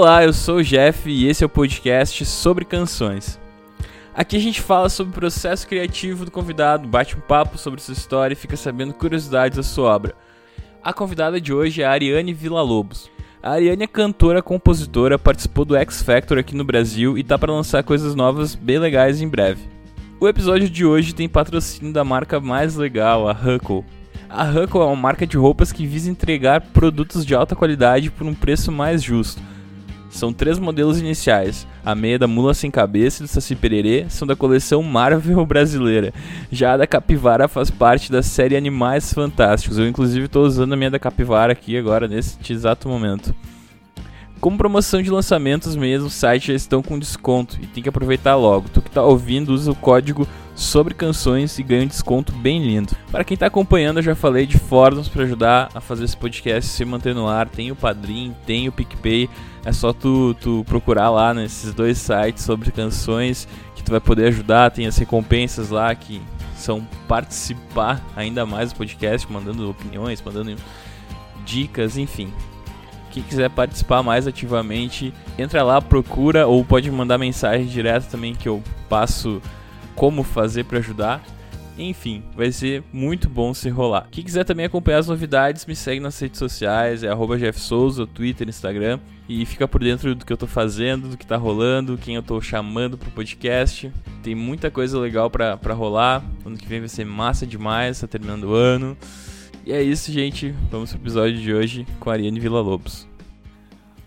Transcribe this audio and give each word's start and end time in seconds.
Olá, 0.00 0.22
eu 0.22 0.32
sou 0.32 0.58
o 0.58 0.62
Jeff 0.62 1.10
e 1.10 1.26
esse 1.26 1.42
é 1.42 1.46
o 1.46 1.50
podcast 1.50 2.24
sobre 2.24 2.64
canções. 2.64 3.36
Aqui 4.14 4.36
a 4.36 4.40
gente 4.40 4.62
fala 4.62 4.88
sobre 4.88 5.10
o 5.10 5.14
processo 5.14 5.66
criativo 5.66 6.24
do 6.24 6.30
convidado, 6.30 6.86
bate 6.86 7.16
um 7.16 7.20
papo 7.20 7.58
sobre 7.58 7.82
sua 7.82 7.94
história 7.94 8.32
e 8.32 8.36
fica 8.36 8.56
sabendo 8.56 8.94
curiosidades 8.94 9.56
da 9.56 9.62
sua 9.64 9.92
obra. 9.92 10.14
A 10.84 10.92
convidada 10.92 11.40
de 11.40 11.52
hoje 11.52 11.82
é 11.82 11.84
a 11.84 11.90
Ariane 11.90 12.32
Villa-Lobos. 12.32 13.10
A 13.42 13.50
Ariane 13.50 13.82
é 13.82 13.86
cantora, 13.88 14.40
compositora, 14.40 15.18
participou 15.18 15.64
do 15.64 15.74
X 15.74 16.00
Factor 16.00 16.38
aqui 16.38 16.54
no 16.54 16.62
Brasil 16.62 17.18
e 17.18 17.24
tá 17.24 17.36
para 17.36 17.52
lançar 17.52 17.82
coisas 17.82 18.14
novas 18.14 18.54
bem 18.54 18.78
legais 18.78 19.20
em 19.20 19.26
breve. 19.26 19.68
O 20.20 20.28
episódio 20.28 20.70
de 20.70 20.86
hoje 20.86 21.12
tem 21.12 21.28
patrocínio 21.28 21.92
da 21.92 22.04
marca 22.04 22.38
mais 22.38 22.76
legal, 22.76 23.28
a 23.28 23.32
Huckle. 23.32 23.84
A 24.30 24.44
Huckle 24.48 24.80
é 24.80 24.84
uma 24.84 24.94
marca 24.94 25.26
de 25.26 25.36
roupas 25.36 25.72
que 25.72 25.88
visa 25.88 26.08
entregar 26.08 26.60
produtos 26.60 27.26
de 27.26 27.34
alta 27.34 27.56
qualidade 27.56 28.12
por 28.12 28.24
um 28.28 28.34
preço 28.34 28.70
mais 28.70 29.02
justo. 29.02 29.42
São 30.10 30.32
três 30.32 30.58
modelos 30.58 30.98
iniciais. 30.98 31.66
A 31.84 31.94
meia 31.94 32.18
da 32.18 32.26
Mula 32.26 32.54
Sem 32.54 32.70
Cabeça 32.70 33.22
e 33.22 33.26
do 33.26 33.28
Saci 33.28 33.54
Pererê 33.54 34.06
são 34.08 34.26
da 34.26 34.34
coleção 34.34 34.82
Marvel 34.82 35.44
brasileira. 35.46 36.12
Já 36.50 36.72
a 36.72 36.76
da 36.78 36.86
Capivara 36.86 37.46
faz 37.48 37.70
parte 37.70 38.10
da 38.10 38.22
série 38.22 38.56
Animais 38.56 39.12
Fantásticos. 39.12 39.78
Eu, 39.78 39.86
inclusive, 39.86 40.26
estou 40.26 40.44
usando 40.44 40.72
a 40.72 40.76
minha 40.76 40.90
da 40.90 40.98
Capivara 40.98 41.52
aqui 41.52 41.76
agora, 41.76 42.08
nesse 42.08 42.38
exato 42.50 42.88
momento. 42.88 43.34
Como 44.40 44.56
promoção 44.56 45.02
de 45.02 45.10
lançamentos 45.10 45.74
mesmo, 45.74 46.06
os 46.06 46.14
sites 46.14 46.46
já 46.46 46.54
estão 46.54 46.80
com 46.80 46.96
desconto 46.96 47.58
e 47.60 47.66
tem 47.66 47.82
que 47.82 47.88
aproveitar 47.88 48.36
logo. 48.36 48.68
Tu 48.68 48.80
que 48.80 48.88
está 48.88 49.02
ouvindo, 49.02 49.52
usa 49.52 49.72
o 49.72 49.74
código 49.74 50.28
sobre 50.54 50.94
canções 50.94 51.58
e 51.58 51.62
ganha 51.62 51.82
um 51.82 51.88
desconto 51.88 52.32
bem 52.32 52.62
lindo. 52.62 52.94
Para 53.10 53.24
quem 53.24 53.34
está 53.34 53.46
acompanhando, 53.46 53.98
eu 53.98 54.02
já 54.02 54.14
falei 54.14 54.46
de 54.46 54.56
fóruns 54.56 55.08
para 55.08 55.24
ajudar 55.24 55.70
a 55.74 55.80
fazer 55.80 56.04
esse 56.04 56.16
podcast 56.16 56.70
se 56.70 56.84
manter 56.84 57.16
no 57.16 57.26
ar. 57.26 57.48
Tem 57.48 57.72
o 57.72 57.76
Padrim, 57.76 58.34
tem 58.46 58.68
o 58.68 58.72
PicPay. 58.72 59.28
É 59.68 59.72
só 59.72 59.92
tu, 59.92 60.34
tu 60.40 60.64
procurar 60.66 61.10
lá 61.10 61.34
nesses 61.34 61.74
dois 61.74 61.98
sites 61.98 62.42
sobre 62.42 62.72
canções 62.72 63.46
que 63.76 63.82
tu 63.82 63.90
vai 63.90 64.00
poder 64.00 64.28
ajudar. 64.28 64.70
Tem 64.70 64.86
as 64.86 64.96
recompensas 64.96 65.68
lá 65.68 65.94
que 65.94 66.22
são 66.56 66.88
participar 67.06 68.02
ainda 68.16 68.46
mais 68.46 68.72
do 68.72 68.78
podcast, 68.78 69.30
mandando 69.30 69.68
opiniões, 69.68 70.22
mandando 70.22 70.56
dicas, 71.44 71.98
enfim. 71.98 72.32
Quem 73.10 73.22
quiser 73.22 73.50
participar 73.50 74.02
mais 74.02 74.26
ativamente, 74.26 75.12
entra 75.38 75.62
lá, 75.62 75.82
procura 75.82 76.46
ou 76.46 76.64
pode 76.64 76.90
mandar 76.90 77.18
mensagem 77.18 77.66
direto 77.66 78.08
também 78.10 78.34
que 78.34 78.48
eu 78.48 78.62
passo 78.88 79.38
como 79.94 80.22
fazer 80.22 80.64
para 80.64 80.78
ajudar. 80.78 81.22
Enfim, 81.78 82.24
vai 82.34 82.50
ser 82.50 82.82
muito 82.92 83.28
bom 83.28 83.54
se 83.54 83.68
rolar. 83.68 84.08
Quem 84.10 84.24
quiser 84.24 84.44
também 84.44 84.66
acompanhar 84.66 84.98
as 84.98 85.06
novidades, 85.06 85.64
me 85.64 85.76
segue 85.76 86.00
nas 86.00 86.18
redes 86.18 86.38
sociais, 86.38 87.04
é 87.04 87.08
arroba 87.08 87.38
Jeff 87.38 87.58
Souza, 87.60 88.06
Twitter, 88.06 88.48
Instagram. 88.48 88.98
E 89.28 89.44
fica 89.46 89.68
por 89.68 89.82
dentro 89.82 90.14
do 90.14 90.24
que 90.24 90.32
eu 90.32 90.36
tô 90.36 90.46
fazendo, 90.46 91.08
do 91.08 91.16
que 91.16 91.26
tá 91.26 91.36
rolando, 91.36 91.98
quem 91.98 92.16
eu 92.16 92.22
tô 92.22 92.40
chamando 92.40 92.98
pro 92.98 93.10
podcast. 93.10 93.92
Tem 94.22 94.34
muita 94.34 94.70
coisa 94.70 94.98
legal 94.98 95.30
pra, 95.30 95.56
pra 95.56 95.74
rolar. 95.74 96.24
Ano 96.44 96.56
que 96.56 96.66
vem 96.66 96.80
vai 96.80 96.88
ser 96.88 97.04
massa 97.04 97.46
demais, 97.46 98.00
tá 98.00 98.06
terminando 98.06 98.44
o 98.44 98.54
ano. 98.54 98.96
E 99.64 99.72
é 99.72 99.82
isso, 99.82 100.10
gente. 100.10 100.54
Vamos 100.70 100.90
pro 100.90 101.00
episódio 101.00 101.38
de 101.38 101.52
hoje 101.52 101.86
com 102.00 102.10
a 102.10 102.14
Ariane 102.14 102.40
Villa-Lobos. 102.40 103.06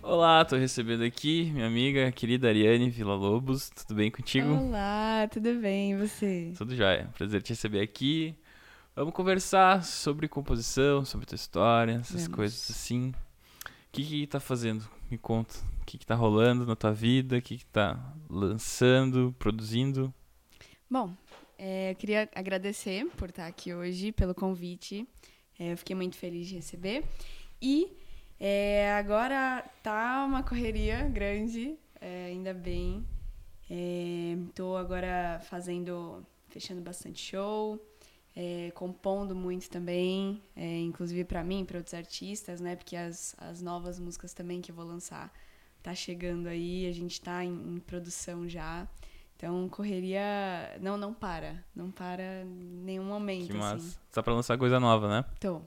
Olá, 0.03 0.43
tô 0.43 0.55
recebendo 0.55 1.03
aqui 1.03 1.51
minha 1.53 1.67
amiga 1.67 2.11
querida 2.11 2.47
Ariane 2.47 2.89
Villa-Lobos. 2.89 3.69
Tudo 3.69 3.95
bem 3.95 4.09
contigo? 4.09 4.51
Olá, 4.51 5.27
tudo 5.31 5.53
bem? 5.59 5.91
E 5.91 5.95
você? 5.95 6.53
Tudo 6.57 6.75
jóia. 6.75 7.09
Prazer 7.15 7.41
te 7.43 7.49
receber 7.49 7.81
aqui. 7.81 8.35
Vamos 8.95 9.13
conversar 9.13 9.83
sobre 9.83 10.27
composição, 10.27 11.05
sobre 11.05 11.27
tua 11.27 11.35
história, 11.35 11.93
essas 12.01 12.23
Vamos. 12.23 12.35
coisas 12.35 12.71
assim. 12.71 13.09
O 13.09 13.91
que 13.91 14.03
que 14.03 14.27
tá 14.27 14.39
fazendo? 14.39 14.89
Me 15.09 15.17
conta. 15.19 15.55
O 15.81 15.85
que 15.85 15.99
que 15.99 16.05
tá 16.05 16.15
rolando 16.15 16.65
na 16.65 16.75
tua 16.75 16.91
vida? 16.91 17.37
O 17.37 17.41
que 17.41 17.57
que 17.57 17.65
tá 17.65 17.99
lançando, 18.27 19.35
produzindo? 19.37 20.11
Bom, 20.89 21.15
é, 21.59 21.91
eu 21.91 21.95
queria 21.95 22.27
agradecer 22.33 23.05
por 23.17 23.29
estar 23.29 23.45
aqui 23.45 23.71
hoje, 23.73 24.11
pelo 24.11 24.33
convite. 24.33 25.07
É, 25.59 25.73
eu 25.73 25.77
fiquei 25.77 25.95
muito 25.95 26.17
feliz 26.17 26.47
de 26.47 26.55
receber. 26.55 27.03
E 27.61 27.87
é, 28.43 28.91
agora 28.93 29.63
tá 29.83 30.25
uma 30.25 30.41
correria 30.41 31.03
grande, 31.03 31.77
é, 32.01 32.25
ainda 32.25 32.55
bem. 32.55 33.05
Estou 34.49 34.75
agora 34.75 35.39
fazendo, 35.43 36.25
fechando 36.49 36.81
bastante 36.81 37.21
show, 37.21 37.79
é, 38.35 38.71
compondo 38.73 39.35
muito 39.35 39.69
também, 39.69 40.41
é, 40.55 40.79
inclusive 40.79 41.23
para 41.23 41.43
mim, 41.43 41.63
para 41.63 41.77
outros 41.77 41.93
artistas, 41.93 42.59
né? 42.59 42.75
Porque 42.75 42.95
as, 42.95 43.35
as 43.37 43.61
novas 43.61 43.99
músicas 43.99 44.33
também 44.33 44.59
que 44.59 44.71
eu 44.71 44.75
vou 44.75 44.85
lançar 44.85 45.31
tá 45.83 45.93
chegando 45.93 46.47
aí, 46.47 46.87
a 46.87 46.91
gente 46.91 47.21
tá 47.21 47.45
em, 47.45 47.53
em 47.75 47.79
produção 47.79 48.49
já. 48.49 48.87
Então, 49.37 49.69
correria 49.69 50.21
não 50.81 50.97
não 50.97 51.13
para, 51.13 51.63
não 51.75 51.91
para 51.91 52.41
em 52.41 52.83
nenhum 52.85 53.05
momento, 53.05 53.47
que 53.47 53.53
massa. 53.53 53.75
assim. 53.75 53.97
Tá 54.11 54.23
pra 54.23 54.33
lançar 54.33 54.57
coisa 54.57 54.79
nova, 54.79 55.07
né? 55.07 55.25
Tô, 55.39 55.61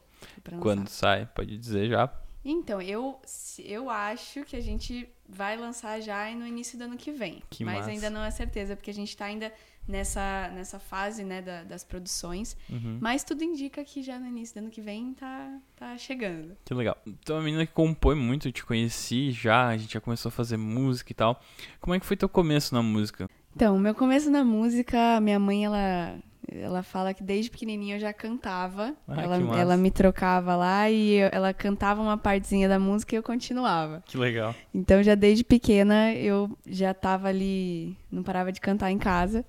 Quando 0.61 0.89
sai? 0.89 1.27
Pode 1.27 1.57
dizer 1.57 1.89
já. 1.89 2.24
Então, 2.45 2.81
eu, 2.83 3.19
eu 3.59 3.89
acho 3.89 4.45
que 4.45 4.55
a 4.57 4.61
gente 4.61 5.09
vai 5.29 5.57
lançar 5.57 6.01
já 6.01 6.31
no 6.35 6.47
início 6.47 6.77
do 6.77 6.85
ano 6.85 6.97
que 6.97 7.11
vem. 7.11 7.43
Que 7.49 7.65
mas 7.65 7.79
massa. 7.79 7.91
ainda 7.91 8.11
não 8.11 8.23
é 8.23 8.31
certeza, 8.31 8.77
porque 8.77 8.91
a 8.91 8.95
gente 8.95 9.17
tá 9.17 9.25
ainda 9.25 9.51
nessa, 9.89 10.51
nessa 10.55 10.79
fase, 10.79 11.25
né, 11.25 11.41
da- 11.41 11.63
das 11.65 11.83
produções. 11.85 12.57
Uhum. 12.69 12.99
Mas 13.01 13.25
tudo 13.25 13.43
indica 13.45 13.83
que 13.85 14.03
já 14.03 14.19
no 14.19 14.27
início 14.27 14.55
do 14.57 14.59
ano 14.65 14.71
que 14.71 14.81
vem 14.81 15.15
tá, 15.15 15.59
tá 15.77 15.97
chegando. 15.97 16.57
Que 16.65 16.75
legal. 16.75 16.97
Então, 17.07 17.39
a 17.39 17.43
menina 17.43 17.67
que 17.67 17.73
compõe 17.73 18.15
muito, 18.15 18.49
eu 18.49 18.53
te 18.53 18.65
conheci 18.65 19.31
já, 19.31 19.69
a 19.69 19.77
gente 19.77 19.95
já 19.95 20.01
começou 20.01 20.29
a 20.29 20.33
fazer 20.33 20.57
música 20.59 21.13
e 21.13 21.15
tal. 21.15 21.41
Como 21.81 21.95
é 21.95 22.01
que 22.01 22.07
foi 22.07 22.17
teu 22.17 22.29
começo 22.29 22.75
na 22.75 22.83
música? 22.83 23.29
Então, 23.57 23.79
meu 23.79 23.95
começo 23.95 24.31
na 24.31 24.45
música, 24.45 25.21
minha 25.21 25.39
mãe, 25.39 25.65
ela, 25.65 26.19
ela 26.51 26.83
fala 26.83 27.13
que 27.15 27.23
desde 27.23 27.51
pequenininha 27.51 27.97
eu 27.97 28.01
já 28.01 28.13
cantava. 28.13 28.95
Ah, 29.09 29.23
ela, 29.23 29.37
ela 29.59 29.77
me 29.77 29.91
trocava 29.91 30.55
lá 30.57 30.91
e 30.91 31.15
eu- 31.17 31.29
ela 31.33 31.53
cantava 31.53 32.01
uma 32.03 32.17
partezinha 32.19 32.69
da 32.69 32.79
música 32.79 33.15
e 33.15 33.19
eu 33.19 33.23
continuava. 33.23 34.03
Que 34.07 34.17
legal. 34.17 34.55
Então, 34.75 35.03
já 35.03 35.15
desde 35.15 35.43
pequena, 35.45 36.13
eu 36.15 36.51
já 36.67 36.93
tava 36.95 37.29
ali, 37.29 37.97
não 38.11 38.23
parava 38.23 38.51
de 38.53 38.61
cantar 38.61 38.91
em 38.91 38.99
casa. 38.99 39.45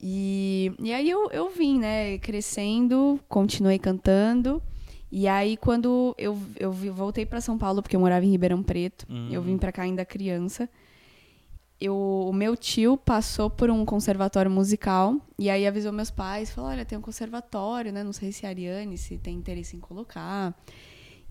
E, 0.00 0.72
e 0.78 0.92
aí 0.92 1.08
eu, 1.08 1.30
eu 1.30 1.48
vim, 1.50 1.78
né, 1.78 2.18
crescendo, 2.18 3.18
continuei 3.28 3.78
cantando. 3.78 4.62
E 5.10 5.26
aí, 5.28 5.56
quando 5.56 6.14
eu, 6.18 6.36
eu 6.58 6.72
voltei 6.72 7.24
para 7.24 7.40
São 7.40 7.56
Paulo, 7.56 7.80
porque 7.80 7.94
eu 7.96 8.00
morava 8.00 8.24
em 8.26 8.30
Ribeirão 8.30 8.62
Preto, 8.62 9.06
Hum. 9.08 9.28
eu 9.30 9.40
vim 9.40 9.56
para 9.56 9.72
cá 9.72 9.82
ainda 9.82 10.04
criança. 10.04 10.68
Eu, 11.80 11.94
o 11.94 12.32
meu 12.32 12.56
tio 12.56 12.96
passou 12.96 13.50
por 13.50 13.70
um 13.70 13.84
conservatório 13.84 14.50
musical 14.50 15.16
e 15.38 15.50
aí 15.50 15.66
avisou 15.66 15.92
meus 15.92 16.10
pais, 16.10 16.50
falou, 16.50 16.70
olha, 16.70 16.84
tem 16.86 16.96
um 16.96 17.02
conservatório, 17.02 17.92
né? 17.92 18.02
Não 18.02 18.14
sei 18.14 18.32
se 18.32 18.46
a 18.46 18.48
Ariane 18.48 18.96
se 18.96 19.18
tem 19.18 19.36
interesse 19.36 19.76
em 19.76 19.80
colocar. 19.80 20.54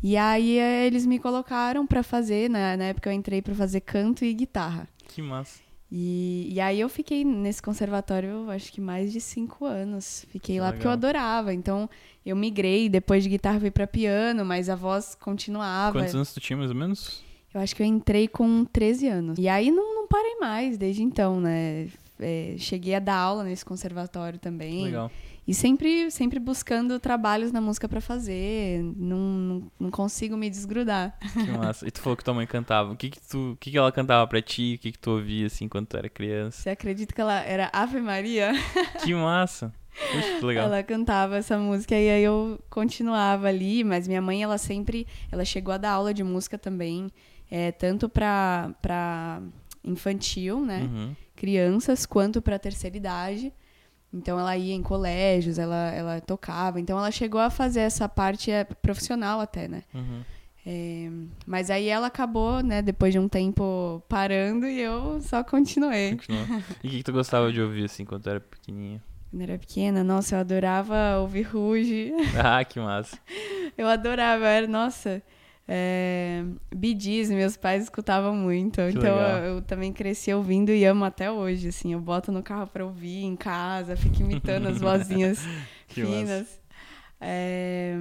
E 0.04 0.16
aí 0.16 0.60
eh, 0.60 0.86
eles 0.86 1.04
me 1.06 1.18
colocaram 1.18 1.88
para 1.88 2.04
fazer, 2.04 2.48
né? 2.50 2.78
na 2.78 2.86
época 2.86 3.10
eu 3.10 3.14
entrei 3.14 3.42
para 3.42 3.56
fazer 3.56 3.82
canto 3.82 4.24
e 4.24 4.32
guitarra. 4.34 4.88
Que 5.08 5.22
massa. 5.22 5.66
E, 5.92 6.50
e 6.52 6.60
aí 6.60 6.80
eu 6.80 6.90
fiquei 6.90 7.24
nesse 7.24 7.62
conservatório, 7.62 8.50
acho 8.52 8.72
que 8.72 8.82
mais 8.82 9.12
de 9.12 9.22
cinco 9.22 9.66
anos. 9.66 10.26
Fiquei 10.30 10.56
Que 10.56 10.62
lá 10.62 10.72
porque 10.72 10.86
eu 10.86 10.92
legal. 10.92 11.10
adorava. 11.10 11.54
Então 11.54 11.90
eu 12.26 12.36
migrei, 12.36 12.90
depois 12.90 13.24
de 13.24 13.30
guitarra 13.30 13.60
fui 13.60 13.72
para 13.72 13.88
piano, 13.88 14.44
mas 14.46 14.70
a 14.70 14.76
voz 14.76 15.16
continuava. 15.16 15.98
Quantos 15.98 16.14
anos 16.14 16.34
tu 16.34 16.40
tinha, 16.40 16.58
mais 16.58 16.70
ou 16.70 16.76
menos? 16.76 17.24
Eu 17.54 17.62
acho 17.62 17.74
que 17.76 17.82
eu 17.82 17.88
entrei 17.88 18.28
com 18.28 18.66
13 18.66 19.08
anos. 19.08 19.40
E 19.40 19.48
aí 19.48 19.72
não 19.72 19.95
parei 20.16 20.36
mais 20.40 20.78
desde 20.78 21.04
então, 21.04 21.40
né? 21.42 21.88
É, 22.20 22.56
cheguei 22.58 22.96
a 22.96 23.00
dar 23.00 23.16
aula 23.18 23.44
nesse 23.44 23.66
conservatório 23.66 24.40
também. 24.40 24.86
legal. 24.86 25.12
E 25.48 25.54
sempre, 25.54 26.10
sempre 26.10 26.40
buscando 26.40 27.00
trabalhos 27.00 27.52
na 27.52 27.62
música 27.62 27.88
pra 27.88 28.02
fazer. 28.02 28.82
Não, 28.98 29.18
não, 29.18 29.72
não 29.80 29.92
consigo 29.92 30.36
me 30.36 30.50
desgrudar. 30.50 31.16
Que 31.20 31.52
massa. 31.52 31.88
E 31.88 31.92
tu 31.92 32.02
falou 32.02 32.18
que 32.18 32.24
tua 32.24 32.34
mãe 32.34 32.48
cantava. 32.48 32.92
O 32.92 32.96
que 32.96 33.12
que, 33.12 33.22
tu, 33.22 33.52
o 33.52 33.58
que 33.58 33.70
que 33.70 33.78
ela 33.78 33.92
cantava 33.92 34.26
pra 34.28 34.42
ti? 34.42 34.76
O 34.76 34.82
que 34.82 34.92
que 34.94 34.98
tu 34.98 35.12
ouvia, 35.12 35.46
assim, 35.46 35.68
quando 35.68 35.86
tu 35.86 35.98
era 35.98 36.10
criança? 36.10 36.62
Você 36.64 36.70
acredita 36.72 37.14
que 37.14 37.22
ela 37.22 37.42
era 37.42 37.70
Ave 37.72 38.00
Maria? 38.00 38.54
Que 39.04 39.14
massa. 39.14 39.72
Puxa, 40.12 40.40
que 40.40 40.46
legal. 40.46 40.66
Ela 40.66 40.82
cantava 40.82 41.38
essa 41.38 41.58
música 41.60 41.94
e 41.96 42.10
aí 42.10 42.24
eu 42.24 42.60
continuava 42.70 43.48
ali, 43.48 43.84
mas 43.84 44.08
minha 44.08 44.22
mãe, 44.22 44.42
ela 44.42 44.58
sempre, 44.58 45.06
ela 45.32 45.46
chegou 45.46 45.74
a 45.74 45.78
dar 45.78 45.92
aula 45.92 46.14
de 46.14 46.24
música 46.24 46.58
também, 46.58 47.08
é, 47.52 47.72
tanto 47.72 48.10
pra, 48.10 48.72
pra 48.82 49.42
infantil, 49.86 50.60
né, 50.66 50.82
Uhum. 50.82 51.16
crianças, 51.36 52.06
quanto 52.06 52.42
pra 52.42 52.58
terceira 52.60 52.98
idade. 52.98 53.54
Então 54.14 54.40
ela 54.40 54.56
ia 54.56 54.74
em 54.74 54.82
colégios, 54.82 55.60
ela, 55.60 55.92
ela 55.92 56.22
tocava, 56.22 56.80
então 56.80 56.98
ela 56.98 57.12
chegou 57.12 57.40
a 57.42 57.50
fazer 57.50 57.82
essa 57.82 58.08
parte 58.08 58.50
é, 58.50 58.64
profissional 58.64 59.40
até, 59.42 59.68
né. 59.68 59.84
Uhum. 59.94 60.22
É, 60.68 61.10
mas 61.46 61.70
aí 61.70 61.88
ela 61.88 62.08
acabou, 62.08 62.64
né, 62.64 62.82
depois 62.82 63.14
de 63.14 63.20
um 63.20 63.28
tempo 63.28 64.02
parando 64.10 64.66
e 64.68 64.80
eu 64.82 65.22
só 65.22 65.44
continuei. 65.44 66.12
E 66.12 66.14
o 66.16 66.18
que 66.82 66.90
que 66.90 67.04
tu 67.04 67.12
gostava 67.12 67.52
de 67.52 67.62
ouvir, 67.62 67.86
assim, 67.86 68.04
quando 68.06 68.24
tu 68.24 68.30
era 68.30 68.40
pequenininha? 68.40 69.04
Quando 69.30 69.42
eu 69.42 69.48
era 69.50 69.60
pequena, 69.60 70.04
nossa, 70.04 70.36
eu 70.36 70.40
adorava 70.40 71.18
ouvir 71.20 71.44
Ruge. 71.44 72.14
Ah, 72.42 72.64
que 72.64 72.80
massa. 72.80 73.20
Eu 73.78 73.88
adorava, 73.88 74.48
era, 74.48 74.66
nossa, 74.66 75.22
É, 75.68 76.44
Gees, 77.00 77.30
meus 77.32 77.58
pais 77.58 77.84
escutavam 77.84 78.36
muito. 78.36 78.76
Que 78.76 78.98
então 78.98 79.20
eu, 79.20 79.56
eu 79.56 79.62
também 79.62 79.92
cresci 79.92 80.32
ouvindo 80.34 80.72
e 80.72 80.86
amo 80.86 81.04
até 81.06 81.32
hoje. 81.32 81.70
Assim, 81.70 81.94
eu 81.94 82.00
boto 82.00 82.32
no 82.32 82.44
carro 82.44 82.68
pra 82.68 82.86
ouvir 82.86 83.24
em 83.24 83.36
casa, 83.36 83.96
fico 83.96 84.22
imitando 84.22 84.68
as 84.68 84.80
vozinhas 84.82 85.40
finas. 85.88 86.60
É, 87.20 87.96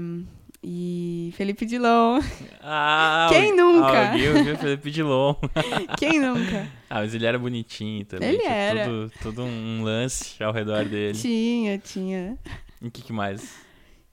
e 0.62 1.32
Felipe 1.37 1.64
Dilon. 1.66 2.20
Ah, 2.62 3.28
Quem 3.31 3.55
nunca? 3.55 4.12
Alguém 4.12 4.28
ouviu 4.31 4.56
Felipe 4.56 4.90
Dilon. 4.90 5.34
Quem 5.99 6.20
nunca? 6.20 6.69
Ah, 6.88 7.00
mas 7.00 7.14
ele 7.14 7.26
era 7.26 7.38
bonitinho 7.38 8.05
também. 8.05 8.31
Ele 8.31 8.38
tinha 8.38 8.50
era. 8.50 8.84
Todo, 8.84 9.12
todo 9.22 9.43
um 9.43 9.82
lance 9.82 10.43
ao 10.43 10.52
redor 10.52 10.84
dele. 10.84 11.19
Tinha, 11.19 11.78
tinha. 11.78 12.38
E 12.81 12.88
o 12.88 12.90
que, 12.90 13.02
que 13.02 13.12
mais? 13.12 13.63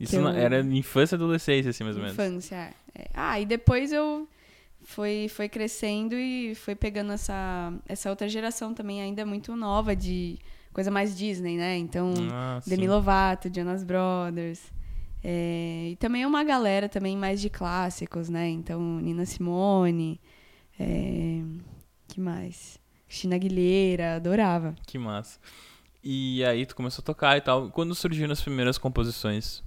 Isso 0.04 0.16
eu- 0.16 0.28
era 0.28 0.60
infância 0.62 1.16
e 1.16 1.18
adolescência, 1.18 1.70
assim, 1.70 1.84
mais 1.84 1.96
ou 1.96 2.02
menos. 2.02 2.18
Infância. 2.18 2.74
é. 2.96 3.08
Ah, 3.14 3.40
e 3.40 3.46
depois 3.46 3.92
eu 3.92 4.28
foi, 4.84 5.28
foi 5.30 5.48
crescendo 5.48 6.16
e 6.16 6.56
foi 6.56 6.76
pegando 6.76 7.12
essa, 7.14 7.74
essa 7.88 8.10
outra 8.10 8.28
geração 8.28 8.74
também 8.74 9.02
ainda 9.02 9.26
muito 9.26 9.56
nova 9.56 9.96
de 9.96 10.38
coisa 10.74 10.90
mais 10.90 11.16
Disney, 11.18 11.58
né? 11.58 11.78
Então, 11.78 12.14
Ah, 12.32 12.60
Demi 12.66 12.84
sim. 12.84 12.90
Lovato, 12.90 13.50
Jonas 13.54 13.84
Brothers. 13.84 14.60
É, 15.24 15.90
e 15.92 15.96
também 15.98 16.26
uma 16.26 16.44
galera 16.44 16.90
também 16.90 17.16
mais 17.16 17.40
de 17.40 17.50
clássicos, 17.50 18.28
né? 18.28 18.50
Então, 18.50 18.82
Nina 19.00 19.26
Simone. 19.26 20.20
É, 20.80 21.42
que 22.08 22.20
mais? 22.20 22.80
Cristina 23.08 23.36
Aguilera, 23.36 24.16
adorava. 24.16 24.74
Que 24.88 24.98
massa. 24.98 25.40
E 26.04 26.44
aí 26.46 26.66
tu 26.66 26.76
começou 26.76 27.04
a 27.04 27.06
tocar 27.06 27.38
e 27.38 27.42
tal. 27.42 27.70
Quando 27.70 27.94
surgiram 27.94 28.32
as 28.32 28.42
primeiras 28.42 28.78
composições? 28.80 29.62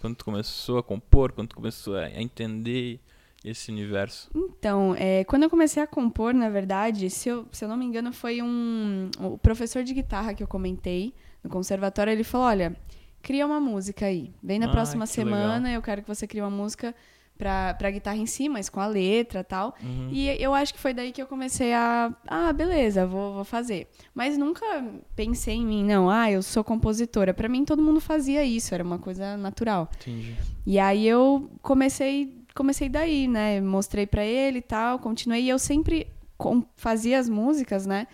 Quando 0.00 0.16
tu 0.16 0.24
começou 0.24 0.78
a 0.78 0.82
compor? 0.82 1.32
Quando 1.32 1.48
tu 1.48 1.56
começou 1.56 1.96
a 1.96 2.08
entender 2.10 3.00
esse 3.44 3.70
universo? 3.70 4.30
Então, 4.34 4.94
é, 4.96 5.24
quando 5.24 5.42
eu 5.44 5.50
comecei 5.50 5.82
a 5.82 5.86
compor, 5.86 6.32
na 6.34 6.48
verdade, 6.48 7.10
se 7.10 7.28
eu, 7.28 7.46
se 7.52 7.64
eu 7.64 7.68
não 7.68 7.76
me 7.76 7.84
engano, 7.84 8.12
foi 8.12 8.40
um. 8.42 9.10
O 9.20 9.36
professor 9.38 9.82
de 9.84 9.92
guitarra 9.94 10.34
que 10.34 10.42
eu 10.42 10.46
comentei 10.48 11.12
no 11.42 11.50
conservatório, 11.50 12.12
ele 12.12 12.24
falou: 12.24 12.46
olha, 12.46 12.76
cria 13.22 13.44
uma 13.46 13.60
música 13.60 14.06
aí. 14.06 14.32
Vem 14.42 14.58
na 14.58 14.66
Ah, 14.66 14.70
próxima 14.70 15.06
semana, 15.06 15.72
eu 15.72 15.82
quero 15.82 16.02
que 16.02 16.08
você 16.08 16.26
crie 16.26 16.40
uma 16.40 16.50
música 16.50 16.94
pra, 17.38 17.72
pra 17.74 17.90
guitarra 17.90 18.16
em 18.18 18.26
si, 18.26 18.48
mas 18.48 18.68
com 18.68 18.80
a 18.80 18.86
letra 18.86 19.40
e 19.40 19.44
tal. 19.44 19.74
Uhum. 19.82 20.08
E 20.12 20.28
eu 20.42 20.52
acho 20.52 20.74
que 20.74 20.80
foi 20.80 20.92
daí 20.92 21.12
que 21.12 21.22
eu 21.22 21.26
comecei 21.26 21.72
a. 21.72 22.12
Ah, 22.26 22.52
beleza, 22.52 23.06
vou, 23.06 23.32
vou 23.34 23.44
fazer. 23.44 23.86
Mas 24.14 24.36
nunca 24.36 24.66
pensei 25.14 25.54
em 25.54 25.64
mim, 25.64 25.84
não, 25.84 26.10
ah, 26.10 26.30
eu 26.30 26.42
sou 26.42 26.64
compositora. 26.64 27.32
Pra 27.32 27.48
mim, 27.48 27.64
todo 27.64 27.80
mundo 27.82 28.00
fazia 28.00 28.44
isso, 28.44 28.74
era 28.74 28.82
uma 28.84 28.98
coisa 28.98 29.36
natural. 29.36 29.88
Entendi. 30.00 30.34
E 30.66 30.78
aí 30.78 31.06
eu 31.06 31.48
comecei, 31.62 32.34
comecei 32.54 32.88
daí, 32.88 33.28
né? 33.28 33.60
Mostrei 33.60 34.06
pra 34.06 34.24
ele 34.24 34.58
e 34.58 34.62
tal, 34.62 34.98
continuei. 34.98 35.42
E 35.44 35.48
eu 35.48 35.58
sempre 35.58 36.08
com- 36.36 36.64
fazia 36.76 37.18
as 37.18 37.28
músicas, 37.28 37.86
né? 37.86 38.06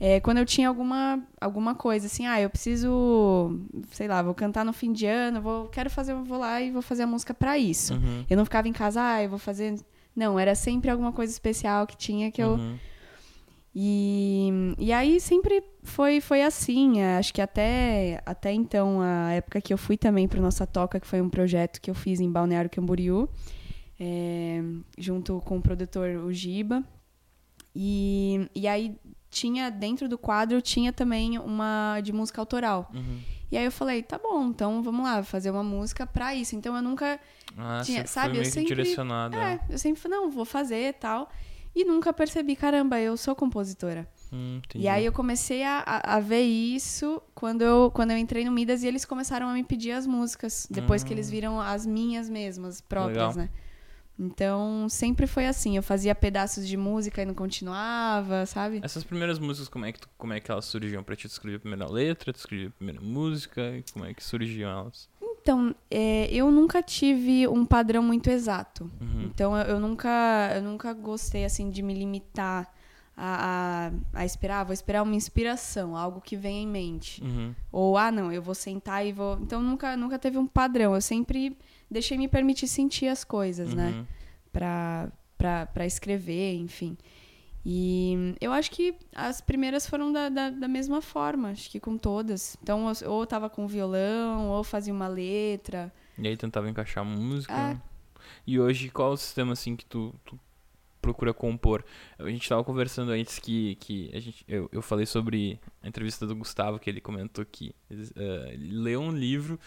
É, 0.00 0.20
quando 0.20 0.38
eu 0.38 0.46
tinha 0.46 0.68
alguma, 0.68 1.20
alguma 1.40 1.74
coisa, 1.74 2.06
assim, 2.06 2.26
ah, 2.26 2.40
eu 2.40 2.48
preciso, 2.48 3.58
sei 3.90 4.06
lá, 4.06 4.22
vou 4.22 4.32
cantar 4.34 4.64
no 4.64 4.72
fim 4.72 4.92
de 4.92 5.06
ano, 5.06 5.40
vou, 5.40 5.66
quero 5.68 5.90
fazer, 5.90 6.14
vou 6.14 6.38
lá 6.38 6.62
e 6.62 6.70
vou 6.70 6.82
fazer 6.82 7.02
a 7.02 7.06
música 7.06 7.34
pra 7.34 7.58
isso. 7.58 7.94
Uhum. 7.94 8.24
Eu 8.30 8.36
não 8.36 8.44
ficava 8.44 8.68
em 8.68 8.72
casa, 8.72 9.02
ah, 9.02 9.22
eu 9.22 9.28
vou 9.28 9.38
fazer. 9.38 9.74
Não, 10.14 10.38
era 10.38 10.54
sempre 10.54 10.88
alguma 10.88 11.12
coisa 11.12 11.32
especial 11.32 11.86
que 11.86 11.96
tinha 11.96 12.30
que 12.30 12.40
eu. 12.40 12.50
Uhum. 12.50 12.76
E, 13.74 14.74
e 14.78 14.92
aí 14.92 15.20
sempre 15.20 15.62
foi, 15.82 16.20
foi 16.20 16.42
assim. 16.42 17.00
é, 17.00 17.16
Acho 17.16 17.34
que 17.34 17.40
até, 17.40 18.20
até 18.24 18.52
então, 18.52 19.00
a 19.00 19.32
época 19.32 19.60
que 19.60 19.72
eu 19.72 19.78
fui 19.78 19.96
também 19.96 20.28
para 20.28 20.40
Nossa 20.40 20.66
Toca, 20.66 21.00
que 21.00 21.06
foi 21.06 21.20
um 21.20 21.28
projeto 21.28 21.80
que 21.80 21.90
eu 21.90 21.94
fiz 21.94 22.20
em 22.20 22.30
Balneário 22.30 22.70
Camboriú, 22.70 23.28
é, 23.98 24.62
junto 24.96 25.40
com 25.40 25.58
o 25.58 25.62
produtor 25.62 26.08
o 26.24 26.32
Giba. 26.32 26.84
E, 27.74 28.48
e 28.54 28.66
aí 28.66 28.96
tinha, 29.30 29.70
dentro 29.70 30.08
do 30.08 30.16
quadro, 30.18 30.60
tinha 30.62 30.92
também 30.92 31.38
uma 31.38 32.00
de 32.02 32.12
música 32.12 32.40
autoral. 32.40 32.90
Uhum. 32.94 33.20
E 33.50 33.56
aí 33.56 33.64
eu 33.64 33.72
falei, 33.72 34.02
tá 34.02 34.18
bom, 34.18 34.46
então 34.48 34.82
vamos 34.82 35.02
lá, 35.04 35.22
fazer 35.22 35.50
uma 35.50 35.62
música 35.62 36.06
pra 36.06 36.34
isso. 36.34 36.54
Então 36.54 36.76
eu 36.76 36.82
nunca 36.82 37.18
Ah, 37.56 37.80
Tinha- 37.84 37.96
sempre 37.98 38.08
sabe, 38.10 38.34
foi 38.36 38.40
eu 38.40 38.44
sempre- 38.44 38.66
direcionado. 38.68 39.34
é, 39.36 39.40
né? 39.54 39.60
eu 39.70 39.78
sempre 39.78 40.00
falei, 40.00 40.18
não, 40.18 40.30
vou 40.30 40.44
fazer 40.44 40.88
e 40.88 40.92
tal. 40.92 41.30
E 41.74 41.84
nunca 41.84 42.12
percebi, 42.12 42.56
caramba, 42.56 42.98
eu 43.00 43.16
sou 43.16 43.34
compositora. 43.36 44.08
Hum. 44.32 44.60
E 44.74 44.86
aí 44.88 45.04
eu 45.06 45.12
comecei 45.12 45.62
a, 45.62 45.82
a, 45.86 46.16
a 46.16 46.20
ver 46.20 46.42
isso 46.42 47.22
quando 47.34 47.62
eu, 47.62 47.90
quando 47.94 48.10
eu 48.10 48.18
entrei 48.18 48.44
no 48.44 48.50
Midas 48.52 48.82
e 48.82 48.86
eles 48.86 49.04
começaram 49.04 49.48
a 49.48 49.52
me 49.54 49.62
pedir 49.64 49.92
as 49.92 50.06
músicas. 50.06 50.66
Depois 50.70 51.02
que 51.04 51.12
eles 51.14 51.30
viram 51.30 51.60
as 51.60 51.86
minhas 51.86 52.28
mesmas, 52.28 52.80
próprias, 52.80 53.16
Legal. 53.16 53.34
né? 53.34 53.48
Então, 54.18 54.88
sempre 54.88 55.26
foi 55.26 55.46
assim. 55.46 55.76
Eu 55.76 55.82
fazia 55.82 56.14
pedaços 56.14 56.66
de 56.66 56.76
música 56.76 57.22
e 57.22 57.24
não 57.24 57.34
continuava, 57.34 58.44
sabe? 58.46 58.80
Essas 58.82 59.04
primeiras 59.04 59.38
músicas, 59.38 59.68
como 59.68 59.84
é 59.84 59.92
que, 59.92 60.00
tu, 60.00 60.08
como 60.18 60.32
é 60.32 60.40
que 60.40 60.50
elas 60.50 60.64
surgiam 60.64 61.04
pra 61.04 61.14
ti? 61.14 61.28
Tu 61.28 61.32
escrevia 61.32 61.58
a 61.58 61.60
primeira 61.60 61.88
letra, 61.90 62.32
tu 62.32 62.36
escrevia 62.36 62.68
a 62.68 62.70
primeira 62.70 63.00
música, 63.00 63.76
e 63.76 63.84
como 63.92 64.04
é 64.04 64.12
que 64.12 64.24
surgiam 64.24 64.70
elas? 64.70 65.08
Então, 65.22 65.74
é, 65.90 66.28
eu 66.30 66.50
nunca 66.50 66.82
tive 66.82 67.46
um 67.46 67.64
padrão 67.64 68.02
muito 68.02 68.28
exato. 68.28 68.90
Uhum. 69.00 69.22
Então 69.22 69.56
eu, 69.56 69.64
eu 69.64 69.80
nunca 69.80 70.52
eu 70.54 70.62
nunca 70.62 70.92
gostei 70.92 71.44
assim 71.44 71.70
de 71.70 71.80
me 71.80 71.94
limitar 71.94 72.70
a, 73.18 73.90
a, 74.14 74.20
a 74.20 74.24
esperar, 74.24 74.64
vou 74.64 74.72
esperar 74.72 75.02
uma 75.02 75.16
inspiração, 75.16 75.96
algo 75.96 76.20
que 76.20 76.36
venha 76.36 76.62
em 76.62 76.68
mente. 76.68 77.22
Uhum. 77.22 77.54
Ou 77.72 77.98
ah, 77.98 78.12
não, 78.12 78.30
eu 78.32 78.40
vou 78.40 78.54
sentar 78.54 79.04
e 79.04 79.12
vou. 79.12 79.36
Então 79.42 79.60
nunca 79.60 79.96
nunca 79.96 80.18
teve 80.18 80.38
um 80.38 80.46
padrão. 80.46 80.94
Eu 80.94 81.00
sempre 81.00 81.56
deixei 81.90 82.16
me 82.16 82.28
permitir 82.28 82.68
sentir 82.68 83.08
as 83.08 83.24
coisas, 83.24 83.74
né? 83.74 83.90
Uhum. 83.90 84.06
Pra, 84.52 85.12
pra, 85.36 85.66
pra 85.66 85.84
escrever, 85.84 86.54
enfim. 86.54 86.96
E 87.66 88.34
eu 88.40 88.52
acho 88.52 88.70
que 88.70 88.94
as 89.14 89.40
primeiras 89.40 89.86
foram 89.86 90.12
da, 90.12 90.28
da, 90.28 90.50
da 90.50 90.68
mesma 90.68 91.02
forma, 91.02 91.50
acho 91.50 91.68
que 91.70 91.80
com 91.80 91.98
todas. 91.98 92.56
Então, 92.62 92.86
ou 93.06 93.20
eu 93.20 93.26
tava 93.26 93.50
com 93.50 93.66
violão, 93.66 94.48
ou 94.48 94.62
fazia 94.62 94.92
uma 94.92 95.08
letra. 95.08 95.92
E 96.16 96.26
aí 96.26 96.36
tentava 96.36 96.70
encaixar 96.70 97.04
música. 97.04 97.52
É. 97.52 97.76
E 98.46 98.58
hoje, 98.58 98.88
qual 98.88 99.10
é 99.10 99.14
o 99.14 99.16
sistema 99.16 99.52
assim 99.52 99.76
que 99.76 99.84
tu, 99.84 100.14
tu 100.24 100.38
procura 101.08 101.32
compor? 101.32 101.84
A 102.18 102.28
gente 102.28 102.46
tava 102.48 102.62
conversando 102.62 103.12
antes 103.12 103.38
que, 103.38 103.76
que 103.76 104.10
a 104.14 104.20
gente, 104.20 104.44
eu, 104.46 104.68
eu 104.70 104.82
falei 104.82 105.06
sobre 105.06 105.58
a 105.82 105.88
entrevista 105.88 106.26
do 106.26 106.36
Gustavo, 106.36 106.78
que 106.78 106.90
ele 106.90 107.00
comentou 107.00 107.44
que 107.46 107.74
eh, 107.90 108.50
ele 108.52 108.72
leu 108.76 109.00
um 109.00 109.10
livro 109.10 109.58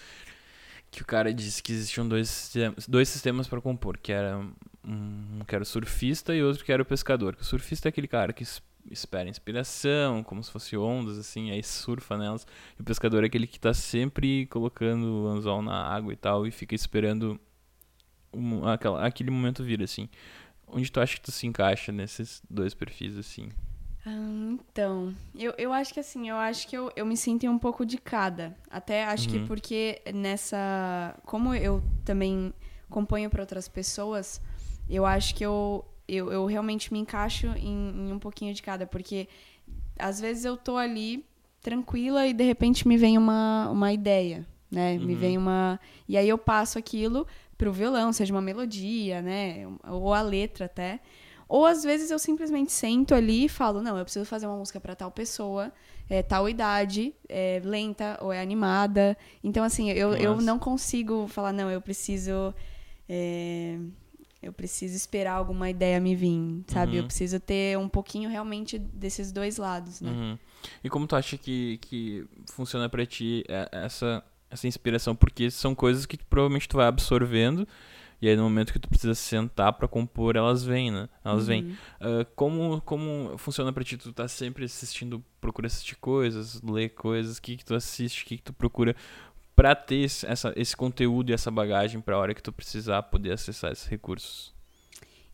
que 0.92 1.02
o 1.02 1.06
cara 1.06 1.34
disse 1.34 1.64
que 1.64 1.72
existiam 1.72 2.08
dois 2.08 2.30
sistemas, 2.30 2.88
dois 2.88 3.08
sistemas 3.10 3.48
para 3.48 3.62
compor, 3.62 3.98
que 3.98 4.12
era 4.12 4.38
um 4.86 5.40
que 5.48 5.56
era 5.56 5.64
o 5.64 5.66
surfista 5.66 6.36
e 6.36 6.44
outro 6.44 6.64
que 6.66 6.72
era 6.72 6.82
o 6.84 6.86
pescador. 6.86 7.36
Que 7.36 7.42
o 7.42 7.46
surfista 7.46 7.88
é 7.88 7.90
aquele 7.90 8.08
cara 8.08 8.34
que 8.34 8.44
es- 8.44 8.62
espera 8.90 9.30
inspiração, 9.30 10.24
como 10.24 10.44
se 10.44 10.52
fosse 10.52 10.76
ondas, 10.78 11.18
assim, 11.18 11.50
aí 11.52 11.64
surfa 11.64 12.18
nelas. 12.18 12.46
E 12.78 12.82
o 12.82 12.86
pescador 12.86 13.24
é 13.24 13.28
aquele 13.28 13.48
que 13.48 13.60
tá 13.60 13.74
sempre 13.74 14.46
colocando 14.48 15.06
o 15.24 15.28
anzol 15.28 15.62
na 15.62 15.82
água 15.84 16.12
e 16.14 16.16
tal, 16.16 16.46
e 16.46 16.52
fica 16.52 16.76
esperando 16.76 17.40
um- 18.34 18.66
aquela, 18.68 19.06
aquele 19.06 19.30
momento 19.32 19.64
vir, 19.64 19.82
assim. 19.84 20.10
Onde 20.72 20.92
tu 20.92 21.00
acha 21.00 21.16
que 21.16 21.22
tu 21.22 21.32
se 21.32 21.46
encaixa 21.48 21.92
nesses 21.92 22.42
dois 22.50 22.74
perfis, 22.74 23.18
assim? 23.18 23.50
Ah, 24.06 24.10
então, 24.54 25.14
eu, 25.38 25.54
eu 25.58 25.72
acho 25.72 25.94
que 25.94 26.00
assim, 26.00 26.28
eu 26.30 26.36
acho 26.36 26.68
que 26.68 26.76
eu, 26.76 26.92
eu 26.96 27.06
me 27.06 27.16
sinto 27.16 27.46
um 27.48 27.60
pouco 27.60 27.86
de 27.86 27.98
cada. 27.98 28.56
Até 28.70 29.04
acho 29.04 29.30
que 29.30 29.38
Uhum. 29.38 29.46
porque 29.48 30.02
nessa. 30.14 31.16
Como 31.26 31.54
eu 31.54 31.84
também 32.04 32.54
componho 32.90 33.30
para 33.30 33.42
outras 33.44 33.68
pessoas, 33.68 34.42
eu 34.90 35.06
acho 35.06 35.36
que 35.36 35.46
eu, 35.46 35.86
eu, 36.08 36.32
eu 36.32 36.46
realmente 36.46 36.92
me 36.92 37.00
encaixo 37.00 37.48
em, 37.58 38.08
em 38.10 38.12
um 38.12 38.20
pouquinho 38.20 38.54
de 38.54 38.62
cada. 38.64 38.88
Porque 38.88 39.28
às 40.00 40.20
vezes 40.20 40.46
eu 40.46 40.58
tô 40.58 40.78
ali 40.78 41.24
tranquila 41.62 42.26
e 42.26 42.34
de 42.34 42.44
repente 42.44 42.88
me 42.88 42.98
vem 42.98 43.18
uma, 43.20 43.70
uma 43.70 43.94
ideia, 43.94 44.48
né? 44.72 44.98
Me 44.98 45.14
Uhum. 45.14 45.20
vem 45.20 45.38
uma. 45.38 45.80
E 46.08 46.18
aí 46.18 46.28
eu 46.28 46.40
passo 46.40 46.80
aquilo 46.80 47.28
pro 47.62 47.72
violão, 47.72 48.12
seja 48.12 48.34
uma 48.34 48.42
melodia, 48.42 49.22
né? 49.22 49.68
Ou 49.88 50.16
a 50.16 50.22
letra 50.24 50.66
até. 50.66 51.00
Ou 51.48 51.64
às 51.64 51.84
vezes 51.84 52.10
eu 52.10 52.18
simplesmente 52.18 52.72
sento 52.72 53.14
ali 53.14 53.46
e 53.46 53.50
falo, 53.50 53.84
não, 53.84 53.96
eu 54.00 54.04
preciso 54.04 54.26
fazer 54.26 54.48
uma 54.48 54.58
música 54.58 54.80
para 54.80 54.96
tal 54.96 55.12
pessoa, 55.12 55.72
é, 56.10 56.24
tal 56.24 56.50
idade, 56.50 57.14
é 57.30 57.62
lenta 57.64 58.18
ou 58.20 58.34
é 58.34 58.42
animada. 58.42 59.16
Então, 59.44 59.64
assim, 59.64 59.92
eu, 59.92 60.16
eu 60.16 60.42
não 60.42 60.58
consigo 60.58 61.28
falar, 61.28 61.54
não, 61.54 61.70
eu 61.70 61.80
preciso. 61.80 62.52
é, 63.08 63.78
eu 64.42 64.52
preciso 64.52 64.96
esperar 64.96 65.34
alguma 65.34 65.70
ideia 65.70 66.00
me 66.00 66.16
vir, 66.16 66.64
sabe? 66.66 66.94
Uhum. 66.94 66.98
Eu 66.98 67.04
preciso 67.04 67.40
ter 67.40 67.78
um 67.78 67.88
pouquinho 67.88 68.28
realmente 68.28 68.80
desses 68.80 69.32
dois 69.32 69.58
lados, 69.58 70.02
né? 70.02 70.10
Uhum. 70.10 70.40
E 70.84 70.90
como 70.90 71.06
tu 71.06 71.16
acha 71.16 71.38
que, 71.38 71.78
que 71.78 72.26
funciona 72.48 72.90
pra 72.90 73.06
ti 73.06 73.44
é, 73.48 73.70
essa, 73.72 74.24
essa 74.52 74.68
inspiração? 74.68 75.16
Porque 75.16 75.50
são 75.50 75.74
coisas 75.74 76.06
que 76.06 76.18
provavelmente 76.18 76.68
tu 76.68 76.78
vai 76.78 76.86
absorvendo, 76.88 77.68
e 78.22 78.30
aí 78.30 78.36
no 78.36 78.44
momento 78.44 78.72
que 78.72 78.78
tu 78.80 78.88
precisa 78.88 79.16
sentar 79.16 79.74
pra 79.74 79.88
compor, 79.88 80.36
elas 80.36 80.64
vêm, 80.64 80.92
né? 80.92 81.10
Elas 81.26 81.48
vêm. 81.48 81.64
Uhum. 81.64 81.76
Ah, 82.00 82.26
como, 82.36 82.82
como 82.82 83.36
funciona 83.38 83.74
pra 83.74 83.84
ti? 83.84 83.98
Tu 83.98 84.14
tá 84.14 84.28
sempre 84.28 84.66
assistindo, 84.66 85.24
procura 85.40 85.66
assistir 85.68 85.96
coisas, 85.96 86.62
ler 86.62 86.90
coisas, 86.90 87.38
o 87.38 87.42
que 87.42 87.58
que 87.58 87.66
tu 87.66 87.74
assiste, 87.74 88.24
o 88.24 88.28
que 88.28 88.38
que 88.38 88.44
tu 88.44 88.54
procura 88.54 88.96
pra 89.56 89.74
ter 89.76 89.98
esse, 90.04 90.26
essa, 90.28 90.54
esse 90.56 90.76
conteúdo 90.78 91.30
e 91.32 91.34
essa 91.34 91.50
bagagem 91.50 92.00
pra 92.00 92.18
hora 92.18 92.34
que 92.34 92.44
tu 92.44 92.52
precisar 92.52 93.02
poder 93.04 93.32
acessar 93.32 93.72
esses 93.72 93.88
recursos? 93.88 94.54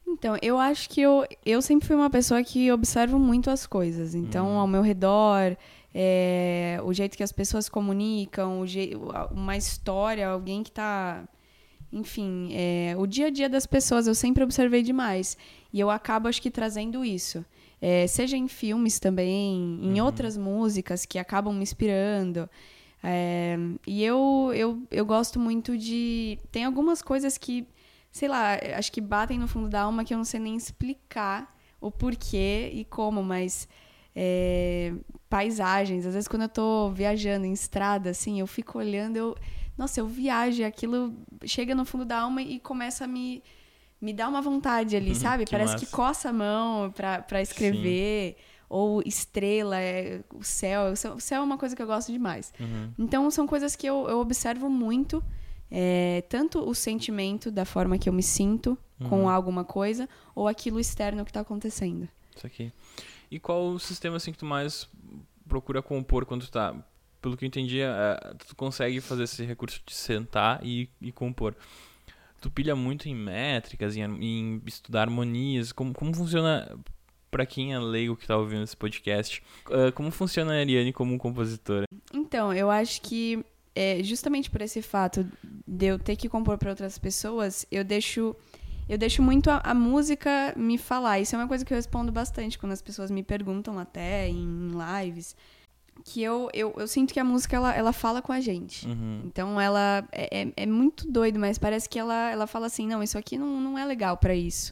Então, 0.08 0.38
eu 0.42 0.58
acho 0.58 0.90
que 0.90 1.02
eu, 1.02 1.26
eu 1.46 1.62
sempre 1.62 1.86
fui 1.86 1.96
uma 1.96 2.10
pessoa 2.10 2.42
que 2.42 2.72
observo 2.72 3.20
muito 3.20 3.50
as 3.50 3.68
coisas. 3.68 4.16
Então, 4.16 4.48
Uhum. 4.48 4.58
ao 4.60 4.68
meu 4.68 4.82
redor, 4.82 5.58
é, 5.94 6.80
o 6.84 6.94
jeito 6.94 7.18
que 7.18 7.24
as 7.24 7.32
pessoas 7.32 7.68
comunicam, 7.70 8.64
uma 9.32 9.56
história, 9.58 10.28
alguém 10.28 10.64
que 10.64 10.72
tá. 10.72 11.28
Enfim, 11.92 12.50
é, 12.54 12.96
o 12.98 13.08
dia 13.08 13.28
a 13.28 13.30
dia 13.30 13.48
das 13.50 13.66
pessoas 13.66 14.08
eu 14.08 14.14
sempre 14.16 14.44
observei 14.44 14.84
demais. 14.84 15.38
E 15.72 15.80
eu 15.80 15.90
acabo, 15.90 16.28
acho 16.28 16.42
que, 16.42 16.52
trazendo 16.52 17.04
isso. 17.04 17.46
É, 17.82 18.06
seja 18.08 18.36
em 18.36 18.48
filmes 18.48 19.00
também, 19.00 19.80
em 19.82 20.00
Uhum. 20.00 20.06
outras 20.06 20.36
músicas 20.38 21.06
que 21.06 21.18
acabam 21.18 21.54
me 21.56 21.64
inspirando. 21.64 22.50
É, 23.04 23.58
e 23.86 24.04
eu, 24.04 24.52
eu, 24.54 24.82
eu 24.92 25.06
gosto 25.06 25.40
muito 25.40 25.78
de. 25.78 26.38
Tem 26.52 26.66
algumas 26.66 27.02
coisas 27.02 27.38
que, 27.38 27.66
sei 28.12 28.28
lá, 28.28 28.58
acho 28.78 28.92
que 28.92 29.00
batem 29.00 29.38
no 29.40 29.48
fundo 29.48 29.70
da 29.70 29.82
alma 29.84 30.04
que 30.04 30.14
eu 30.14 30.18
não 30.18 30.26
sei 30.26 30.40
nem 30.40 30.56
explicar 30.58 31.56
o 31.80 31.90
porquê 31.90 32.70
e 32.74 32.84
como, 32.84 33.24
mas. 33.24 33.68
É, 34.20 34.94
paisagens. 35.30 36.06
Às 36.08 36.16
vezes, 36.16 36.28
quando 36.28 36.42
eu 36.44 36.50
tô 36.50 36.90
viajando 36.90 37.46
em 37.46 37.54
estrada, 37.54 38.10
assim, 38.10 38.40
eu 38.40 38.48
fico 38.48 38.80
olhando, 38.80 39.16
eu. 39.16 39.38
Nossa, 39.78 40.00
eu 40.00 40.08
viajo 40.08 40.64
aquilo 40.66 41.14
chega 41.46 41.76
no 41.76 41.86
fundo 41.86 42.04
da 42.04 42.22
alma 42.22 42.42
e 42.42 42.60
começa 42.60 43.04
a 43.04 43.08
me. 43.08 43.44
Me 44.02 44.14
dá 44.14 44.28
uma 44.28 44.42
vontade 44.42 44.96
ali, 44.96 45.10
Uhum, 45.10 45.16
sabe? 45.16 45.46
que 45.46 45.52
Parece 45.52 45.74
massa. 45.74 45.86
que 45.86 45.92
coça 45.92 46.30
a 46.30 46.34
mão 46.34 46.92
pra, 46.92 47.22
pra 47.22 47.42
escrever. 47.42 48.36
Ou 48.70 49.02
estrela, 49.06 49.80
é, 49.80 50.22
o 50.34 50.44
céu. 50.44 50.92
O 50.92 50.96
céu- 50.96 51.18
é 51.32 51.40
uma 51.40 51.58
coisa 51.58 51.76
que 51.76 51.82
eu 51.82 51.88
gosto 51.88 52.12
demais. 52.12 52.52
Uhum. 52.60 52.92
Então, 53.00 53.30
são 53.32 53.48
coisas 53.48 53.76
que 53.76 53.88
eu, 53.88 54.08
eu 54.10 54.20
observo 54.20 54.68
muito. 54.70 55.24
é, 55.70 56.24
tanto 56.30 56.60
o 56.60 56.74
sentimento 56.74 57.52
da 57.52 57.66
forma 57.66 57.98
que 57.98 58.08
eu 58.08 58.14
me 58.14 58.24
sinto 58.24 58.78
Uhum. 59.02 59.10
com 59.10 59.30
alguma 59.30 59.66
coisa, 59.66 60.08
ou 60.34 60.48
aquilo 60.48 60.80
externo 60.80 61.26
que 61.26 61.34
tá 61.34 61.42
acontecendo. 61.42 62.08
Isso 62.36 62.48
aqui. 62.48 62.72
E 63.30 63.40
qual 63.40 63.68
o 63.68 63.80
sistema 63.80 64.18
assim 64.18 64.32
que 64.32 64.38
tu 64.38 64.46
mais 64.46 64.90
procura 65.48 65.82
compor 65.82 66.26
quando 66.26 66.46
tu 66.46 66.52
tá? 66.52 66.76
Pelo 67.22 67.36
que 67.36 67.46
eu 67.46 67.48
entendi, 67.48 67.82
é, 67.82 68.34
tu 68.48 68.56
consegue 68.56 69.02
fazer 69.02 69.24
esse 69.24 69.44
recurso 69.44 69.82
de 69.86 69.94
sentar 69.94 70.60
e, 70.64 70.90
e 71.02 71.12
compor. 71.12 71.56
Tu 72.40 72.52
pilha 72.52 72.76
muito 72.76 73.10
em 73.10 73.16
métricas, 73.16 73.98
em, 73.98 74.04
em 74.04 74.62
estudar 74.66 75.04
harmonias. 75.04 75.72
Como, 75.72 75.94
como 75.94 76.14
funciona, 76.14 76.78
pra 77.32 77.46
quem 77.46 77.74
é 77.74 77.80
leigo 77.80 78.16
que 78.16 78.28
tá 78.28 78.38
ouvindo 78.38 78.64
esse 78.64 78.78
podcast, 78.78 79.44
ah, 79.72 79.92
como 79.92 80.12
funciona 80.12 80.54
a 80.54 80.60
Ariane 80.60 80.94
como 80.94 81.18
compositora? 81.18 81.86
Então, 82.14 82.54
eu 82.54 82.70
acho 82.70 83.02
que 83.02 83.44
é, 83.78 84.02
justamente 84.02 84.50
por 84.50 84.62
esse 84.62 84.82
fato 84.82 85.24
de 85.68 85.86
eu 85.86 86.00
ter 86.00 86.16
que 86.16 86.28
compor 86.28 86.58
para 86.58 86.72
outras 86.72 86.98
pessoas, 86.98 87.66
eu 87.72 87.84
deixo 87.84 88.36
eu 88.90 88.98
deixo 88.98 89.22
muito 89.22 89.50
a, 89.50 89.62
a 89.64 89.74
música 89.74 90.54
me 90.56 90.78
falar. 90.78 91.20
Isso 91.20 91.36
é 91.36 91.40
uma 91.40 91.48
coisa 91.48 91.64
que 91.66 91.74
eu 91.74 91.76
respondo 91.76 92.12
bastante 92.12 92.58
quando 92.58 92.72
as 92.72 92.82
pessoas 92.82 93.10
me 93.12 93.24
perguntam 93.24 93.78
até 93.80 94.28
em 94.30 94.70
lives, 95.04 95.36
que 96.06 96.22
eu, 96.22 96.50
eu, 96.54 96.74
eu 96.78 96.88
sinto 96.88 97.14
que 97.14 97.20
a 97.20 97.24
música 97.24 97.56
ela, 97.56 97.74
ela 97.76 97.92
fala 97.92 98.22
com 98.22 98.32
a 98.32 98.40
gente. 98.40 98.88
Uhum. 98.88 99.22
Então 99.26 99.60
ela 99.60 100.08
é, 100.12 100.42
é- 100.44 100.54
é 100.56 100.66
muito 100.66 101.10
doido, 101.12 101.40
mas 101.40 101.58
parece 101.58 101.90
que 101.90 101.98
ela, 102.00 102.30
ela 102.32 102.48
fala 102.48 102.68
assim, 102.68 102.88
não, 102.88 103.02
isso 103.04 103.18
aqui 103.18 103.38
não, 103.38 103.60
não 103.60 103.78
é 103.78 103.84
legal 103.84 104.16
pra 104.18 104.34
isso. 104.36 104.72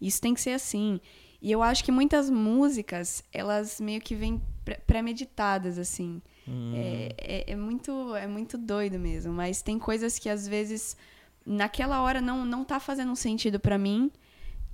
Isso 0.00 0.20
tem 0.20 0.34
que 0.34 0.40
ser 0.40 0.50
assim. 0.50 1.00
E 1.40 1.50
eu 1.52 1.62
acho 1.62 1.84
que 1.84 1.92
muitas 1.92 2.28
músicas, 2.30 3.22
elas 3.32 3.80
meio 3.80 4.00
que 4.00 4.14
vêm 4.14 4.40
pré-meditadas, 4.86 5.78
assim. 5.78 6.20
Hum, 6.48 6.72
É, 6.74 7.14
é, 7.18 7.52
é 7.52 7.56
muito, 7.56 8.14
é 8.16 8.26
muito 8.26 8.56
doido 8.58 8.98
mesmo. 8.98 9.32
Mas 9.32 9.62
tem 9.62 9.78
coisas 9.78 10.18
que 10.18 10.28
às 10.28 10.46
vezes, 10.48 10.96
naquela 11.44 12.00
hora, 12.02 12.20
não, 12.20 12.44
não 12.44 12.64
tá 12.64 12.78
fazendo 12.80 13.14
sentido 13.16 13.58
pra 13.60 13.78
mim. 13.78 14.10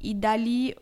E 0.01 0.15
dali 0.15 0.75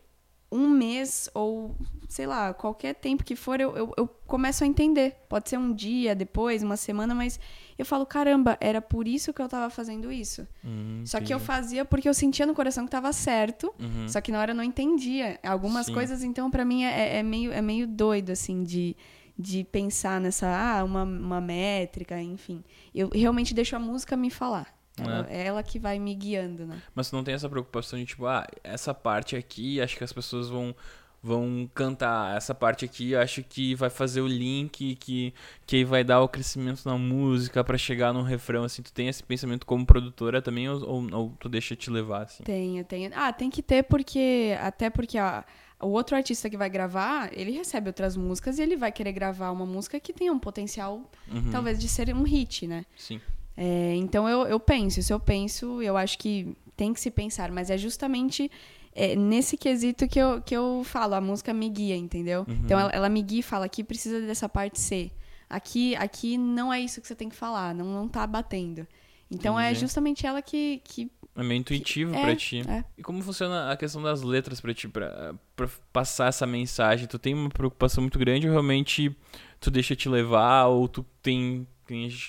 um 0.50 0.66
mês 0.68 1.28
ou, 1.34 1.76
sei 2.08 2.26
lá, 2.26 2.54
qualquer 2.54 2.94
tempo 2.94 3.22
que 3.22 3.36
for, 3.36 3.60
eu, 3.60 3.76
eu, 3.76 3.92
eu 3.98 4.06
começo 4.26 4.64
a 4.64 4.66
entender. 4.66 5.16
Pode 5.28 5.48
ser 5.50 5.58
um 5.58 5.74
dia, 5.74 6.14
depois, 6.14 6.62
uma 6.62 6.76
semana, 6.76 7.14
mas 7.14 7.38
eu 7.76 7.84
falo, 7.84 8.06
caramba, 8.06 8.56
era 8.60 8.80
por 8.80 9.06
isso 9.06 9.32
que 9.32 9.42
eu 9.42 9.48
tava 9.48 9.68
fazendo 9.68 10.10
isso. 10.10 10.46
hum, 10.64 11.02
Só 11.04 11.20
que 11.20 11.34
eu 11.34 11.38
fazia 11.38 11.84
porque 11.84 12.08
eu 12.08 12.14
sentia 12.14 12.46
no 12.46 12.54
coração 12.54 12.84
que 12.86 12.90
tava 12.90 13.12
certo. 13.12 13.74
Uhum. 13.78 14.08
Só 14.08 14.20
que 14.22 14.32
na 14.32 14.40
hora 14.40 14.52
eu 14.52 14.56
não 14.56 14.64
entendia. 14.64 15.38
Algumas 15.42 15.86
Sim. 15.86 15.92
coisas, 15.94 16.22
então, 16.24 16.50
pra 16.50 16.64
mim 16.64 16.84
é, 16.84 17.18
é 17.18 17.22
meio, 17.22 17.52
é 17.52 17.60
meio 17.60 17.86
doido, 17.86 18.30
assim, 18.30 18.62
de, 18.62 18.96
de 19.38 19.64
pensar 19.64 20.18
nessa, 20.18 20.46
ah, 20.48 20.82
uma, 20.82 21.02
uma 21.02 21.40
métrica, 21.42 22.18
enfim. 22.22 22.64
Eu 22.94 23.10
realmente 23.12 23.52
deixo 23.52 23.76
a 23.76 23.78
música 23.78 24.16
me 24.16 24.30
falar. 24.30 24.77
Ela- 25.04 25.26
É 25.30 25.46
ela 25.46 25.62
que 25.62 25.78
vai 25.78 25.98
me 25.98 26.14
guiando, 26.14 26.66
né? 26.66 26.80
Mas 26.94 27.10
tu 27.10 27.16
não 27.16 27.24
tem 27.24 27.34
essa 27.34 27.48
preocupação 27.48 27.98
de 27.98 28.06
tipo, 28.06 28.26
ah, 28.26 28.46
essa 28.64 28.92
parte 28.94 29.36
aqui, 29.36 29.80
acho 29.80 29.96
que 29.96 30.04
as 30.04 30.12
pessoas 30.12 30.48
vão 30.48 30.74
vão 31.20 31.68
cantar 31.74 32.36
essa 32.36 32.54
parte 32.54 32.84
aqui, 32.84 33.16
acho 33.16 33.42
que 33.42 33.74
vai 33.74 33.90
fazer 33.90 34.20
o 34.20 34.26
link 34.28 34.94
que 34.94 35.34
que 35.66 35.84
vai 35.84 36.04
dar 36.04 36.20
o 36.22 36.28
crescimento 36.28 36.82
na 36.86 36.96
música 36.96 37.64
pra 37.64 37.76
chegar 37.76 38.12
no 38.12 38.22
refrão 38.22 38.62
assim. 38.62 38.82
Tu 38.82 38.92
tem 38.92 39.08
esse 39.08 39.22
pensamento 39.24 39.66
como 39.66 39.84
produtora 39.84 40.40
também 40.40 40.68
ou, 40.68 40.80
ou, 40.88 41.14
ou 41.14 41.36
tu 41.40 41.48
deixa 41.48 41.74
te 41.74 41.90
levar 41.90 42.22
assim? 42.22 42.44
Tenho, 42.44 42.84
tenho. 42.84 43.10
Ah, 43.14 43.32
tem 43.32 43.50
que 43.50 43.62
ter 43.62 43.82
porque. 43.82 44.56
Até 44.60 44.90
porque 44.90 45.18
a, 45.18 45.44
o 45.80 45.88
outro 45.88 46.14
artista 46.16 46.48
que 46.48 46.56
vai 46.56 46.70
gravar, 46.70 47.30
ele 47.32 47.50
recebe 47.50 47.88
outras 47.88 48.16
músicas 48.16 48.58
e 48.58 48.62
ele 48.62 48.76
vai 48.76 48.92
querer 48.92 49.12
gravar 49.12 49.50
uma 49.50 49.66
música 49.66 49.98
que 49.98 50.12
tenha 50.12 50.32
um 50.32 50.38
potencial, 50.38 51.02
Uhum, 51.26 51.50
talvez, 51.50 51.80
de 51.80 51.88
ser 51.88 52.14
um 52.14 52.22
hit, 52.22 52.66
né? 52.68 52.84
Sim. 52.96 53.20
É, 53.60 53.96
então 53.96 54.28
eu, 54.28 54.46
eu 54.46 54.60
penso, 54.60 55.02
se 55.02 55.12
eu 55.12 55.18
penso, 55.18 55.82
eu 55.82 55.96
acho 55.96 56.16
que 56.16 56.56
tem 56.76 56.94
que 56.94 57.00
se 57.00 57.10
pensar, 57.10 57.50
mas 57.50 57.70
é 57.70 57.76
justamente 57.76 58.48
é, 58.94 59.16
nesse 59.16 59.56
quesito 59.56 60.06
que 60.06 60.16
eu, 60.16 60.40
que 60.40 60.56
eu 60.56 60.82
falo, 60.84 61.14
a 61.14 61.20
música 61.20 61.52
me 61.52 61.68
guia, 61.68 61.96
entendeu? 61.96 62.46
Uhum. 62.46 62.54
Então 62.64 62.78
ela, 62.78 62.90
ela 62.90 63.08
me 63.08 63.20
guia 63.20 63.40
e 63.40 63.42
fala, 63.42 63.66
aqui 63.66 63.82
precisa 63.82 64.20
dessa 64.20 64.48
parte 64.48 64.80
C. 64.80 65.10
Aqui, 65.50 65.96
aqui 65.96 66.38
não 66.38 66.72
é 66.72 66.80
isso 66.80 67.00
que 67.00 67.08
você 67.08 67.16
tem 67.16 67.28
que 67.28 67.34
falar, 67.34 67.74
não, 67.74 67.86
não 67.86 68.06
tá 68.06 68.24
batendo. 68.28 68.86
Então 69.28 69.58
é 69.58 69.70
Entendi. 69.70 69.80
justamente 69.80 70.24
ela 70.24 70.40
que. 70.40 70.80
que 70.84 71.10
É 71.34 71.42
meio 71.42 71.58
intuitivo 71.58 72.14
é, 72.14 72.22
pra 72.22 72.36
ti. 72.36 72.62
é. 72.68 72.84
E 72.96 73.02
como 73.02 73.20
funciona 73.22 73.72
a 73.72 73.76
questão 73.76 74.00
das 74.00 74.22
letras 74.22 74.60
pra 74.60 74.72
ti, 74.72 74.88
pra, 74.88 75.34
pra 75.56 75.68
passar 75.92 76.28
essa 76.28 76.46
mensagem? 76.46 77.08
Tu 77.08 77.18
tem 77.18 77.34
uma 77.34 77.48
preocupação 77.48 78.02
muito 78.02 78.18
grande 78.18 78.46
ou 78.46 78.52
realmente 78.52 79.14
tu 79.58 79.70
deixa 79.70 79.96
te 79.96 80.08
levar? 80.08 80.66
Ou 80.66 80.88
tu 80.88 81.04
tem. 81.20 81.66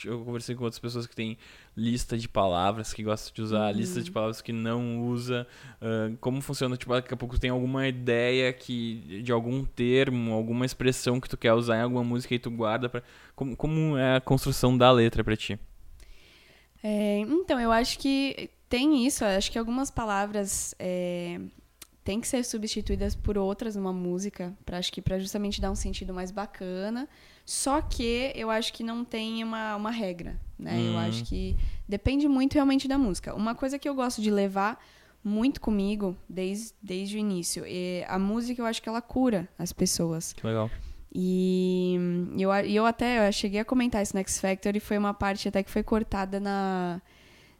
Eu 0.05 0.23
conversei 0.23 0.55
com 0.55 0.63
outras 0.63 0.79
pessoas 0.79 1.05
que 1.07 1.15
tem 1.15 1.37
lista 1.75 2.17
de 2.17 2.27
palavras 2.27 2.93
que 2.93 3.03
gostam 3.03 3.33
de 3.33 3.41
usar, 3.41 3.71
Uhum. 3.73 3.77
lista 3.79 4.01
de 4.01 4.11
palavras 4.11 4.41
que 4.41 4.51
não 4.51 5.01
usa. 5.07 5.47
ah, 5.81 6.11
como 6.21 6.41
funciona? 6.41 6.75
Tipo, 6.77 6.93
daqui 6.93 7.13
a 7.13 7.17
pouco 7.17 7.39
tem 7.39 7.49
alguma 7.49 7.87
ideia 7.87 8.51
que, 8.53 9.21
de 9.23 9.31
algum 9.31 9.63
termo, 9.65 10.33
alguma 10.33 10.65
expressão 10.65 11.19
que 11.19 11.29
tu 11.29 11.37
quer 11.37 11.53
usar 11.53 11.77
em 11.77 11.81
alguma 11.81 12.03
música 12.03 12.33
e 12.35 12.39
tu 12.39 12.49
guarda 12.51 12.87
pra. 12.89 13.01
Como, 13.35 13.55
como 13.55 13.97
é 13.97 14.15
a 14.17 14.21
construção 14.21 14.77
da 14.77 14.91
letra 14.91 15.23
pra 15.23 15.35
ti? 15.35 15.57
É, 16.83 17.19
então, 17.19 17.59
eu 17.59 17.71
acho 17.71 17.99
que 17.99 18.49
tem 18.69 19.05
isso. 19.05 19.23
Acho 19.25 19.51
que 19.51 19.59
algumas 19.59 19.91
palavras 19.91 20.73
é, 20.79 21.39
têm 22.03 22.19
que 22.19 22.27
ser 22.27 22.43
substituídas 22.43 23.15
por 23.15 23.37
outras 23.37 23.75
numa 23.75 23.93
música, 23.93 24.53
para 24.65 24.77
acho 24.77 24.91
que 24.91 25.01
para 25.01 25.19
justamente 25.19 25.61
dar 25.61 25.69
um 25.71 25.75
sentido 25.75 26.13
mais 26.13 26.31
bacana. 26.31 27.07
Só 27.45 27.81
que 27.81 28.31
eu 28.35 28.49
acho 28.49 28.71
que 28.73 28.83
não 28.83 29.03
tem 29.03 29.43
uma, 29.43 29.75
uma 29.75 29.91
regra, 29.91 30.39
né? 30.57 30.79
Eu 30.79 30.93
Hum. 30.93 30.99
acho 30.99 31.23
que 31.25 31.55
depende 31.87 32.27
muito 32.27 32.53
realmente 32.53 32.87
da 32.87 32.97
música. 32.97 33.33
Uma 33.35 33.55
coisa 33.55 33.77
que 33.79 33.87
eu 33.89 33.95
gosto 33.95 34.21
de 34.21 34.29
levar 34.31 34.83
muito 35.23 35.59
comigo 35.59 36.15
desde, 36.29 36.73
desde 36.81 37.17
o 37.17 37.19
início, 37.19 37.63
é 37.67 38.05
a 38.07 38.17
música 38.17 38.61
eu 38.61 38.65
acho 38.65 38.81
que 38.81 38.87
ela 38.87 39.01
cura 39.01 39.49
as 39.57 39.73
pessoas. 39.73 40.31
Que 40.33 40.45
legal. 40.45 40.69
E 41.13 41.97
eu, 42.37 42.51
eu 42.53 42.85
até 42.85 43.27
eu 43.27 43.31
cheguei 43.33 43.59
a 43.59 43.65
comentar 43.65 44.01
isso 44.01 44.15
no 44.15 44.19
X 44.21 44.39
Factor 44.39 44.75
e 44.75 44.79
foi 44.79 44.97
uma 44.97 45.13
parte 45.13 45.47
até 45.47 45.61
que 45.63 45.71
foi 45.71 45.81
cortada 45.83 46.39
na, 46.39 47.01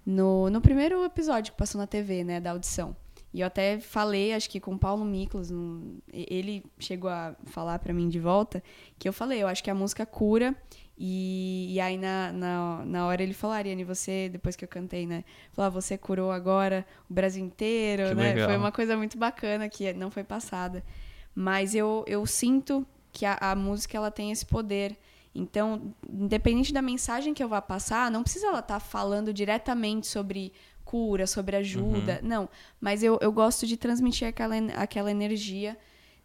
no, 0.05 0.49
no 0.51 0.61
primeiro 0.61 1.03
episódio 1.03 1.51
que 1.51 1.57
passou 1.57 1.81
na 1.81 1.87
TV, 1.87 2.23
né, 2.23 2.39
da 2.39 2.51
audição. 2.51 2.95
E 3.33 3.41
eu 3.41 3.47
até 3.47 3.79
falei, 3.79 4.33
acho 4.33 4.49
que 4.49 4.59
com 4.59 4.73
o 4.73 4.79
Paulo 4.79 5.05
Miklos, 5.05 5.49
e- 5.51 6.25
ele 6.29 6.63
chegou 6.79 7.09
a 7.09 7.35
falar 7.45 7.77
pra 7.79 7.93
mim 7.93 8.09
de 8.09 8.19
volta, 8.19 8.63
que 8.97 9.07
eu 9.07 9.13
falei, 9.13 9.41
eu 9.43 9.47
acho 9.47 9.63
que 9.63 9.69
a 9.69 9.75
música 9.75 10.05
cura. 10.05 10.55
E, 11.01 11.67
e 11.73 11.79
aí 11.79 11.97
na, 11.97 12.31
na, 12.33 12.83
na 12.85 13.07
hora 13.07 13.23
ele 13.23 13.33
falou, 13.33 13.55
Ariane, 13.55 13.85
você, 13.85 14.27
depois 14.29 14.55
que 14.57 14.65
eu 14.65 14.67
cantei, 14.67 15.05
né? 15.07 15.23
Falou, 15.53 15.67
ah, 15.67 15.69
você 15.69 15.97
curou 15.97 16.29
agora 16.31 16.85
o 17.09 17.13
Brasil 17.13 17.43
inteiro, 17.45 18.09
Que 18.09 18.15
né? 18.15 18.33
legal. 18.33 18.49
Foi 18.49 18.57
uma 18.57 18.71
coisa 18.71 18.97
muito 18.97 19.17
bacana 19.17 19.69
que 19.69 19.93
não 19.93 20.11
foi 20.11 20.25
passada. 20.25 20.83
Mas 21.33 21.73
eu, 21.73 22.03
eu 22.05 22.25
sinto 22.25 22.85
que 23.13 23.25
a, 23.25 23.37
a 23.39 23.55
música 23.55 23.95
ela 23.95 24.11
tem 24.11 24.29
esse 24.31 24.45
poder. 24.45 24.97
Então, 25.33 25.93
independente 26.11 26.73
da 26.73 26.81
mensagem 26.81 27.33
que 27.33 27.41
eu 27.41 27.47
vá 27.47 27.61
passar, 27.61 28.11
não 28.11 28.23
precisa 28.23 28.47
ela 28.47 28.59
estar 28.59 28.79
falando 28.81 29.31
diretamente 29.31 30.05
sobre 30.07 30.51
cura, 30.89 31.27
sobre 31.27 31.55
ajuda. 31.55 32.19
Não. 32.23 32.49
Mas 32.81 33.03
eu, 33.03 33.19
eu 33.21 33.31
gosto 33.31 33.67
de 33.67 33.77
transmitir 33.77 34.27
aquela, 34.27 34.55
aquela 34.75 35.11
energia, 35.11 35.77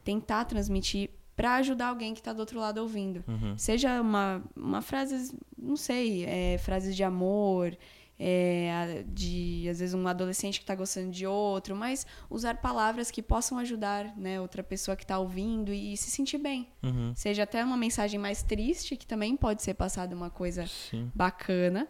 tentar 0.03 0.47
transmitir 0.47 1.11
para 1.37 1.57
ajudar 1.57 1.89
alguém 1.89 2.15
que 2.15 2.21
está 2.21 2.33
do 2.33 2.41
outro 2.41 2.59
lado 2.59 2.79
ouvindo. 2.79 3.23
Uhum. 3.29 3.59
Seja 3.59 4.01
uma, 4.01 4.43
uma 4.57 4.81
frase, 4.81 5.37
não 5.59 5.77
sei, 5.77 6.25
é, 6.25 6.57
frases 6.57 6.97
de 6.97 7.05
amor, 7.05 7.77
é, 8.19 9.05
de 9.07 9.69
às 9.69 9.81
vezes 9.81 9.95
um 9.95 10.09
adolescente 10.09 10.61
que 10.61 10.63
está 10.63 10.75
gostando 10.75 11.11
de 11.11 11.27
outro, 11.27 11.77
mas 11.77 12.07
usar 12.31 12.57
palavras 12.63 13.11
que 13.11 13.21
possam 13.21 13.59
ajudar, 13.59 14.17
né, 14.17 14.41
outra 14.41 14.63
pessoa 14.63 14.97
que 14.97 15.05
está 15.05 15.19
ouvindo 15.19 15.75
e, 15.75 15.95
se 15.97 16.11
sentir 16.11 16.39
bem. 16.39 16.69
Uhum. 16.83 17.13
Seja 17.15 17.43
até 17.43 17.63
uma 17.63 17.77
mensagem 17.77 18.19
mais 18.19 18.43
triste, 18.43 18.97
que 18.97 19.07
também 19.07 19.37
pode 19.37 19.63
ser 19.63 19.75
passada 19.75 20.17
uma 20.17 20.31
coisa 20.31 20.67
Sim. 20.67 21.11
bacana, 21.15 21.87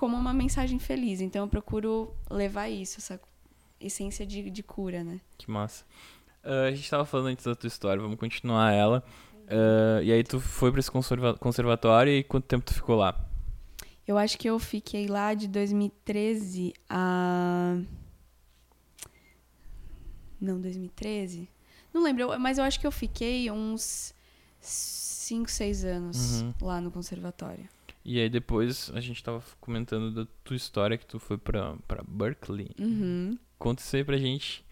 como 0.00 0.16
uma 0.16 0.32
mensagem 0.32 0.78
feliz. 0.78 1.20
Então 1.20 1.44
eu 1.44 1.48
procuro 1.48 2.14
levar 2.30 2.70
isso, 2.70 2.98
essa 3.00 3.20
essência 3.78 4.24
de, 4.26 4.48
de 4.48 4.62
cura, 4.62 5.04
né? 5.04 5.20
Que 5.36 5.50
massa. 5.50 5.84
Uh, 6.42 6.68
a 6.68 6.70
gente 6.70 6.84
estava 6.84 7.04
falando 7.04 7.26
antes 7.26 7.44
da 7.44 7.54
tua 7.54 7.68
história, 7.68 8.00
vamos 8.00 8.18
continuar 8.18 8.72
ela. 8.72 9.04
Uh, 9.44 10.02
e 10.02 10.10
aí 10.10 10.24
tu 10.24 10.40
foi 10.40 10.70
para 10.70 10.80
esse 10.80 10.90
conserva 10.90 11.34
conservatório 11.34 12.14
e 12.14 12.24
quanto 12.24 12.46
tempo 12.46 12.64
tu 12.64 12.72
ficou 12.72 12.96
lá? 12.96 13.14
Eu 14.08 14.16
acho 14.16 14.38
que 14.38 14.48
eu 14.48 14.58
fiquei 14.58 15.06
lá 15.06 15.34
de 15.34 15.46
2013 15.46 16.72
a. 16.88 17.76
Não, 20.40 20.58
2013? 20.62 21.46
Não 21.92 22.02
lembro, 22.02 22.40
mas 22.40 22.56
eu 22.56 22.64
acho 22.64 22.80
que 22.80 22.86
eu 22.86 22.92
fiquei 22.92 23.50
uns 23.50 24.14
5, 24.60 25.50
6 25.50 25.84
anos 25.84 26.40
Uhum. 26.40 26.54
lá 26.62 26.80
no 26.80 26.90
conservatório. 26.90 27.68
E 28.04 28.18
aí 28.18 28.28
depois 28.28 28.90
a 28.94 29.00
gente 29.00 29.22
tava 29.22 29.42
comentando 29.60 30.12
da 30.12 30.26
tua 30.42 30.56
história 30.56 30.96
que 30.96 31.06
tu 31.06 31.18
foi 31.18 31.36
pra, 31.36 31.76
pra 31.86 32.02
Berkeley. 32.06 32.70
Uhum. 32.78 33.38
Conta 33.58 33.82
isso 33.82 33.94
aí 33.94 34.04
pra 34.04 34.16
gente. 34.16 34.64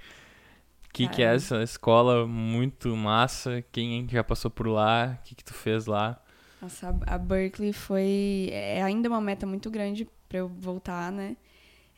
O 0.88 0.92
que, 0.92 1.06
que 1.08 1.23
é 1.23 1.35
essa 1.35 1.62
escola 1.62 2.26
muito 2.26 2.97
massa? 2.97 3.62
Quem 3.70 4.08
já 4.08 4.25
passou 4.25 4.50
por 4.50 4.66
lá? 4.66 5.18
O 5.20 5.25
que, 5.25 5.35
que 5.35 5.44
tu 5.44 5.52
fez 5.52 5.87
lá? 5.87 6.20
Nossa, 6.61 6.88
a 7.06 7.18
Berkeley 7.18 7.73
foi. 7.73 8.49
É 8.50 8.82
ainda 8.82 9.08
uma 9.08 9.20
meta 9.20 9.47
muito 9.47 9.70
grande 9.70 10.08
para 10.28 10.38
eu 10.38 10.49
voltar, 10.49 11.12
né? 11.12 11.37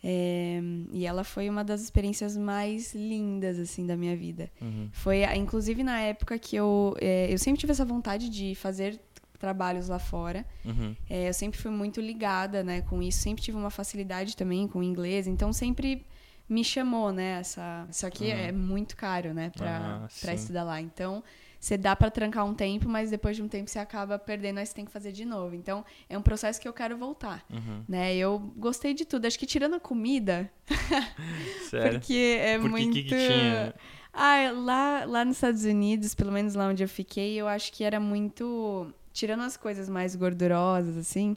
É, 0.02 0.60
e 0.92 1.06
ela 1.06 1.24
foi 1.24 1.48
uma 1.48 1.62
das 1.62 1.82
experiências 1.82 2.36
mais 2.36 2.94
lindas, 2.94 3.58
assim, 3.58 3.86
da 3.86 3.96
minha 3.96 4.16
vida. 4.16 4.50
Uhum. 4.60 4.88
Foi, 4.92 5.24
inclusive, 5.36 5.82
na 5.82 6.00
época 6.00 6.38
que 6.38 6.56
eu. 6.56 6.96
é, 7.00 7.32
eu 7.32 7.38
sempre 7.38 7.60
tive 7.60 7.72
essa 7.72 7.84
vontade 7.84 8.28
de 8.28 8.54
fazer 8.54 9.00
trabalhos 9.40 9.88
lá 9.88 9.98
fora. 9.98 10.46
Uhum. 10.64 10.94
É, 11.08 11.28
eu 11.28 11.34
sempre 11.34 11.58
fui 11.58 11.70
muito 11.72 12.00
ligada, 12.00 12.62
né, 12.62 12.82
com 12.82 13.02
isso. 13.02 13.18
Sempre 13.18 13.42
tive 13.42 13.56
uma 13.58 13.70
facilidade 13.70 14.36
também 14.36 14.68
com 14.68 14.78
o 14.78 14.82
inglês. 14.84 15.26
Então, 15.26 15.52
sempre 15.52 16.06
me 16.48 16.62
chamou, 16.62 17.10
né, 17.12 17.40
essa... 17.40 17.86
Só 17.90 18.08
que 18.10 18.24
Uhum. 18.24 18.30
é 18.38 18.52
muito 18.52 18.96
caro, 18.96 19.32
né, 19.34 19.50
pra, 19.56 20.06
Ah, 20.28 20.34
estudar 20.34 20.62
lá. 20.64 20.80
Então, 20.80 21.22
você 21.58 21.76
dá 21.76 21.94
pra 21.94 22.10
trancar 22.10 22.44
um 22.46 22.54
tempo, 22.54 22.88
mas 22.88 23.10
depois 23.10 23.36
de 23.36 23.42
um 23.42 23.48
tempo 23.48 23.68
você 23.70 23.78
acaba 23.78 24.18
perdendo, 24.18 24.58
aí 24.58 24.66
você 24.66 24.74
tem 24.74 24.84
que 24.84 24.90
fazer 24.90 25.12
de 25.12 25.24
novo. 25.24 25.54
Então, 25.54 25.84
é 26.08 26.16
um 26.18 26.22
processo 26.22 26.60
que 26.60 26.66
eu 26.66 26.72
quero 26.72 26.96
voltar, 26.96 27.44
Uhum. 27.50 27.82
né? 27.88 28.14
Eu 28.16 28.38
gostei 28.56 28.94
de 28.94 29.04
tudo. 29.04 29.26
Acho 29.26 29.38
que 29.38 29.46
tirando 29.46 29.74
a 29.74 29.80
comida, 29.80 30.50
Sério? 31.70 32.00
porque 32.00 32.38
é 32.40 32.56
Por 32.58 32.64
que 32.64 32.68
muito... 32.70 32.92
que 32.94 33.04
tinha? 33.04 33.74
Ah, 34.12 34.50
lá, 34.52 35.04
lá 35.04 35.24
nos 35.24 35.36
Estados 35.36 35.64
Unidos, 35.64 36.14
pelo 36.16 36.32
menos 36.32 36.54
lá 36.56 36.66
onde 36.66 36.82
eu 36.82 36.88
fiquei, 36.88 37.40
eu 37.40 37.46
acho 37.46 37.72
que 37.72 37.84
era 37.84 38.00
muito. 38.00 38.92
Tirando 39.20 39.42
as 39.42 39.54
coisas 39.54 39.86
mais 39.86 40.16
gordurosas, 40.16 40.96
assim, 40.96 41.36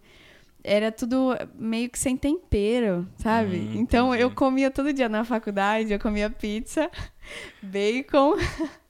era 0.64 0.90
tudo 0.90 1.36
meio 1.54 1.90
que 1.90 2.00
sem 2.00 2.16
tempero, 2.16 3.06
sabe? 3.18 3.58
Hum, 3.58 3.74
então 3.76 4.16
eu 4.16 4.32
comia 4.32 4.72
todo 4.72 4.94
dia 4.94 5.10
na 5.10 5.26
faculdade, 5.26 5.92
eu 5.92 6.00
comia 6.00 6.30
pizza, 6.30 6.90
bacon, 7.62 8.36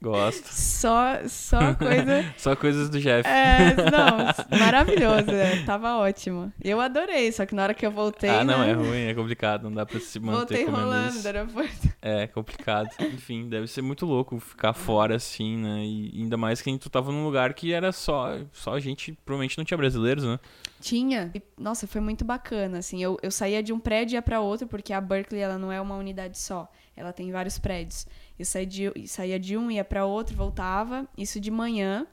Gosto. 0.02 0.46
só, 0.48 1.26
só 1.26 1.74
coisa. 1.74 2.24
Só 2.36 2.54
coisas 2.56 2.88
do 2.90 3.00
Jeff. 3.00 3.28
É, 3.28 3.74
não, 3.90 4.58
maravilhoso, 4.58 5.30
é, 5.30 5.62
tava 5.64 5.96
ótimo. 5.96 6.52
Eu 6.62 6.80
adorei, 6.80 7.30
só 7.32 7.46
que 7.46 7.54
na 7.54 7.62
hora 7.62 7.74
que 7.74 7.86
eu 7.86 7.90
voltei. 7.90 8.28
ah, 8.28 8.44
não, 8.44 8.60
né, 8.60 8.70
é 8.70 8.72
ruim, 8.74 9.00
é 9.06 9.14
complicado, 9.14 9.64
não 9.64 9.72
dá 9.72 9.86
pra 9.86 9.98
se 10.00 10.18
manter 10.20 10.36
Voltei 10.36 10.64
comendo 10.64 10.82
rolando 10.82 11.08
isso. 11.10 11.22
do 11.22 11.26
aeroporto. 11.26 11.88
É 12.02 12.26
complicado. 12.26 12.88
Enfim, 13.00 13.48
deve 13.48 13.66
ser 13.66 13.82
muito 13.82 14.04
louco 14.04 14.38
ficar 14.38 14.72
fora 14.74 15.16
assim, 15.16 15.56
né? 15.56 15.84
E 15.84 16.10
ainda 16.22 16.36
mais 16.36 16.60
que 16.60 16.76
tu 16.78 16.90
tava 16.90 17.10
num 17.12 17.24
lugar 17.24 17.54
que 17.54 17.72
era 17.72 17.92
só, 17.92 18.38
só 18.52 18.78
gente, 18.78 19.16
provavelmente 19.24 19.56
não 19.56 19.64
tinha 19.64 19.78
brasileiros, 19.78 20.24
né? 20.24 20.38
Tinha. 20.80 21.30
E, 21.34 21.42
nossa, 21.58 21.86
foi 21.86 22.00
muito 22.00 22.24
bacana, 22.24 22.78
assim. 22.78 23.02
Eu, 23.02 23.16
eu 23.22 23.30
saía 23.30 23.62
de 23.62 23.72
um 23.72 23.78
prédio 23.78 24.14
e 24.14 24.16
ia 24.16 24.22
pra 24.22 24.40
outro, 24.40 24.66
porque 24.66 24.92
a 24.92 25.00
Berkeley, 25.00 25.40
ela 25.40 25.56
não 25.56 25.72
é 25.72 25.80
uma 25.80 25.96
unidade 25.96 26.38
só. 26.38 26.68
Ela 26.96 27.12
tem 27.12 27.30
vários 27.32 27.58
prédios. 27.58 28.06
Eu 28.38 28.44
saía 28.44 28.66
de, 28.66 29.08
saía 29.08 29.38
de 29.38 29.56
um, 29.56 29.70
ia 29.70 29.84
pra 29.84 30.04
outro, 30.06 30.36
voltava. 30.36 31.08
Isso 31.16 31.40
de 31.40 31.50
manhã. 31.50 32.06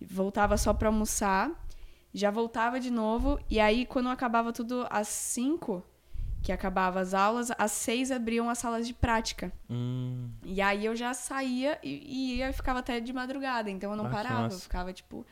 Voltava 0.00 0.56
só 0.56 0.72
pra 0.72 0.88
almoçar. 0.88 1.50
Já 2.12 2.30
voltava 2.30 2.78
de 2.80 2.90
novo. 2.90 3.38
E 3.48 3.60
aí, 3.60 3.84
quando 3.86 4.08
acabava 4.08 4.52
tudo 4.52 4.86
às 4.90 5.08
cinco, 5.08 5.84
que 6.42 6.50
acabava 6.52 7.00
as 7.00 7.12
aulas, 7.14 7.50
às 7.58 7.72
seis 7.72 8.10
abriam 8.10 8.48
as 8.48 8.58
salas 8.58 8.86
de 8.86 8.94
prática. 8.94 9.52
Hum, 9.68 10.28
E 10.44 10.60
aí 10.60 10.84
eu 10.86 10.96
já 10.96 11.12
saía 11.12 11.78
e, 11.82 11.88
e 11.90 12.36
ia, 12.38 12.52
ficava 12.52 12.78
até 12.78 12.98
de 12.98 13.12
madrugada, 13.12 13.70
então 13.70 13.90
eu 13.90 13.96
não 13.96 14.06
Ah, 14.06 14.10
parava. 14.10 14.54
Eu 14.54 14.58
ficava, 14.58 14.92
tipo, 14.92 15.24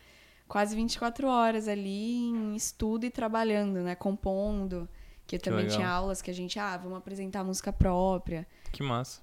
quase 0.47 0.77
24 0.77 1.27
horas 1.27 1.67
ali 1.67 2.27
em 2.29 2.55
estudo 2.55 3.05
e 3.07 3.11
trabalhando, 3.11 3.81
né? 3.81 3.95
Compondo. 3.95 4.89
Que 5.29 5.37
eu 5.37 5.39
Que 5.39 5.45
também 5.45 5.65
legal. 5.67 5.77
tinha 5.77 5.89
aulas 5.89 6.21
que 6.21 6.31
a 6.31 6.35
gente, 6.35 6.59
ah, 6.59 6.77
vamos 6.77 6.99
apresentar 6.99 7.45
música 7.45 7.73
própria. 7.73 8.45
que 8.73 8.83
massa. 8.83 9.21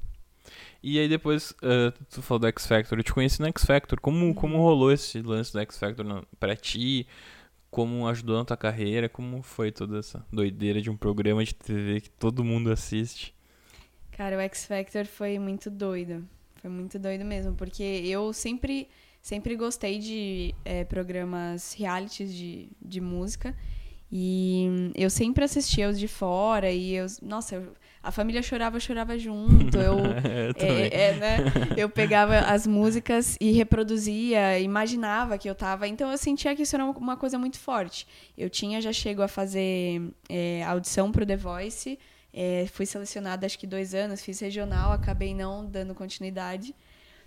E 0.81 0.99
aí 0.99 1.09
depois, 1.09 1.53
ah, 1.63 1.91
tu 2.09 2.21
falou 2.21 2.39
do 2.39 2.47
X 2.47 2.65
Factor, 2.67 2.97
eu 2.99 3.03
te 3.03 3.11
conheci 3.13 3.41
no 3.41 3.47
X 3.47 3.65
Factor. 3.65 3.99
Como, 3.99 4.33
como 4.33 4.57
rolou 4.57 4.91
esse 4.91 5.21
lance 5.21 5.51
do 5.51 5.59
X 5.59 5.77
Factor 5.77 6.05
na- 6.05 6.23
pra 6.39 6.55
ti? 6.55 7.05
Como 7.71 8.07
ajudou 8.07 8.37
na 8.37 8.45
tua 8.45 8.55
carreira? 8.55 9.09
Como 9.09 9.41
foi 9.41 9.71
toda 9.71 9.99
essa 9.99 10.25
doideira 10.31 10.81
de 10.81 10.89
um 10.89 10.95
programa 10.95 11.43
de 11.43 11.53
TV 11.55 11.99
que 12.01 12.09
todo 12.09 12.43
mundo 12.43 12.71
assiste? 12.71 13.33
Cara, 14.11 14.37
o 14.37 14.39
X 14.39 14.65
Factor 14.65 15.05
foi 15.05 15.37
muito 15.39 15.69
doido. 15.69 16.25
Foi 16.61 16.69
muito 16.69 16.97
doido 16.99 17.25
mesmo, 17.25 17.53
porque 17.55 17.83
eu 17.83 18.31
sempre, 18.31 18.87
sempre 19.21 19.55
gostei 19.57 19.99
de 19.99 20.55
eh, 20.63 20.85
programas 20.85 21.73
realities 21.73 22.33
de, 22.33 22.69
de 22.81 23.01
música. 23.01 23.53
E 24.11 24.91
eu 24.95 25.09
sempre 25.09 25.43
assistia 25.43 25.89
os 25.89 25.99
de 25.99 26.07
fora 26.07 26.71
e 26.71 26.93
eu, 26.93 27.05
nossa, 27.21 27.55
eu- 27.55 27.73
a 28.03 28.11
família 28.11 28.41
chorava, 28.43 28.77
eu 28.77 28.81
chorava 28.81 29.17
junto. 29.17 29.77
Eu, 29.77 29.97
eu 30.55 30.77
é, 30.77 30.87
é, 30.93 31.13
né? 31.15 31.37
Eu 31.75 31.89
pegava 31.89 32.37
as 32.39 32.67
músicas 32.67 33.35
e 33.41 33.51
reproduzia, 33.51 34.59
imaginava 34.59 35.37
que 35.39 35.49
eu 35.49 35.55
tava. 35.55 35.87
Então 35.87 36.11
eu 36.11 36.17
sentia 36.17 36.55
que 36.55 36.61
isso 36.61 36.75
era 36.75 36.85
uma 36.85 37.17
coisa 37.17 37.39
muito 37.39 37.57
forte. 37.57 38.07
Eu 38.37 38.49
tinha, 38.49 38.79
já 38.79 38.93
chego 38.93 39.21
a 39.23 39.27
fazer 39.27 40.01
é, 40.29 40.63
audição 40.63 41.11
pro 41.11 41.25
The 41.25 41.35
Voice. 41.35 41.97
é, 42.31 42.67
fui 42.71 42.85
selecionada 42.85 43.45
acho 43.45 43.57
que 43.57 43.65
dois 43.65 43.95
anos, 43.95 44.21
fiz 44.21 44.39
regional, 44.39 44.91
acabei 44.91 45.33
não 45.33 45.65
dando 45.65 45.95
continuidade. 45.95 46.75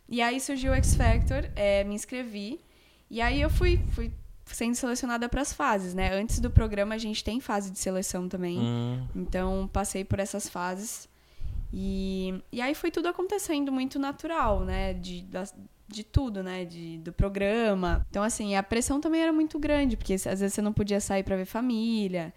E 0.09 0.23
aí 0.23 0.41
surgiu 0.41 0.73
o 0.73 0.75
X 0.77 0.95
Factor, 0.95 1.51
é, 1.57 1.83
me 1.85 1.95
inscrevi. 1.95 2.61
E 3.11 3.21
aí 3.21 3.41
eu 3.41 3.51
fui, 3.51 3.81
fui 3.91 4.12
sendo 4.55 4.75
selecionada 4.75 5.29
para 5.29 5.43
as 5.43 5.53
fases, 5.53 5.95
né? 5.95 6.13
Antes 6.13 6.41
do 6.41 6.51
programa 6.51 6.95
a 6.95 6.99
gente 6.99 7.23
tem 7.25 7.41
fase 7.41 7.71
de 7.71 7.79
seleção 7.79 8.29
também. 8.29 8.59
Hum, 8.59 9.07
Então, 9.15 9.69
passei 9.73 10.05
por 10.05 10.19
essas 10.19 10.49
fases. 10.49 11.09
E, 11.73 12.43
e 12.51 12.61
aí 12.61 12.75
foi 12.75 12.91
tudo 12.91 13.09
acontecendo 13.09 13.71
muito 13.71 13.99
natural, 13.99 14.61
né? 14.65 14.95
De, 14.95 15.23
das- 15.23 15.55
de 15.87 16.05
tudo, 16.05 16.43
né? 16.43 16.65
De, 16.65 16.99
do 16.99 17.13
programa. 17.13 18.07
Então, 18.11 18.23
assim, 18.23 18.55
a 18.57 18.63
pressão 18.63 19.01
também 19.01 19.23
era 19.23 19.33
muito 19.33 19.59
grande, 19.59 19.97
porque 19.97 20.15
às 20.15 20.25
vezes 20.25 20.55
você 20.55 20.63
não 20.63 20.73
podia 20.73 21.01
sair 21.01 21.23
para 21.23 21.37
ver 21.37 21.45
família. 21.47 22.33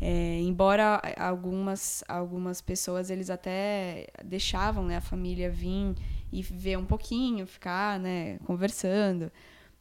É, 0.00 0.40
embora 0.40 1.00
algumas, 1.16 2.04
algumas 2.06 2.60
pessoas, 2.60 3.08
eles 3.08 3.30
até 3.30 4.06
deixavam 4.24 4.84
né, 4.84 4.96
a 4.98 5.00
família 5.00 5.50
vir 5.50 5.94
e 6.30 6.42
ver 6.42 6.76
um 6.76 6.84
pouquinho, 6.84 7.46
ficar, 7.46 7.98
né? 7.98 8.38
Conversando. 8.44 9.32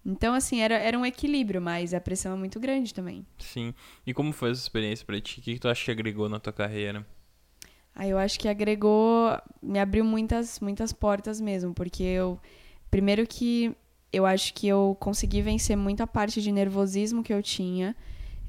Então, 0.05 0.33
assim, 0.35 0.61
era, 0.61 0.75
era 0.75 0.97
um 0.97 1.05
equilíbrio, 1.05 1.59
mas 1.61 1.93
a 1.93 1.99
pressão 1.99 2.33
é 2.33 2.35
muito 2.35 2.59
grande 2.59 2.93
também. 2.93 3.25
sim. 3.39 3.73
E 4.05 4.13
como 4.13 4.31
foi 4.31 4.51
essa 4.51 4.61
experiência 4.61 5.05
pra 5.05 5.19
ti? 5.19 5.39
O 5.39 5.43
que, 5.43 5.53
que 5.55 5.59
tu 5.59 5.67
acha 5.67 5.83
que 5.83 5.91
agregou 5.91 6.29
na 6.29 6.39
tua 6.39 6.53
carreira? 6.53 7.05
Aí 7.95 8.09
eu 8.09 8.17
acho 8.17 8.39
que 8.39 8.47
agregou, 8.47 9.31
me 9.63 9.79
abriu 9.79 10.03
muitas, 10.05 10.59
muitas 10.59 10.91
portas 10.93 11.39
mesmo, 11.41 11.73
porque 11.73 12.03
eu, 12.03 12.37
primeiro 12.91 13.25
que 13.25 13.73
eu 14.11 14.25
acho 14.25 14.53
que 14.53 14.67
eu 14.67 14.95
consegui 14.99 15.41
vencer 15.41 15.75
muito 15.77 16.01
a 16.03 16.07
parte 16.07 16.41
de 16.41 16.51
nervosismo 16.51 17.23
que 17.23 17.33
eu 17.33 17.41
tinha. 17.41 17.95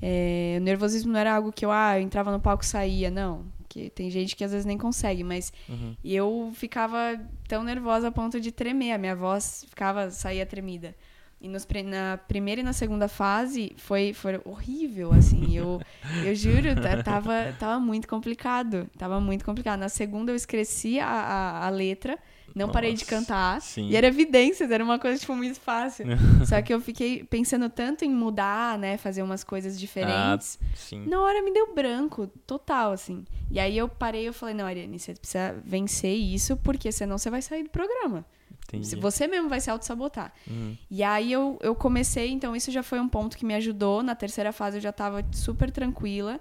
É, 0.03 0.57
o 0.61 0.62
nervosismo 0.62 1.12
não 1.12 1.21
era 1.21 1.35
algo 1.37 1.53
que 1.53 1.64
eu, 1.64 1.71
ah, 1.71 1.99
eu 1.99 2.03
entrava 2.03 2.31
no 2.33 2.40
palco 2.40 2.64
e 2.64 2.66
saía, 2.66 3.11
não. 3.11 3.47
Que 3.69 3.88
tem 3.90 4.11
gente 4.11 4.37
que 4.37 4.45
às 4.45 4.51
vezes 4.51 4.66
nem 4.66 4.77
consegue, 4.77 5.23
mas 5.25 5.53
Uhum. 5.69 5.97
eu 6.05 6.51
ficava 6.55 7.19
tão 7.49 7.62
nervosa 7.64 8.09
a 8.09 8.12
ponto 8.12 8.40
de 8.40 8.51
tremer, 8.53 8.92
a 8.92 8.99
minha 8.99 9.14
voz 9.16 9.64
ficava, 9.69 10.11
saía 10.11 10.45
tremida. 10.45 10.95
E 11.38 11.49
nos, 11.49 11.66
na 11.85 12.16
primeira 12.16 12.62
e 12.62 12.64
na 12.64 12.72
segunda 12.72 13.09
fase 13.09 13.72
foi, 13.77 14.14
foi 14.14 14.40
horrível, 14.44 15.12
assim. 15.12 15.55
Eu, 15.57 15.81
eu 16.25 16.35
juro, 16.35 16.75
tá- 16.75 17.03
tava, 17.03 17.55
tava 17.59 17.79
muito 17.79 18.09
complicado. 18.09 18.88
Tava 18.99 19.20
muito 19.20 19.44
complicado. 19.44 19.79
Na 19.79 19.90
segunda 19.90 20.33
eu 20.33 20.37
esqueci 20.37 20.99
a, 20.99 21.07
a, 21.07 21.66
a 21.66 21.68
letra, 21.68 22.18
Não 22.55 22.70
parei 22.70 22.94
de 22.94 23.03
Nossa, 23.03 23.11
cantar. 23.16 23.61
sim. 23.61 23.90
E 23.90 23.96
era 23.96 24.07
evidências, 24.07 24.70
era 24.70 24.83
uma 24.83 24.99
coisa, 24.99 25.20
tipo, 25.20 25.37
muito 25.37 25.61
fácil. 25.61 26.07
Só 26.46 26.62
que 26.62 26.72
eu 26.72 26.81
fiquei 26.81 27.22
pensando 27.25 27.68
tanto 27.68 28.03
em 28.03 28.11
mudar, 28.11 28.79
né? 28.79 28.96
Fazer 28.96 29.22
umas 29.22 29.44
coisas 29.44 29.79
diferentes. 29.79 30.59
Sim. 30.75 31.05
Na 31.07 31.20
hora 31.20 31.42
me 31.42 31.53
deu 31.53 31.75
branco, 31.75 32.29
total, 32.46 32.92
assim. 32.92 33.27
E 33.51 33.61
aí 33.61 33.77
eu 33.77 33.90
parei 33.90 34.27
e 34.27 34.33
falei, 34.33 34.55
não, 34.55 34.64
Ariane, 34.64 34.99
você 34.99 35.12
precisa 35.12 35.55
vencer 35.62 36.16
isso, 36.16 36.57
porque 36.57 36.90
senão 36.90 37.18
você 37.18 37.29
vai 37.29 37.42
sair 37.42 37.62
do 37.62 37.68
programa. 37.70 38.25
Entendi. 38.68 38.87
Se 38.88 38.96
Você 38.96 39.26
mesmo 39.26 39.48
vai 39.48 39.61
se 39.61 39.70
auto-sabotar. 39.70 40.33
Uhum. 40.46 40.76
E 40.90 41.02
aí 41.02 41.33
eu, 41.33 41.59
eu 41.62 41.74
comecei, 41.74 42.31
então 42.31 42.55
isso 42.55 42.70
já 42.70 42.83
foi 42.83 43.00
um 43.00 43.09
ponto 43.09 43.37
que 43.37 43.44
me 43.44 43.55
ajudou. 43.55 44.02
Na 44.02 44.14
terceira 44.14 44.52
fase 44.52 44.79
eu 44.79 44.81
já 44.81 44.92
tava 44.92 45.24
super 45.33 45.70
tranquila. 45.70 46.40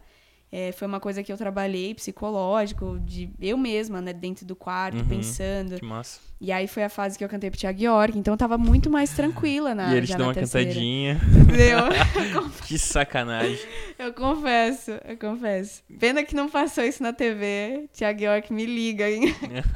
É, 0.58 0.72
foi 0.72 0.88
uma 0.88 1.02
coisa 1.02 1.22
que 1.22 1.34
eu 1.34 1.36
trabalhei, 1.36 1.94
psicológico, 1.94 2.98
de 3.04 3.30
eu 3.42 3.58
mesma, 3.58 4.00
né, 4.00 4.14
dentro 4.14 4.46
do 4.46 4.56
quarto, 4.56 5.00
Uhum. 5.00 5.06
pensando. 5.06 5.78
Que 5.78 5.86
massa. 5.86 6.22
E 6.40 6.50
aí 6.52 6.66
foi 6.68 6.84
a 6.84 6.90
fase 6.90 7.18
que 7.18 7.24
eu 7.24 7.28
cantei 7.30 7.50
pro 7.50 7.60
Thiago 7.60 7.82
York, 7.82 8.18
então 8.18 8.34
eu 8.34 8.38
tava 8.38 8.58
muito 8.58 8.90
mais 8.90 9.10
tranquila 9.14 9.76
na 9.76 9.94
e 9.94 9.98
ele 9.98 10.06
já 10.06 10.16
te 10.16 10.18
deu 10.18 10.26
na 10.26 10.28
uma 10.30 10.34
terceira. 10.34 10.68
cantadinha. 10.70 11.22
Entendeu? 11.42 11.80
que 12.68 12.78
sacanagem. 12.78 13.60
Eu 14.00 14.14
confesso, 14.14 14.92
eu 15.06 15.18
confesso. 15.18 15.82
Pena 16.00 16.24
que 16.24 16.34
não 16.36 16.50
passou 16.50 16.84
isso 16.86 17.04
na 17.04 17.12
TV. 17.12 17.90
Thiago 17.94 18.22
York 18.24 18.54
me 18.54 18.66
liga, 18.66 19.10
hein? 19.10 19.34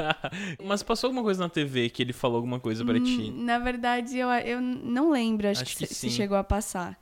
Mas 0.63 0.81
passou 0.83 1.07
alguma 1.09 1.23
coisa 1.23 1.41
na 1.43 1.49
TV 1.49 1.89
que 1.89 2.03
ele 2.03 2.13
falou 2.13 2.37
alguma 2.37 2.59
coisa 2.59 2.83
pra 2.85 2.95
ti? 2.99 3.33
Hum, 3.35 3.43
Na 3.43 3.59
verdade, 3.59 4.17
eu, 4.17 4.29
eu 4.29 4.61
não 4.61 5.11
lembro, 5.11 5.47
acho, 5.49 5.61
Acho 5.63 5.77
que, 5.77 5.87
que 5.87 5.93
se- 5.93 6.09
se 6.09 6.09
chegou 6.09 6.37
a 6.37 6.43
passar. 6.43 6.97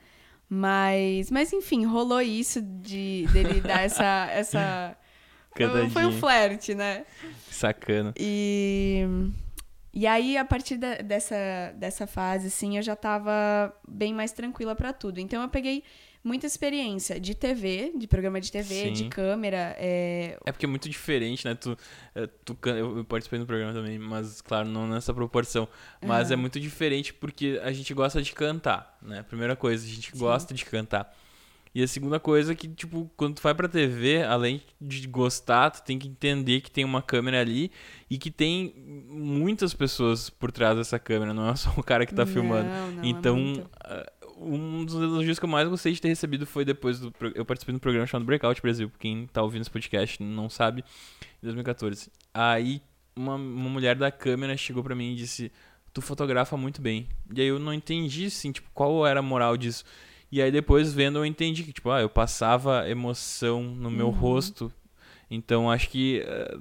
Mas, 0.49 1.29
mas 1.29 1.51
enfim, 1.51 1.86
rolou 1.86 2.21
isso 2.21 2.62
de 2.62 3.27
dele 3.33 3.60
dar 3.62 3.81
essa. 3.81 4.27
essa... 4.31 4.97
Foi 5.89 6.05
um 6.05 6.12
flerte, 6.19 6.75
né? 6.75 7.05
Sacana. 7.49 8.13
E, 8.15 9.03
e 9.91 10.05
aí, 10.05 10.38
a 10.38 10.45
partir 10.45 10.77
da- 10.77 10.97
dessa, 10.97 11.36
dessa 11.75 12.05
fase, 12.05 12.47
assim, 12.47 12.77
eu 12.77 12.83
já 12.83 12.95
tava 12.95 13.75
bem 13.88 14.13
mais 14.13 14.31
tranquila 14.31 14.75
pra 14.75 14.93
tudo. 14.93 15.19
Então, 15.19 15.41
eu 15.41 15.49
peguei 15.49 15.83
muita 16.23 16.45
experiência 16.45 17.19
de 17.19 17.34
TV, 17.36 17.93
de 17.97 18.08
programa 18.08 18.39
de 18.41 18.51
TV, 18.51 18.91
de 18.91 18.99
Sim. 18.99 19.10
câmera. 19.10 19.75
É, 19.77 20.38
É 20.45 20.51
porque 20.51 20.65
é 20.65 20.69
muito 20.69 20.89
diferente, 20.89 21.45
né? 21.45 21.56
Tu, 21.56 21.77
é, 22.15 22.27
tu, 22.27 22.58
eu 22.69 23.03
participei 23.06 23.39
do 23.39 23.45
programa 23.45 23.73
também, 23.73 23.97
mas 23.97 24.41
claro, 24.41 24.67
não 24.67 24.88
nessa 24.88 25.13
proporção. 25.13 25.67
Mas 26.06 26.27
Aham. 26.27 26.34
é 26.34 26.36
muito 26.36 26.60
diferente 26.60 27.13
porque 27.13 27.60
a 27.63 27.71
gente 27.71 27.93
gosta 27.93 28.21
de 28.21 28.34
cantar, 28.34 28.97
né? 29.01 29.23
Primeira 29.23 29.56
coisa, 29.56 29.86
a 29.86 29.89
gente 29.89 30.12
Sim. 30.12 30.17
gosta 30.17 30.53
de 30.53 30.65
cantar. 30.65 31.15
E 31.75 31.84
a 31.84 31.88
segunda 31.88 32.19
coisa 32.19 32.53
é 32.53 32.56
que, 32.56 32.67
tipo, 32.67 33.08
quando 33.15 33.36
tu 33.36 33.41
vai 33.43 33.53
pra 33.53 33.67
TV, 33.67 34.23
além 34.23 34.63
de 34.82 35.06
gostar, 35.08 35.69
tu 35.69 35.84
tem 35.84 35.99
que 35.99 36.08
entender 36.08 36.62
que 36.62 36.71
tem 36.71 36.84
uma 36.84 37.03
câmera 37.03 37.39
ali 37.39 37.71
e 38.10 38.17
que 38.17 38.32
tem 38.32 38.73
muitas 39.08 39.75
pessoas 39.75 40.27
por 40.27 40.51
trás 40.51 40.75
dessa 40.75 40.97
câmera, 40.97 41.36
não 41.36 41.47
é 41.49 41.56
só 41.56 41.69
o 41.77 41.84
cara 41.84 42.03
que 42.08 42.15
tá 42.15 42.25
Não, 42.25 42.32
filmando. 42.32 42.67
não, 42.67 43.03
é 43.03 43.08
então, 43.08 43.38
muito. 43.38 43.69
Um 44.39 44.86
dos 44.86 44.95
elogios 44.95 45.39
que 45.39 45.45
eu 45.45 45.50
mais 45.50 45.67
gostei 45.67 45.91
de 45.93 46.02
ter 46.02 46.08
recebido 46.10 46.45
foi 46.45 46.63
depois 46.65 47.00
do. 47.00 47.13
Eu 47.36 47.45
participei 47.45 47.73
de 47.73 47.78
um 47.78 47.80
programa 47.80 48.06
chamado 48.08 48.26
Breakout 48.26 48.62
Brasil, 48.62 48.91
quem 49.00 49.28
tá 49.28 49.41
ouvindo 49.41 49.62
esse 49.62 49.71
podcast 49.71 50.21
não 50.21 50.50
sabe, 50.50 50.84
em 51.41 51.45
2014. 51.45 52.10
Aí, 52.34 52.82
uma, 53.15 53.36
uma 53.36 53.69
mulher 53.69 53.95
da 53.95 54.12
câmera 54.12 54.56
chegou 54.58 54.84
pra 54.84 54.95
mim 54.95 55.13
e 55.13 55.15
disse: 55.15 55.52
Tu 55.93 56.02
fotografa 56.02 56.56
muito 56.58 56.82
bem. 56.82 57.08
E 57.34 57.41
aí 57.41 57.47
eu 57.47 57.60
não 57.60 57.73
entendi, 57.73 58.26
assim, 58.26 58.52
tipo, 58.52 58.69
qual 58.73 59.06
era 59.08 59.19
a 59.19 59.23
moral 59.23 59.58
disso. 59.58 59.84
E 60.32 60.41
aí 60.41 60.52
depois 60.52 60.93
vendo 60.93 61.17
eu 61.19 61.26
entendi 61.26 61.63
que, 61.63 61.71
tipo, 61.73 61.89
ah, 61.89 62.02
eu 62.02 62.10
passava 62.10 62.88
emoção 62.89 63.63
no 63.63 63.89
meu 63.89 64.08
Uhum. 64.08 64.12
rosto. 64.13 64.71
Então 65.32 65.69
acho 65.71 65.89
que. 65.89 66.21
eh, 66.26 66.58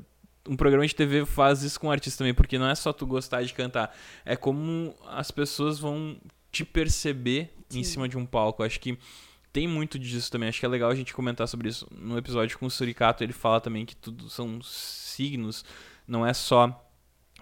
um 0.48 0.56
programa 0.56 0.86
de 0.86 0.94
TV 0.94 1.26
faz 1.26 1.64
isso 1.64 1.80
com 1.80 1.88
o 1.88 1.90
artista 1.90 2.18
também, 2.18 2.32
porque 2.32 2.56
não 2.56 2.68
é 2.68 2.74
só 2.76 2.92
tu 2.92 3.04
gostar 3.04 3.42
de 3.42 3.52
cantar, 3.52 3.92
é 4.24 4.36
como 4.36 4.94
as 5.08 5.32
pessoas 5.32 5.76
vão 5.80 6.16
te 6.52 6.64
perceber 6.64 7.50
em 7.70 7.82
Sim. 7.82 7.84
cima 7.84 8.08
de 8.08 8.16
um 8.16 8.24
palco. 8.26 8.62
Acho 8.62 8.78
que 8.80 8.98
tem 9.52 9.66
muito 9.66 9.98
disso 9.98 10.30
também. 10.30 10.48
Acho 10.48 10.60
que 10.60 10.66
é 10.66 10.68
legal 10.68 10.90
a 10.90 10.94
gente 10.94 11.14
comentar 11.14 11.48
sobre 11.48 11.68
isso. 11.68 11.86
No 11.90 12.16
episódio 12.18 12.58
com 12.58 12.66
o 12.66 12.70
Suricato, 12.70 13.24
ele 13.24 13.32
fala 13.32 13.60
também 13.60 13.84
que 13.86 13.96
tudo 13.96 14.28
são 14.28 14.60
signos, 14.62 15.64
não 16.06 16.26
é 16.26 16.32
só 16.34 16.82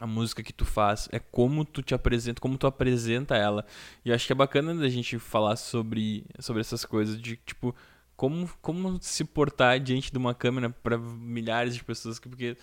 a 0.01 0.07
música 0.09 0.43
que 0.43 0.53
tu 0.53 0.65
faz, 0.65 1.09
é 1.13 1.19
como 1.21 1.65
tu 1.65 1.81
te 1.81 1.95
apresenta, 1.95 2.41
como 2.41 2.59
tu 2.59 2.67
apresenta 2.67 3.37
ela. 3.37 3.65
E 4.05 4.13
acho 4.13 4.27
que 4.27 4.33
é 4.33 4.37
bacana 4.37 4.75
da 4.75 4.89
gente 4.89 5.19
falar 5.21 5.55
sobre, 5.57 6.25
sobre 6.41 6.61
essas 6.61 6.85
coisas, 6.85 7.21
de 7.21 7.37
tipo, 7.37 7.75
como, 8.17 8.49
como 8.61 8.99
se 9.01 9.25
portar 9.25 9.79
diante 9.79 10.11
de 10.11 10.19
uma 10.19 10.35
câmera 10.35 10.69
para 10.71 10.99
milhares 10.99 11.75
de 11.77 11.85
pessoas, 11.85 12.19
que- 12.19 12.29
porque 12.29 12.57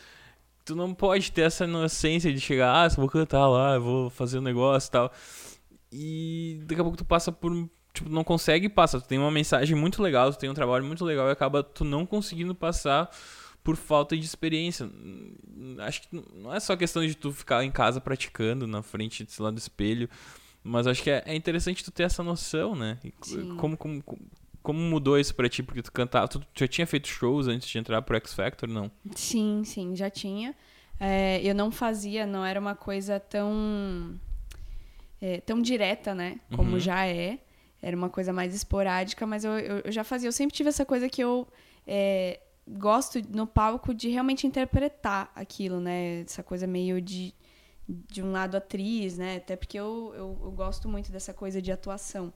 tu 0.65 0.75
não 0.75 0.93
pode 0.93 1.31
ter 1.31 1.41
essa 1.43 1.63
inocência 1.63 2.33
de 2.33 2.39
chegar, 2.39 2.73
ah, 2.85 2.87
vou 2.89 3.07
cantar 3.09 3.47
lá, 3.47 3.75
eu 3.75 3.81
vou 3.81 4.09
fazer 4.09 4.39
um 4.39 4.41
negócio 4.41 4.89
e 4.89 4.91
tal. 4.91 5.11
E 5.91 6.59
daqui 6.65 6.79
a 6.79 6.83
pouco 6.83 6.97
tu 6.97 7.05
passa 7.05 7.31
por. 7.31 7.51
Tipo, 7.93 8.09
não 8.09 8.23
consegue 8.23 8.69
passar. 8.69 9.01
Tu 9.01 9.07
tem 9.07 9.19
uma 9.19 9.31
mensagem 9.31 9.75
muito 9.75 10.01
legal, 10.01 10.31
tu 10.31 10.39
tem 10.39 10.49
um 10.49 10.53
trabalho 10.53 10.85
muito 10.85 11.03
legal 11.03 11.27
e 11.27 11.31
acaba 11.31 11.61
tu 11.61 11.83
não 11.83 12.05
conseguindo 12.05 12.55
passar 12.55 13.09
por 13.63 13.75
falta 13.75 14.15
de 14.17 14.23
experiência. 14.25 14.85
Hum, 14.85 15.35
Acho 15.79 16.01
que 16.03 16.23
não 16.35 16.53
é 16.53 16.59
só 16.59 16.75
questão 16.75 17.05
de 17.05 17.13
tu 17.15 17.31
ficar 17.33 17.63
em 17.65 17.71
casa 17.71 17.99
praticando 17.99 18.65
na 18.65 18.81
frente, 18.81 19.25
sei 19.27 19.43
lá, 19.43 19.51
do 19.51 19.57
espelho. 19.57 20.09
Mas 20.63 20.85
acho 20.87 21.01
que 21.03 21.09
é, 21.09 21.23
é 21.25 21.35
interessante 21.35 21.83
tu 21.83 21.91
ter 21.91 22.03
essa 22.03 22.23
noção, 22.23 22.75
né? 22.75 22.97
Como, 23.57 23.75
como- 23.75 24.03
como 24.63 24.79
mudou 24.79 25.17
isso 25.19 25.33
pra 25.35 25.49
ti? 25.49 25.61
Porque 25.63 25.81
tu 25.81 25.91
cantava. 25.91 26.27
Tu 26.27 26.39
já 26.55 26.67
tinha 26.67 26.85
feito 26.87 27.07
shows 27.07 27.47
antes 27.47 27.67
de 27.67 27.77
entrar 27.79 28.01
pro 28.03 28.15
X 28.17 28.33
Factor? 28.33 28.69
Não. 28.69 28.89
Sim, 29.15 29.63
sim, 29.65 29.95
já 29.95 30.09
tinha. 30.09 30.55
É, 30.99 31.41
eu 31.43 31.55
não 31.55 31.71
fazia, 31.71 32.25
não 32.27 32.45
era 32.45 32.59
uma 32.59 32.75
coisa 32.75 33.19
tão 33.19 34.19
é, 35.21 35.39
tão 35.39 35.61
direta, 35.61 36.15
né? 36.15 36.39
Como 36.55 36.71
Uhum. 36.73 36.79
já 36.79 37.05
é. 37.05 37.39
Era 37.81 37.95
uma 37.95 38.09
coisa 38.09 38.31
mais 38.33 38.53
esporádica, 38.53 39.25
mas 39.25 39.43
eu, 39.43 39.51
eu, 39.57 39.77
eu 39.85 39.91
já 39.91 40.03
fazia. 40.03 40.27
Eu 40.27 40.31
sempre 40.31 40.55
tive 40.55 40.69
essa 40.69 40.85
coisa 40.85 41.07
que 41.09 41.21
eu 41.21 41.47
é, 41.87 42.39
gosto 42.67 43.19
no 43.29 43.47
palco 43.47 43.93
de 43.93 44.09
realmente 44.09 44.45
interpretar 44.45 45.31
aquilo, 45.35 45.79
né? 45.79 46.21
Essa 46.21 46.43
coisa 46.43 46.67
meio 46.67 47.01
de, 47.01 47.33
de 47.87 48.21
um 48.21 48.31
lado 48.31 48.55
atriz, 48.55 49.17
né? 49.17 49.37
Até 49.37 49.55
porque 49.55 49.79
eu, 49.79 50.13
eu, 50.15 50.39
eu 50.43 50.51
gosto 50.51 50.87
muito 50.87 51.11
dessa 51.11 51.33
coisa 51.33 51.61
de 51.61 51.71
atuação. 51.71 52.31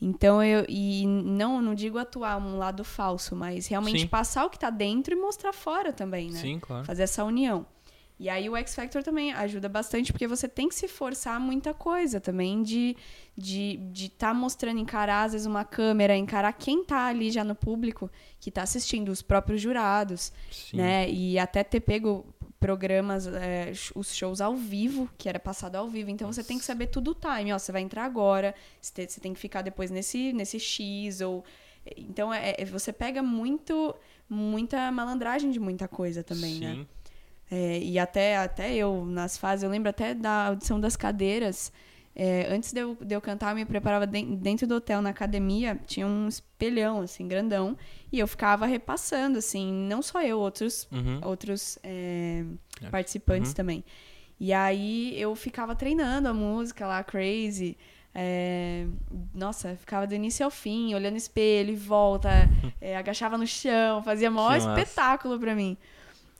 Então 0.00 0.42
eu 0.42 0.64
e 0.68 1.04
não 1.06 1.60
não 1.60 1.74
digo 1.74 1.98
atuar 1.98 2.36
um 2.38 2.56
lado 2.56 2.84
falso, 2.84 3.34
mas 3.34 3.66
realmente 3.66 4.02
Sim. 4.02 4.06
passar 4.06 4.44
o 4.46 4.50
que 4.50 4.58
tá 4.58 4.70
dentro 4.70 5.12
e 5.12 5.16
mostrar 5.20 5.52
fora 5.52 5.92
também, 5.92 6.30
né? 6.30 6.38
Sim, 6.38 6.60
claro. 6.60 6.84
Fazer 6.84 7.02
essa 7.02 7.24
união. 7.24 7.66
E 8.20 8.28
aí 8.28 8.48
o 8.50 8.56
X 8.56 8.74
Factor 8.74 9.02
também 9.02 9.32
ajuda 9.32 9.68
bastante, 9.68 10.12
porque 10.12 10.26
você 10.26 10.48
tem 10.48 10.68
que 10.68 10.74
se 10.74 10.88
forçar 10.88 11.38
muita 11.40 11.72
coisa 11.72 12.20
também 12.20 12.62
de 12.62 12.96
de 13.36 13.76
de 13.92 14.06
estar 14.06 14.34
mostrando, 14.34 14.80
encarar 14.80 15.22
às 15.24 15.32
vezes 15.32 15.46
uma 15.46 15.64
câmera, 15.64 16.16
encarar 16.16 16.52
quem 16.52 16.84
tá 16.84 17.06
ali 17.06 17.30
já 17.30 17.44
no 17.44 17.54
público, 17.54 18.10
que 18.40 18.50
tá 18.50 18.62
assistindo, 18.62 19.10
os 19.10 19.22
próprios 19.22 19.60
jurados, 19.60 20.32
Sim. 20.50 20.78
né? 20.78 21.08
E 21.08 21.38
até 21.38 21.62
ter 21.62 21.78
pego 21.80 22.26
programas, 22.58 23.28
é, 23.28 23.72
os 23.94 24.12
shows 24.12 24.40
ao 24.40 24.56
vivo, 24.56 25.08
que 25.16 25.28
era 25.28 25.38
passado 25.38 25.76
ao 25.76 25.88
vivo. 25.88 26.10
Então 26.10 26.32
você 26.32 26.42
tem 26.42 26.58
que 26.58 26.64
saber 26.64 26.88
tudo 26.88 27.12
o 27.12 27.14
time. 27.14 27.52
Ó, 27.52 27.58
você 27.58 27.70
vai 27.70 27.82
entrar 27.82 28.04
agora, 28.04 28.52
você 28.80 29.06
te- 29.06 29.12
você 29.12 29.20
tem 29.20 29.32
que 29.32 29.38
ficar 29.38 29.62
depois 29.62 29.92
nesse, 29.92 30.32
nesse 30.32 30.58
X, 30.58 31.20
ou... 31.20 31.44
Então 31.96 32.34
é, 32.34 32.56
é- 32.58 32.64
você 32.64 32.92
pega 32.92 33.22
muito, 33.22 33.94
muita 34.28 34.90
malandragem 34.90 35.52
de 35.52 35.60
muita 35.60 35.86
coisa 35.86 36.24
também, 36.24 36.58
né? 36.58 36.86
É, 37.50 37.78
e 37.78 37.98
até, 37.98 38.36
até 38.36 38.74
eu, 38.74 39.04
nas 39.06 39.36
fases, 39.38 39.62
eu 39.62 39.70
lembro 39.70 39.88
até 39.88 40.14
da 40.14 40.48
audição 40.48 40.78
das 40.80 40.96
cadeiras. 40.96 41.72
é, 42.20 42.48
antes 42.52 42.72
de 42.72 42.80
eu, 42.80 42.96
de 43.00 43.14
eu 43.14 43.20
cantar, 43.20 43.50
eu 43.52 43.54
me 43.56 43.64
preparava 43.64 44.04
den- 44.04 44.34
dentro 44.34 44.66
do 44.66 44.74
hotel, 44.74 45.00
na 45.00 45.10
academia, 45.10 45.78
tinha 45.86 46.04
um 46.04 46.26
espelhão, 46.26 47.00
assim, 47.02 47.28
grandão. 47.28 47.76
E 48.10 48.18
eu 48.18 48.26
ficava 48.26 48.66
repassando, 48.66 49.38
assim, 49.38 49.72
não 49.72 50.02
só 50.02 50.20
eu, 50.22 50.36
outros, 50.40 50.88
Uhum. 50.90 51.20
outros 51.24 51.78
é, 51.84 52.44
participantes 52.90 53.52
Uhum. 53.52 53.54
também. 53.56 53.84
E 54.40 54.52
aí 54.52 55.14
eu 55.20 55.32
ficava 55.36 55.76
treinando 55.76 56.28
a 56.28 56.34
música 56.34 56.86
lá, 56.88 57.04
Crazy. 57.04 57.76
é, 58.14 58.84
nossa, 59.32 59.76
ficava 59.76 60.04
do 60.04 60.12
início 60.14 60.44
ao 60.44 60.50
fim, 60.50 60.94
olhando 60.94 61.16
espelho 61.16 61.72
e 61.72 61.76
volta, 61.76 62.28
é, 62.80 62.96
agachava 62.96 63.38
no 63.38 63.46
chão, 63.46 64.02
fazia 64.02 64.28
maior 64.30 64.56
espetáculo 64.56 65.38
pra 65.38 65.54
mim. 65.54 65.76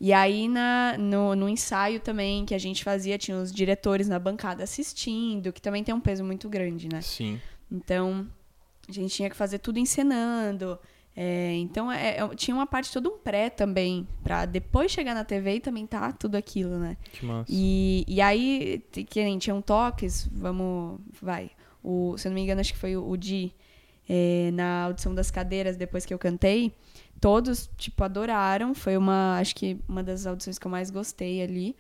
E 0.01 0.13
aí, 0.13 0.47
na, 0.47 0.97
no, 0.97 1.35
no 1.35 1.49
ensaio 1.49 1.99
também 1.99 2.45
que 2.45 2.55
a 2.55 2.59
gente 2.59 2.85
fazia, 2.85 3.19
tinha 3.19 3.37
os 3.37 3.51
diretores 3.51 4.09
na 4.09 4.19
bancada 4.19 4.63
assistindo, 4.63 5.53
que 5.53 5.61
também 5.61 5.83
tem 5.83 5.95
um 5.95 6.01
peso 6.01 6.23
muito 6.25 6.49
grande, 6.49 6.89
né? 6.89 7.01
Sim. 7.01 7.41
Então, 7.71 8.27
a 8.89 8.93
gente 8.93 9.15
tinha 9.15 9.29
que 9.29 9.37
fazer 9.37 9.59
tudo 9.59 9.79
encenando. 9.79 10.79
É, 11.17 11.53
então, 11.55 11.91
é, 11.91 12.19
é, 12.19 12.29
tinha 12.37 12.55
uma 12.55 12.67
parte, 12.67 12.93
todo 12.93 13.11
um 13.11 13.19
pré 13.19 13.51
também, 13.51 14.07
pra 14.23 14.47
depois 14.47 14.93
chegar 14.93 15.15
na 15.15 15.25
TV 15.25 15.57
e 15.57 15.61
também 15.61 15.85
tá 15.85 16.13
tudo 16.13 16.37
aquilo, 16.37 16.79
né? 16.79 16.97
Que 17.13 17.27
massa. 17.27 17.51
E, 17.53 18.05
e 18.07 18.21
aí, 18.21 18.81
que 18.93 19.25
nem 19.25 19.37
tinham 19.37 19.61
toques, 19.61 20.29
vamos, 20.31 21.01
vai. 21.21 21.51
O, 21.83 22.17
se 22.17 22.29
eu 22.29 22.31
não 22.31 22.37
me 22.37 22.43
engano, 22.43 22.61
acho 22.61 22.73
que 22.73 22.79
foi 22.79 22.97
o, 22.97 23.05
o 23.05 23.17
Di, 23.17 23.53
é, 24.09 24.51
na 24.53 24.85
audição 24.85 25.13
das 25.13 25.29
cadeiras, 25.29 25.77
depois 25.77 26.07
que 26.07 26.15
eu 26.15 26.19
cantei, 26.21 26.73
todos, 27.21 27.71
tipo, 27.77 28.03
adoraram. 28.05 28.75
Foi 28.75 28.97
uma, 28.97 29.39
acho 29.39 29.55
que 29.55 29.79
uma 29.89 30.03
das 30.03 30.27
audições 30.27 30.59
que 30.59 30.67
eu 30.67 30.71
mais 30.71 30.91
gostei 30.91 31.43
ali. 31.43 31.77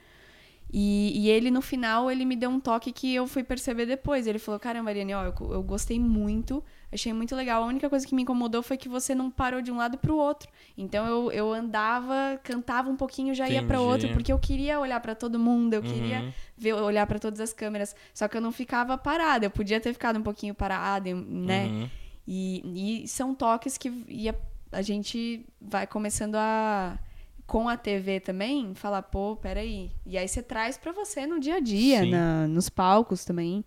E, 0.70 1.12
e, 1.14 1.30
ele, 1.30 1.50
no 1.50 1.62
final, 1.62 2.10
ele 2.10 2.26
me 2.26 2.36
deu 2.36 2.50
um 2.50 2.60
toque 2.60 2.92
que 2.92 3.14
eu 3.14 3.26
fui 3.26 3.42
perceber 3.42 3.86
depois. 3.86 4.26
Ele 4.26 4.38
falou, 4.38 4.60
caramba, 4.60 4.90
Ariane, 4.90 5.14
ó, 5.14 5.24
eu, 5.24 5.34
eu 5.52 5.62
gostei 5.62 5.98
muito, 5.98 6.62
achei 6.92 7.10
muito 7.12 7.34
legal. 7.34 7.62
A 7.62 7.66
única 7.66 7.88
coisa 7.88 8.06
que 8.06 8.14
me 8.14 8.22
incomodou 8.22 8.62
foi 8.62 8.76
que 8.76 8.88
você 8.88 9.14
não 9.14 9.30
parou 9.30 9.62
de 9.62 9.72
um 9.72 9.78
lado 9.78 9.96
pro 9.96 10.14
outro. 10.14 10.48
Então 10.76 11.06
eu, 11.06 11.32
eu 11.32 11.52
andava, 11.54 12.38
cantava 12.44 12.90
um 12.90 12.96
pouquinho, 12.96 13.34
já 13.34 13.44
Entendi. 13.44 13.62
ia 13.62 13.66
para 13.66 13.80
outro, 13.80 14.10
porque 14.10 14.30
eu 14.30 14.38
queria 14.38 14.78
olhar 14.78 15.00
para 15.00 15.14
todo 15.14 15.38
mundo, 15.38 15.72
eu 15.72 15.82
uhum. 15.82 15.88
queria 15.88 16.34
ver, 16.56 16.74
olhar 16.74 17.06
para 17.06 17.18
todas 17.18 17.40
as 17.40 17.54
câmeras. 17.54 17.96
Só 18.12 18.28
que 18.28 18.36
eu 18.36 18.40
não 18.40 18.52
ficava 18.52 18.98
parada, 18.98 19.46
eu 19.46 19.50
podia 19.50 19.80
ter 19.80 19.94
ficado 19.94 20.18
um 20.18 20.22
pouquinho 20.22 20.54
parada, 20.54 21.14
né? 21.14 21.66
Uhum. 21.66 21.90
E, 22.30 23.02
e 23.02 23.08
são 23.08 23.34
toques 23.34 23.78
que 23.78 23.88
ia, 24.06 24.38
a 24.72 24.82
gente 24.82 25.46
vai 25.60 25.86
começando 25.86 26.36
a 26.36 26.98
com 27.46 27.66
a 27.66 27.78
TV 27.78 28.20
também, 28.20 28.74
falar, 28.74 29.00
pô, 29.00 29.34
peraí. 29.34 29.90
E 30.04 30.18
aí 30.18 30.28
você 30.28 30.42
traz 30.42 30.76
para 30.76 30.92
você 30.92 31.26
no 31.26 31.40
dia 31.40 31.54
a 31.54 31.60
dia, 31.60 32.04
na, 32.04 32.46
nos 32.46 32.68
palcos 32.68 33.24
também. 33.24 33.64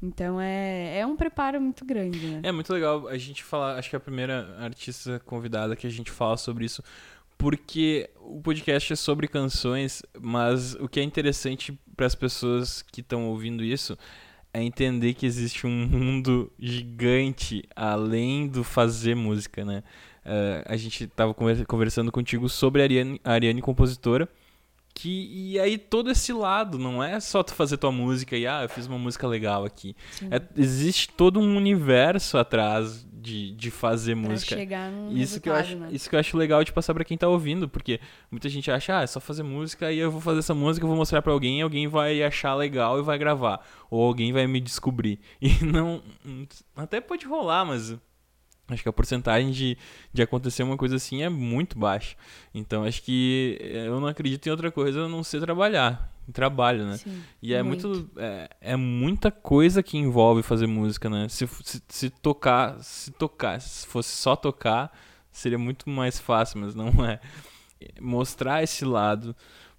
Então 0.00 0.40
é, 0.40 1.00
é 1.00 1.04
um 1.06 1.16
preparo 1.16 1.60
muito 1.60 1.84
grande, 1.84 2.24
né? 2.24 2.40
É 2.44 2.52
muito 2.52 2.72
legal 2.72 3.08
a 3.08 3.18
gente 3.18 3.42
falar, 3.42 3.76
acho 3.76 3.90
que 3.90 3.96
é 3.96 3.98
a 3.98 4.00
primeira 4.00 4.56
artista 4.60 5.20
convidada 5.26 5.74
que 5.74 5.84
a 5.84 5.90
gente 5.90 6.12
fala 6.12 6.36
sobre 6.36 6.64
isso, 6.64 6.80
porque 7.36 8.08
o 8.20 8.40
podcast 8.40 8.92
é 8.92 8.96
sobre 8.96 9.26
canções, 9.26 10.00
mas 10.20 10.74
o 10.74 10.88
que 10.88 11.00
é 11.00 11.02
interessante 11.02 11.76
para 11.96 12.06
as 12.06 12.14
pessoas 12.14 12.82
que 12.82 13.00
estão 13.00 13.26
ouvindo 13.26 13.64
isso 13.64 13.98
é 14.54 14.62
entender 14.62 15.14
que 15.14 15.26
existe 15.26 15.66
um 15.66 15.86
mundo 15.88 16.52
gigante 16.58 17.64
além 17.74 18.46
do 18.46 18.62
fazer 18.62 19.16
música, 19.16 19.64
né? 19.64 19.82
Uh, 20.28 20.62
a 20.66 20.76
gente 20.76 21.04
estava 21.04 21.32
conversando 21.66 22.12
contigo 22.12 22.50
sobre 22.50 22.82
a 22.82 22.84
Ariane, 22.84 23.20
a 23.24 23.32
Ariane 23.32 23.62
compositora. 23.62 24.28
Que, 24.94 25.30
e 25.32 25.60
aí 25.60 25.78
todo 25.78 26.10
esse 26.10 26.32
lado, 26.32 26.76
não 26.76 27.02
é 27.02 27.20
só 27.20 27.42
tu 27.42 27.54
fazer 27.54 27.76
tua 27.76 27.92
música 27.92 28.36
e 28.36 28.46
ah, 28.48 28.64
eu 28.64 28.68
fiz 28.68 28.86
uma 28.86 28.98
música 28.98 29.28
legal 29.28 29.64
aqui. 29.64 29.94
É, 30.28 30.42
existe 30.56 31.08
todo 31.10 31.38
um 31.38 31.56
universo 31.56 32.36
atrás 32.36 33.06
de, 33.12 33.52
de 33.52 33.70
fazer 33.70 34.16
pra 34.16 34.30
música. 34.30 34.56
Chegar 34.56 34.90
num 34.90 35.16
isso 35.16 35.40
que 35.40 35.48
eu 35.48 35.54
acho, 35.54 35.76
né? 35.76 35.88
isso 35.92 36.10
que 36.10 36.16
eu 36.16 36.20
acho 36.20 36.36
legal 36.36 36.64
de 36.64 36.72
passar 36.72 36.94
para 36.94 37.04
quem 37.04 37.16
tá 37.16 37.28
ouvindo, 37.28 37.68
porque 37.68 38.00
muita 38.30 38.48
gente 38.48 38.70
acha, 38.70 38.98
ah, 38.98 39.02
é 39.02 39.06
só 39.06 39.20
fazer 39.20 39.44
música 39.44 39.92
e 39.92 39.98
eu 39.98 40.10
vou 40.10 40.20
fazer 40.20 40.40
essa 40.40 40.54
música, 40.54 40.84
eu 40.84 40.88
vou 40.88 40.96
mostrar 40.96 41.22
para 41.22 41.32
alguém, 41.32 41.62
alguém 41.62 41.86
vai 41.86 42.20
achar 42.22 42.54
legal 42.54 42.98
e 42.98 43.02
vai 43.02 43.16
gravar, 43.18 43.64
ou 43.88 44.02
alguém 44.02 44.32
vai 44.32 44.46
me 44.46 44.60
descobrir. 44.60 45.20
E 45.40 45.64
não 45.64 46.02
até 46.76 47.00
pode 47.00 47.24
rolar, 47.24 47.64
mas 47.64 47.96
Acho 48.68 48.82
que 48.82 48.88
a 48.88 48.92
porcentagem 48.92 49.50
de, 49.50 49.78
de 50.12 50.22
acontecer 50.22 50.62
uma 50.62 50.76
coisa 50.76 50.96
assim 50.96 51.22
é 51.22 51.28
muito 51.28 51.78
baixa. 51.78 52.14
Então 52.54 52.84
acho 52.84 53.02
que 53.02 53.58
eh, 53.60 53.86
eu 53.86 53.98
não 53.98 54.06
acredito 54.06 54.46
em 54.46 54.50
outra 54.50 54.70
coisa 54.70 55.04
a 55.04 55.08
não 55.08 55.24
ser 55.24 55.40
trabalhar. 55.40 56.12
Em 56.28 56.32
trabalho, 56.32 56.84
né? 56.84 56.98
Sim, 56.98 57.22
e 57.40 57.54
é 57.54 57.62
muito. 57.62 57.88
muito 57.88 58.10
é, 58.18 58.50
é, 58.60 58.76
muita 58.76 59.30
coisa 59.30 59.82
que 59.82 59.96
envolve 59.96 60.42
fazer 60.42 60.66
música, 60.66 61.08
né? 61.08 61.26
Se, 61.30 61.48
se, 61.64 61.82
se, 61.88 62.10
tocar, 62.10 62.78
se 62.82 63.10
tocar, 63.12 63.58
se 63.62 63.86
fosse 63.86 64.10
só 64.10 64.36
tocar, 64.36 64.92
seria 65.32 65.56
muito 65.56 65.88
mais 65.88 66.18
fácil, 66.18 66.60
mas 66.60 66.74
não 66.74 66.88
é. 67.06 67.18
Mostrar 67.98 68.62
esse 68.62 68.84
lado 68.84 69.34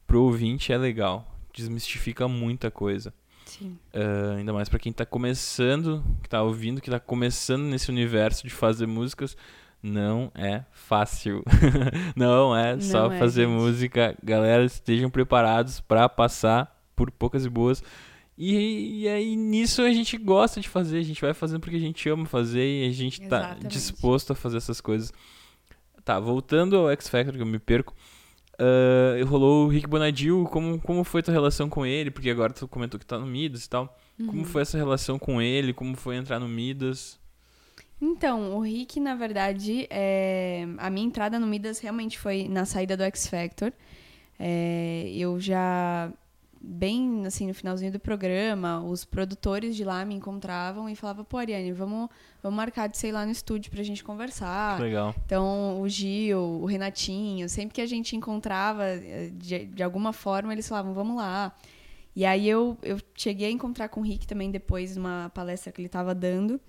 pro 0.07 0.23
ouvinte 0.23 0.73
é 0.73 0.77
legal. 0.77 1.37
Desmistifica 1.53 2.27
muita 2.27 2.71
coisa. 2.71 3.13
Uh, 3.57 4.37
ainda 4.37 4.53
mais 4.53 4.69
para 4.69 4.79
quem 4.79 4.91
tá 4.91 5.05
começando, 5.05 6.03
que 6.21 6.29
tá 6.29 6.41
ouvindo, 6.41 6.81
que 6.81 6.89
tá 6.89 6.99
começando 6.99 7.63
nesse 7.63 7.89
universo 7.89 8.45
de 8.45 8.53
fazer 8.53 8.85
músicas. 8.85 9.35
Não 9.81 10.31
é 10.35 10.63
fácil. 10.71 11.43
não 12.15 12.55
é 12.55 12.75
não 12.75 12.81
só 12.81 13.11
é, 13.11 13.17
fazer 13.17 13.45
gente. 13.45 13.51
música. 13.51 14.15
Galera, 14.23 14.63
estejam 14.65 15.09
preparados 15.09 15.79
para 15.79 16.09
passar 16.09 16.77
por 16.95 17.09
poucas 17.09 17.45
e 17.45 17.49
boas. 17.49 17.81
E, 18.37 19.01
e, 19.01 19.07
aí 19.09 19.35
nisso 19.35 19.81
a 19.81 19.91
gente 19.91 20.17
gosta 20.17 20.61
de 20.61 20.69
fazer, 20.69 20.99
a 20.99 21.03
gente 21.03 21.19
vai 21.19 21.33
fazendo 21.33 21.59
porque 21.59 21.75
a 21.75 21.79
gente 21.79 22.07
ama 22.07 22.25
fazer 22.25 22.85
e 22.85 22.87
a 22.87 22.91
gente 22.91 23.19
tá 23.21 23.37
Exatamente. 23.39 23.61
tá 23.63 23.67
disposto 23.67 24.31
a 24.31 24.35
fazer 24.35 24.57
essas 24.57 24.79
coisas. 24.79 25.11
Tá, 26.05 26.19
voltando 26.19 26.77
ao 26.77 26.89
X 26.89 27.09
Factor 27.09 27.35
que 27.35 27.41
eu 27.41 27.45
me 27.45 27.59
perco. 27.59 27.93
Uh, 28.59 29.25
rolou 29.25 29.65
o 29.65 29.69
Rick 29.69 29.87
Bonadil, 29.87 30.45
como, 30.51 30.79
como 30.81 31.03
foi 31.05 31.23
tua 31.23 31.33
relação 31.33 31.69
com 31.69 31.85
ele? 31.85 32.11
Porque 32.11 32.29
agora 32.29 32.51
tu 32.51 32.67
comentou 32.67 32.99
que 32.99 33.05
tá 33.05 33.17
no 33.17 33.25
Midas 33.25 33.63
e 33.63 33.69
tal. 33.69 33.97
Uhum. 34.19 34.27
Como 34.27 34.45
foi 34.45 34.63
essa 34.63 34.77
relação 34.77 35.17
com 35.17 35.41
ele? 35.41 35.71
Como 35.73 35.95
foi 35.95 36.17
entrar 36.17 36.39
no 36.39 36.47
Midas? 36.47 37.17
Então, 38.01 38.55
o 38.55 38.59
Rick, 38.59 38.99
na 38.99 39.15
verdade, 39.15 39.87
é... 39.89 40.67
a 40.77 40.89
minha 40.89 41.07
entrada 41.07 41.39
no 41.39 41.47
Midas 41.47 41.79
realmente 41.79 42.19
foi 42.19 42.47
na 42.49 42.65
saída 42.65 42.97
do 42.97 43.03
X 43.03 43.27
Factor. 43.27 43.71
É... 44.37 45.09
Eu 45.13 45.39
já 45.39 46.11
bem 46.61 47.25
assim 47.25 47.47
no 47.47 47.53
finalzinho 47.53 47.91
do 47.91 47.99
programa, 47.99 48.83
os 48.83 49.05
produtores 49.05 49.75
de 49.75 49.83
lá 49.83 50.03
me 50.03 50.13
encontravam 50.15 50.89
e 50.89 50.95
falavam, 50.95 51.23
pô, 51.23 51.37
Ariane, 51.37 51.71
vamos, 51.71 52.09
vamos 52.43 52.57
marcar 52.57 52.87
de 52.87 52.97
sei 52.97 53.11
lá 53.11 53.25
no 53.25 53.31
estúdio 53.31 53.71
pra 53.71 53.81
gente 53.83 54.03
conversar. 54.03 54.79
Legal. 54.79 55.15
Então, 55.25 55.81
o 55.81 55.87
Gil, 55.87 56.39
o 56.39 56.65
Renatinho, 56.65 57.47
sempre 57.47 57.73
que 57.75 57.81
a 57.81 57.85
gente 57.85 58.15
encontrava, 58.15 58.85
eh, 58.85 59.31
de, 59.33 59.65
de 59.67 59.83
alguma 59.83 60.11
forma, 60.11 60.51
eles 60.51 60.67
falavam, 60.67 60.93
vamos 60.93 61.15
lá. 61.15 61.55
E 62.15 62.25
aí 62.25 62.49
eu, 62.49 62.77
eu 62.81 62.99
cheguei 63.15 63.47
a 63.47 63.51
encontrar 63.51 63.87
com 63.87 64.01
o 64.01 64.03
Rick 64.03 64.27
também 64.27 64.51
depois, 64.51 64.97
numa 64.97 65.31
palestra 65.33 65.71
que 65.71 65.79
ele 65.79 65.87
estava 65.87 66.13
dando. 66.13 66.59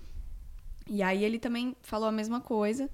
E 0.89 1.03
aí 1.03 1.25
ele 1.25 1.39
também 1.39 1.75
falou 1.83 2.09
a 2.09 2.13
mesma 2.13 2.41
coisa. 2.41 2.89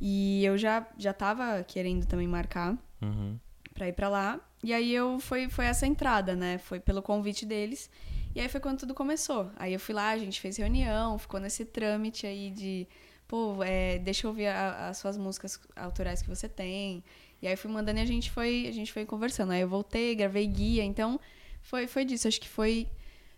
E 0.00 0.44
eu 0.44 0.58
já, 0.58 0.86
já 0.98 1.12
tava 1.12 1.62
querendo 1.64 2.04
também 2.06 2.26
marcar 2.26 2.76
uhum. 3.00 3.38
pra 3.72 3.88
ir 3.88 3.92
pra 3.92 4.08
lá. 4.08 4.40
E 4.64 4.72
aí 4.72 4.94
eu 4.94 5.20
foi, 5.20 5.50
foi 5.50 5.66
essa 5.66 5.86
entrada, 5.86 6.34
né? 6.34 6.56
Foi 6.56 6.80
pelo 6.80 7.02
convite 7.02 7.44
deles. 7.44 7.90
E 8.34 8.40
aí 8.40 8.48
foi 8.48 8.60
quando 8.60 8.78
tudo 8.78 8.94
começou. 8.94 9.50
Aí 9.56 9.74
eu 9.74 9.78
fui 9.78 9.94
lá, 9.94 10.08
a 10.08 10.18
gente 10.18 10.40
fez 10.40 10.56
reunião, 10.56 11.18
ficou 11.18 11.38
nesse 11.38 11.66
trâmite 11.66 12.26
aí 12.26 12.50
de, 12.50 12.88
pô, 13.28 13.62
é, 13.62 13.98
deixa 13.98 14.26
eu 14.26 14.30
ouvir 14.30 14.46
a, 14.46 14.88
as 14.88 14.96
suas 14.96 15.18
músicas 15.18 15.60
autorais 15.76 16.22
que 16.22 16.30
você 16.30 16.48
tem. 16.48 17.04
E 17.42 17.46
aí 17.46 17.56
fui 17.56 17.70
mandando 17.70 17.98
e 18.00 18.02
a 18.02 18.06
gente 18.06 18.30
foi, 18.30 18.66
a 18.66 18.72
gente 18.72 18.90
foi 18.90 19.04
conversando. 19.04 19.52
Aí 19.52 19.60
eu 19.60 19.68
voltei, 19.68 20.14
gravei 20.14 20.46
guia, 20.46 20.82
então 20.82 21.20
foi, 21.60 21.86
foi 21.86 22.06
disso. 22.06 22.26
Acho 22.26 22.40
que 22.40 22.48
foi 22.48 22.88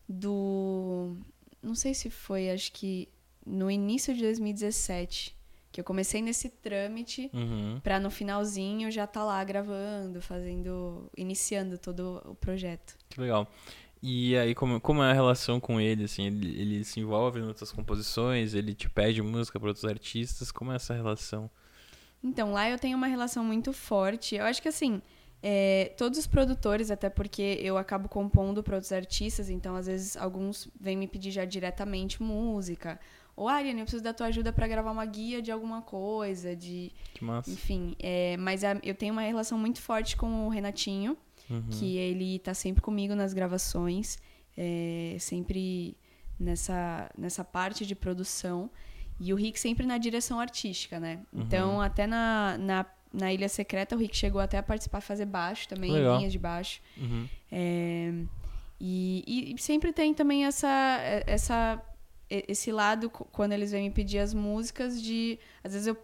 do. 0.09 1.17
Não 1.61 1.75
sei 1.75 1.93
se 1.93 2.09
foi, 2.09 2.51
acho 2.51 2.71
que 2.71 3.09
no 3.45 3.69
início 3.69 4.15
de 4.15 4.23
2017 4.23 5.36
que 5.77 5.81
eu 5.81 5.85
comecei 5.85 6.23
nesse 6.23 6.49
trâmite 6.49 7.31
uhum. 7.35 7.79
para 7.85 8.01
no 8.01 8.11
finalzinho 8.11 8.91
já 8.91 9.05
estar 9.05 9.21
tá 9.21 9.27
lá 9.27 9.45
gravando, 9.45 10.23
fazendo, 10.23 11.11
iniciando 11.15 11.77
todo 11.77 12.23
o 12.25 12.35
projeto. 12.35 12.97
Que 13.11 13.21
legal. 13.21 13.47
E 14.03 14.35
aí, 14.39 14.55
como, 14.55 14.81
como 14.81 15.03
é 15.03 15.11
a 15.11 15.13
relação 15.13 15.61
com 15.61 15.79
ele, 15.79 16.05
assim? 16.05 16.29
Ele, 16.29 16.59
ele 16.59 16.83
se 16.85 16.99
envolve 16.99 17.41
em 17.41 17.43
outras 17.43 17.71
composições? 17.71 18.55
Ele 18.55 18.73
te 18.73 18.89
pede 18.89 19.21
música 19.21 19.61
para 19.61 19.69
outros 19.69 19.85
artistas? 19.85 20.51
Como 20.51 20.73
é 20.73 20.77
essa 20.77 20.95
relação? 20.95 21.51
Então, 22.25 22.53
lá 22.53 22.71
eu 22.71 22.79
tenho 22.79 22.97
uma 22.97 23.07
relação 23.07 23.45
muito 23.45 23.71
forte. 23.71 24.37
Eu 24.37 24.47
acho 24.47 24.63
que, 24.63 24.69
assim, 24.69 25.03
é, 25.43 25.93
todos 25.99 26.19
os 26.19 26.27
produtores, 26.27 26.91
até 26.91 27.11
porque 27.11 27.59
eu 27.61 27.77
acabo 27.77 28.09
compondo 28.09 28.63
para 28.63 28.77
outros 28.77 28.93
artistas, 28.93 29.51
então, 29.51 29.77
às 29.77 29.87
vezes, 29.87 30.17
alguns 30.17 30.71
vêm 30.81 30.97
me 30.97 31.07
pedir 31.07 31.33
já 31.33 31.45
diretamente 31.45 32.23
música. 32.23 32.99
Ou, 33.37 33.49
ah, 33.49 33.55
Ariane, 33.55 33.81
eu 33.81 33.85
preciso 33.85 34.03
da 34.03 34.15
tua 34.15 34.29
ajuda 34.29 34.51
para 34.51 34.67
gravar 34.67 34.91
uma 34.91 35.05
guia 35.05 35.43
de 35.43 35.53
alguma 35.53 35.83
coisa, 35.83 36.57
de... 36.57 36.91
Que 37.13 37.23
massa. 37.23 37.51
Enfim, 37.51 37.95
é, 37.99 38.35
mas 38.39 38.65
a, 38.65 38.79
eu 38.83 38.95
tenho 38.95 39.13
uma 39.13 39.21
relação 39.21 39.59
muito 39.59 39.81
forte 39.83 40.17
com 40.17 40.47
o 40.47 40.49
Renatinho, 40.49 41.19
uhum. 41.51 41.69
que 41.71 41.99
ele 41.99 42.39
tá 42.39 42.55
sempre 42.55 42.81
comigo 42.81 43.15
nas 43.15 43.35
gravações, 43.35 44.19
é, 44.57 45.17
sempre 45.21 45.99
nessa, 46.41 47.11
nessa 47.17 47.45
parte 47.45 47.85
de 47.85 47.95
produção. 47.95 48.71
E 49.21 49.33
o 49.35 49.37
Rick 49.37 49.61
sempre 49.61 49.87
na 49.87 49.99
direção 49.99 50.41
artística, 50.41 50.99
né? 50.99 51.21
Uhum. 51.31 51.43
Então, 51.43 51.81
até 51.81 52.07
na, 52.07 52.57
na, 52.59 52.87
na, 53.13 53.33
Ilha 53.33 53.49
Secreta, 53.51 53.95
o 53.95 53.99
Rick 53.99 54.17
chegou 54.17 54.41
até 54.41 54.57
a 54.57 54.63
participar, 54.63 55.03
fazer 55.03 55.27
baixo 55.27 55.69
também, 55.69 55.93
Legal. 55.93 56.17
linhas 56.17 56.33
de 56.33 56.39
baixo. 56.39 56.81
Uhum. 56.97 57.29
É, 57.53 58.13
e, 58.79 59.55
e, 59.55 59.61
sempre 59.61 59.93
tem 59.93 60.13
também 60.13 60.45
essa, 60.45 60.99
essa 61.27 61.83
esse 62.29 62.73
lado, 62.73 63.09
quando 63.09 63.53
eles 63.53 63.71
vêm 63.71 63.85
me 63.85 63.91
pedir 63.91 64.19
as 64.19 64.35
músicas, 64.35 65.01
de. 65.01 65.39
Às 65.63 65.73
vezes 65.73 65.87
eu. 65.87 65.97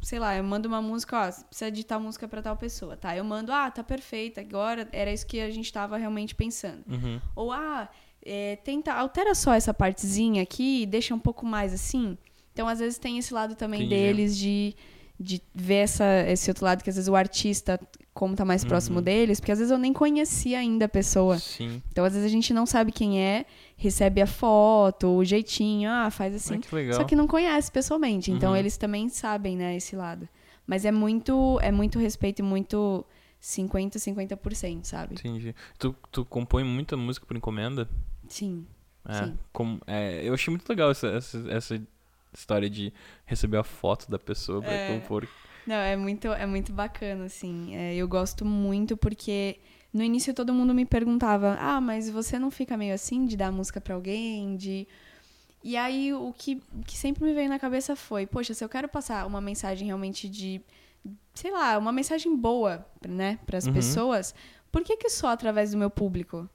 Sei 0.00 0.20
lá, 0.20 0.36
eu 0.36 0.44
mando 0.44 0.68
uma 0.68 0.80
música, 0.80 1.18
ó, 1.18 1.44
precisa 1.46 1.66
editar 1.66 1.98
música 1.98 2.28
para 2.28 2.40
tal 2.40 2.56
pessoa, 2.56 2.96
tá? 2.96 3.16
Eu 3.16 3.24
mando, 3.24 3.52
ah, 3.52 3.68
tá 3.68 3.82
perfeita, 3.82 4.40
agora 4.40 4.88
era 4.92 5.12
isso 5.12 5.26
que 5.26 5.40
a 5.40 5.50
gente 5.50 5.72
tava 5.72 5.96
realmente 5.96 6.36
pensando. 6.36 6.84
Uhum. 6.88 7.20
Ou, 7.34 7.50
ah, 7.50 7.88
é, 8.24 8.54
tenta, 8.56 8.92
altera 8.92 9.34
só 9.34 9.52
essa 9.52 9.74
partezinha 9.74 10.40
aqui 10.40 10.82
e 10.82 10.86
deixa 10.86 11.12
um 11.12 11.18
pouco 11.18 11.44
mais 11.44 11.74
assim. 11.74 12.16
Então, 12.52 12.68
às 12.68 12.78
vezes, 12.78 12.96
tem 12.96 13.18
esse 13.18 13.34
lado 13.34 13.56
também 13.56 13.80
Entendi. 13.80 13.94
deles 13.94 14.36
de, 14.36 14.76
de 15.18 15.42
ver 15.54 15.76
essa, 15.76 16.04
esse 16.28 16.50
outro 16.50 16.64
lado 16.64 16.82
que 16.82 16.90
às 16.90 16.96
vezes 16.96 17.08
o 17.08 17.16
artista 17.16 17.80
como 18.14 18.34
tá 18.34 18.44
mais 18.44 18.62
uhum. 18.62 18.68
próximo 18.68 19.00
deles, 19.00 19.38
porque 19.38 19.52
às 19.52 19.58
vezes 19.58 19.70
eu 19.70 19.78
nem 19.78 19.92
conhecia 19.92 20.58
ainda 20.58 20.86
a 20.86 20.88
pessoa. 20.88 21.38
Sim. 21.38 21.80
Então, 21.88 22.04
às 22.04 22.12
vezes 22.12 22.26
a 22.26 22.30
gente 22.30 22.52
não 22.52 22.66
sabe 22.66 22.90
quem 22.90 23.20
é, 23.20 23.46
recebe 23.76 24.20
a 24.20 24.26
foto, 24.26 25.06
o 25.08 25.24
jeitinho, 25.24 25.88
ah, 25.88 26.10
faz 26.10 26.34
assim. 26.34 26.58
que 26.58 26.74
legal. 26.74 26.94
Só 26.94 27.04
que 27.04 27.14
não 27.14 27.28
conhece 27.28 27.70
pessoalmente. 27.70 28.32
Então, 28.32 28.50
uhum. 28.50 28.56
eles 28.56 28.76
também 28.76 29.08
sabem, 29.08 29.56
né, 29.56 29.76
esse 29.76 29.94
lado. 29.94 30.28
Mas 30.66 30.84
é 30.84 30.90
muito, 30.90 31.60
é 31.62 31.70
muito 31.70 31.96
respeito 31.98 32.40
e 32.40 32.42
muito 32.42 33.06
50, 33.38 34.00
50%, 34.00 34.84
sabe? 34.84 35.14
Entendi. 35.14 35.54
Tu, 35.78 35.94
tu 36.10 36.24
compõe 36.24 36.64
muita 36.64 36.96
música 36.96 37.24
por 37.24 37.36
encomenda? 37.36 37.88
Sim. 38.28 38.66
É, 39.06 39.24
Sim. 39.24 39.38
como, 39.52 39.80
é, 39.86 40.22
eu 40.24 40.34
achei 40.34 40.50
muito 40.50 40.68
legal 40.68 40.90
essa, 40.90 41.06
essa, 41.06 41.50
essa 41.50 41.82
história 42.32 42.68
de 42.68 42.92
receber 43.24 43.56
a 43.58 43.64
foto 43.64 44.10
da 44.10 44.18
pessoa 44.18 44.60
pra 44.62 44.72
É. 44.72 44.86
compor. 44.86 45.26
Não, 45.66 45.74
é 45.76 45.96
muito, 45.96 46.28
é 46.28 46.46
muito 46.46 46.72
bacana, 46.72 47.24
assim. 47.26 47.74
É, 47.76 47.94
eu 47.94 48.08
gosto 48.08 48.44
muito 48.44 48.96
porque 48.96 49.58
no 49.92 50.02
início 50.02 50.32
todo 50.32 50.54
mundo 50.54 50.72
me 50.74 50.84
perguntava: 50.86 51.56
ah, 51.60 51.80
mas 51.80 52.08
você 52.08 52.38
não 52.38 52.50
fica 52.50 52.76
meio 52.76 52.94
assim 52.94 53.26
de 53.26 53.36
dar 53.36 53.52
música 53.52 53.80
pra 53.80 53.94
alguém? 53.94 54.56
De. 54.56 54.86
E 55.62 55.76
aí 55.76 56.14
o 56.14 56.32
que, 56.32 56.62
que 56.86 56.96
sempre 56.96 57.24
me 57.24 57.34
veio 57.34 57.48
na 57.48 57.58
cabeça 57.58 57.94
foi: 57.96 58.26
poxa, 58.26 58.54
se 58.54 58.64
eu 58.64 58.68
quero 58.68 58.88
passar 58.88 59.26
uma 59.26 59.40
mensagem 59.40 59.86
realmente 59.86 60.28
de. 60.28 60.60
sei 61.34 61.50
lá, 61.50 61.76
uma 61.76 61.92
mensagem 61.92 62.34
boa, 62.34 62.86
né, 63.06 63.38
pras 63.44 63.66
Uhum. 63.66 63.72
pessoas, 63.74 64.34
por 64.72 64.82
que, 64.82 64.96
que 64.96 65.10
só 65.10 65.28
através 65.28 65.72
do 65.72 65.78
meu 65.78 65.90
público? 65.90 66.48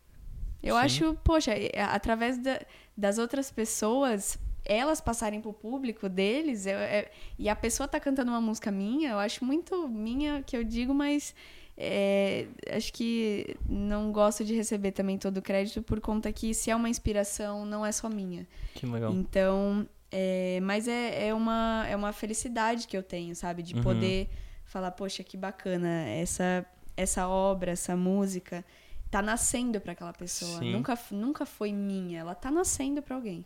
Eu 0.62 0.76
Sim. 0.76 0.82
acho, 0.82 1.18
poxa, 1.24 1.52
é, 1.52 1.82
através 1.84 2.38
da- 2.38 2.62
das 2.98 3.18
outras 3.18 3.52
pessoas, 3.52 4.40
elas 4.66 5.02
passarem 5.02 5.42
pro 5.42 5.52
público 5.54 6.08
deles, 6.10 6.66
eu- 6.66 6.78
é- 6.78 7.10
e 7.38 7.50
a 7.50 7.56
pessoa 7.56 7.88
tá 7.88 8.00
cantando 8.00 8.32
uma 8.32 8.42
música 8.42 8.72
minha, 8.72 9.12
eu 9.12 9.20
acho 9.20 9.44
muito 9.44 9.88
minha 9.88 10.42
que 10.44 10.56
eu 10.56 10.64
digo, 10.64 10.94
mas 10.94 11.34
é, 11.78 12.48
acho 12.72 12.94
que 12.94 13.58
não 13.68 14.12
gosto 14.12 14.46
de 14.46 14.54
receber 14.54 14.92
também 14.92 15.18
todo 15.18 15.38
o 15.38 15.42
crédito 15.42 15.82
por 15.82 16.00
conta 16.00 16.32
que 16.32 16.54
se 16.54 16.70
é 16.70 16.76
uma 16.76 16.88
inspiração, 16.90 17.66
não 17.66 17.86
é 17.86 17.92
só 17.92 18.08
minha. 18.10 18.48
Que 18.76 18.86
legal. 18.86 19.12
Então, 19.12 19.88
é, 20.12 20.60
mas 20.62 20.88
é, 20.88 21.28
é, 21.30 21.34
uma, 21.34 21.86
é 21.90 21.96
uma 21.96 22.14
felicidade 22.14 22.88
que 22.88 22.96
eu 22.96 23.02
tenho, 23.04 23.36
sabe? 23.36 23.64
De 23.64 23.74
Uhum. 23.76 23.82
poder 23.82 24.30
falar, 24.66 24.92
poxa, 24.92 25.24
que 25.24 25.36
bacana, 25.36 26.08
essa, 26.10 26.64
essa 26.96 27.28
obra, 27.28 27.72
essa 27.72 27.96
música 27.96 28.64
tá 29.10 29.22
nascendo 29.22 29.82
pra 29.82 29.94
aquela 29.94 30.14
pessoa. 30.14 30.60
Sim. 30.60 30.72
Nunca, 30.72 30.98
nunca 31.12 31.46
foi 31.46 31.72
minha, 31.74 32.20
ela 32.20 32.36
tá 32.36 32.50
nascendo 32.52 33.02
pra 33.02 33.16
alguém. 33.16 33.44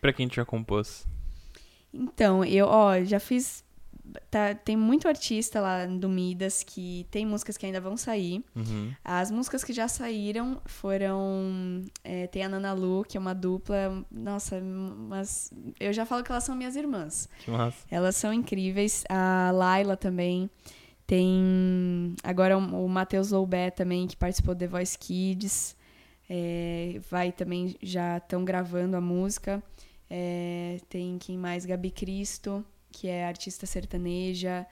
Pra 0.00 0.12
quem 0.12 0.28
já 0.30 0.44
compôs? 0.44 1.06
Então, 1.92 2.44
eu, 2.44 2.66
ó, 2.66 3.02
já 3.02 3.18
fiz. 3.20 3.64
tá- 4.30 4.54
tem 4.54 4.76
muito 4.76 5.06
artista 5.06 5.60
lá 5.60 5.86
do 5.86 6.08
Midas 6.08 6.62
que 6.64 7.06
tem 7.10 7.24
músicas 7.26 7.56
que 7.56 7.64
ainda 7.66 7.80
vão 7.80 7.96
sair. 7.96 8.44
Uhum. 8.56 8.92
As 9.04 9.30
músicas 9.30 9.62
que 9.62 9.72
já 9.72 9.86
saíram 9.88 10.60
foram. 10.66 11.82
é, 12.02 12.26
tem 12.26 12.42
a 12.44 12.48
Nana 12.48 12.72
Lu, 12.72 13.04
que 13.06 13.16
é 13.16 13.20
uma 13.20 13.34
dupla. 13.34 14.04
Nossa, 14.10 14.60
mas 14.60 15.52
eu 15.78 15.92
já 15.92 16.04
falo 16.06 16.22
que 16.24 16.30
elas 16.32 16.44
são 16.44 16.54
minhas 16.56 16.74
irmãs. 16.76 17.28
Que 17.44 17.50
massa. 17.50 17.86
Elas 17.90 18.16
são 18.16 18.32
incríveis. 18.32 19.04
A 19.08 19.50
Laila 19.52 19.96
também. 19.96 20.48
Tem 21.06 22.14
agora 22.22 22.56
o 22.56 22.88
Matheus 22.88 23.30
Loubet 23.32 23.74
também, 23.76 24.06
que 24.06 24.16
participou 24.16 24.54
do 24.54 24.58
The 24.60 24.66
Voice 24.68 24.96
Kids. 24.96 25.76
É, 26.28 27.00
vai 27.10 27.32
também, 27.32 27.74
já 27.82 28.18
estão 28.18 28.44
gravando 28.44 28.96
a 28.96 29.00
música. 29.00 29.60
É, 30.10 30.78
tem 30.88 31.16
quem 31.18 31.38
mais? 31.38 31.64
Gabi 31.64 31.90
Cristo, 31.92 32.64
que 32.90 33.06
é 33.06 33.24
artista 33.24 33.64
sertaneja. 33.64 34.66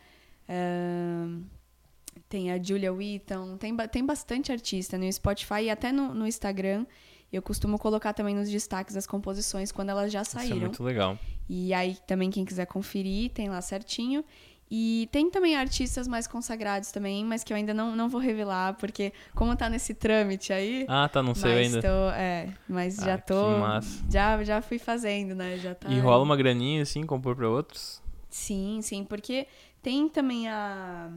Tem 2.28 2.50
a 2.50 2.62
Julia 2.62 2.92
Wheaton. 2.92 3.56
Tem, 3.56 3.76
tem 3.88 4.04
bastante 4.04 4.50
artista 4.50 4.98
no 4.98 5.10
Spotify 5.12 5.62
e 5.64 5.70
até 5.70 5.92
no, 5.92 6.12
no 6.12 6.26
Instagram. 6.26 6.84
Eu 7.32 7.42
costumo 7.42 7.78
colocar 7.78 8.12
também 8.12 8.34
nos 8.34 8.50
destaques 8.50 8.96
as 8.96 9.06
composições 9.06 9.70
quando 9.70 9.90
elas 9.90 10.10
já 10.10 10.22
Isso 10.22 10.36
é 10.36 10.40
saíram. 10.40 10.58
muito 10.60 10.82
legal. 10.82 11.18
E 11.48 11.72
aí 11.72 11.96
também 12.06 12.30
quem 12.30 12.44
quiser 12.44 12.66
conferir, 12.66 13.30
tem 13.30 13.48
lá 13.48 13.60
certinho. 13.60 14.24
E 14.70 15.08
tem 15.10 15.30
também 15.30 15.56
artistas 15.56 16.06
mais 16.06 16.26
consagrados 16.26 16.92
também, 16.92 17.24
mas 17.24 17.42
que 17.42 17.52
eu 17.52 17.56
ainda 17.56 17.72
não, 17.72 17.96
não 17.96 18.08
vou 18.08 18.20
revelar, 18.20 18.74
porque 18.74 19.12
como 19.34 19.56
tá 19.56 19.68
nesse 19.70 19.94
trâmite 19.94 20.52
aí. 20.52 20.84
Ah, 20.86 21.08
tá, 21.08 21.22
não 21.22 21.34
sei 21.34 21.54
mas 21.54 21.66
ainda. 21.74 21.82
tô, 21.82 22.10
é, 22.10 22.52
mas 22.68 22.98
Ah, 22.98 23.04
já 23.06 23.18
tô. 23.18 23.34
Já, 24.10 24.44
já 24.44 24.60
fui 24.60 24.78
fazendo, 24.78 25.34
né? 25.34 25.56
Já 25.56 25.74
tá. 25.74 25.88
E 25.88 25.98
rola 26.00 26.22
uma 26.22 26.36
graninha 26.36 26.82
assim, 26.82 27.04
compor 27.06 27.34
pra 27.34 27.48
outros? 27.48 28.02
Sim, 28.28 28.80
sim, 28.82 29.04
porque 29.04 29.46
tem 29.82 30.06
também 30.08 30.48
a. 30.48 31.10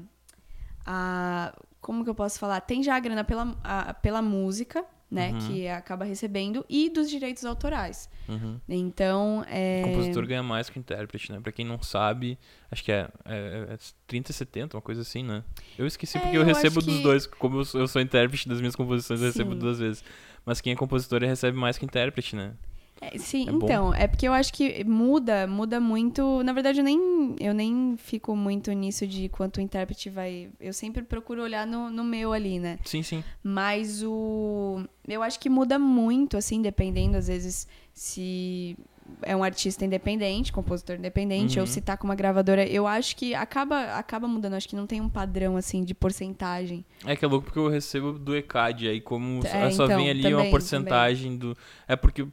a 0.85 1.53
como 1.81 2.03
que 2.03 2.09
eu 2.09 2.15
posso 2.15 2.39
falar? 2.39 2.61
Tem 2.61 2.81
já 2.83 2.95
a 2.95 2.99
grana 2.99 3.23
pela, 3.23 3.57
a- 3.63 3.93
pela 3.95 4.21
música, 4.21 4.85
né? 5.11 5.31
Uhum. 5.33 5.39
Que 5.39 5.67
acaba 5.67 6.05
recebendo, 6.05 6.65
e 6.69 6.89
dos 6.89 7.09
direitos 7.09 7.43
autorais. 7.43 8.09
Uhum. 8.29 8.57
Então, 8.69 9.43
é. 9.49 9.81
O 9.85 9.89
compositor 9.89 10.25
ganha 10.25 10.41
mais 10.41 10.69
que 10.69 10.77
o 10.77 10.79
intérprete, 10.79 11.31
né? 11.33 11.39
Pra 11.41 11.51
quem 11.51 11.65
não 11.65 11.81
sabe, 11.83 12.39
acho 12.71 12.81
que 12.83 12.91
é, 12.91 13.09
é, 13.25 13.67
é 13.73 13.77
30 14.07 14.31
e 14.31 14.33
70, 14.33 14.77
uma 14.77 14.81
coisa 14.81 15.01
assim, 15.01 15.21
né? 15.23 15.43
Eu 15.77 15.85
esqueci 15.85 16.17
É, 16.17 16.21
porque 16.21 16.37
eu 16.37 16.41
eu 16.41 16.47
recebo 16.47 16.81
dos 16.81 16.95
que- 16.97 17.03
dois. 17.03 17.27
Como 17.27 17.59
eu 17.59 17.65
sou, 17.65 17.81
eu 17.81 17.87
sou 17.87 18.01
intérprete 18.01 18.47
das 18.47 18.59
minhas 18.59 18.75
composições, 18.75 19.19
eu 19.19 19.27
recebo 19.27 19.51
Sim. 19.53 19.59
duas 19.59 19.79
vezes. 19.79 20.03
Mas 20.45 20.61
quem 20.61 20.71
é 20.73 20.75
compositor 20.75 21.21
recebe 21.21 21.57
mais 21.57 21.77
que 21.77 21.85
intérprete, 21.85 22.35
né? 22.35 22.53
É, 23.01 23.17
sim, 23.17 23.49
É 23.49 23.51
então, 23.51 23.91
é 23.95 24.07
porque 24.07 24.27
eu 24.27 24.31
acho 24.33 24.53
que 24.53 24.83
muda, 24.83 25.47
muda 25.47 25.79
muito. 25.79 26.43
Na 26.43 26.53
verdade, 26.53 26.79
eu 26.79 26.83
nem, 26.83 27.35
eu 27.39 27.51
nem 27.51 27.95
fico 27.97 28.35
muito 28.35 28.71
nisso 28.73 29.07
de 29.07 29.27
quanto 29.27 29.57
o 29.57 29.61
intérprete 29.61 30.07
vai. 30.07 30.49
Eu 30.59 30.71
sempre 30.71 31.01
procuro 31.01 31.41
olhar 31.41 31.65
no, 31.65 31.89
no 31.89 32.03
meu 32.03 32.31
ali, 32.31 32.59
né? 32.59 32.77
Sim, 32.85 33.01
sim. 33.01 33.23
Mas 33.43 34.03
o. 34.03 34.83
Eu 35.07 35.23
acho 35.23 35.39
que 35.39 35.49
muda 35.49 35.79
muito, 35.79 36.37
assim, 36.37 36.61
dependendo, 36.61 37.17
às 37.17 37.27
vezes, 37.27 37.67
se 37.91 38.77
é 39.23 39.35
um 39.35 39.43
artista 39.43 39.83
independente, 39.83 40.53
compositor 40.53 40.95
independente, 40.95 41.57
Uhum. 41.57 41.61
ou 41.63 41.67
se 41.67 41.81
tá 41.81 41.97
com 41.97 42.05
uma 42.05 42.15
gravadora. 42.15 42.65
Eu 42.65 42.85
acho 42.87 43.15
que 43.15 43.33
acaba, 43.33 43.95
acaba 43.95 44.27
mudando. 44.27 44.53
Acho 44.53 44.69
que 44.69 44.75
não 44.75 44.85
tem 44.85 45.01
um 45.01 45.09
padrão, 45.09 45.57
assim, 45.57 45.83
de 45.83 45.93
porcentagem. 45.95 46.85
É 47.05 47.15
que 47.15 47.25
é 47.25 47.27
louco 47.27 47.45
porque 47.45 47.59
eu 47.59 47.67
recebo 47.67 48.13
do 48.13 48.35
ECAD, 48.35 48.87
aí 48.87 49.01
como 49.01 49.45
É, 49.45 49.71
só 49.71 49.85
então, 49.85 49.97
vem 49.97 50.09
ali 50.09 50.21
também, 50.21 50.37
uma 50.37 50.49
porcentagem 50.51 51.35
do. 51.35 51.57
É 51.87 51.95
porque. 51.95 52.27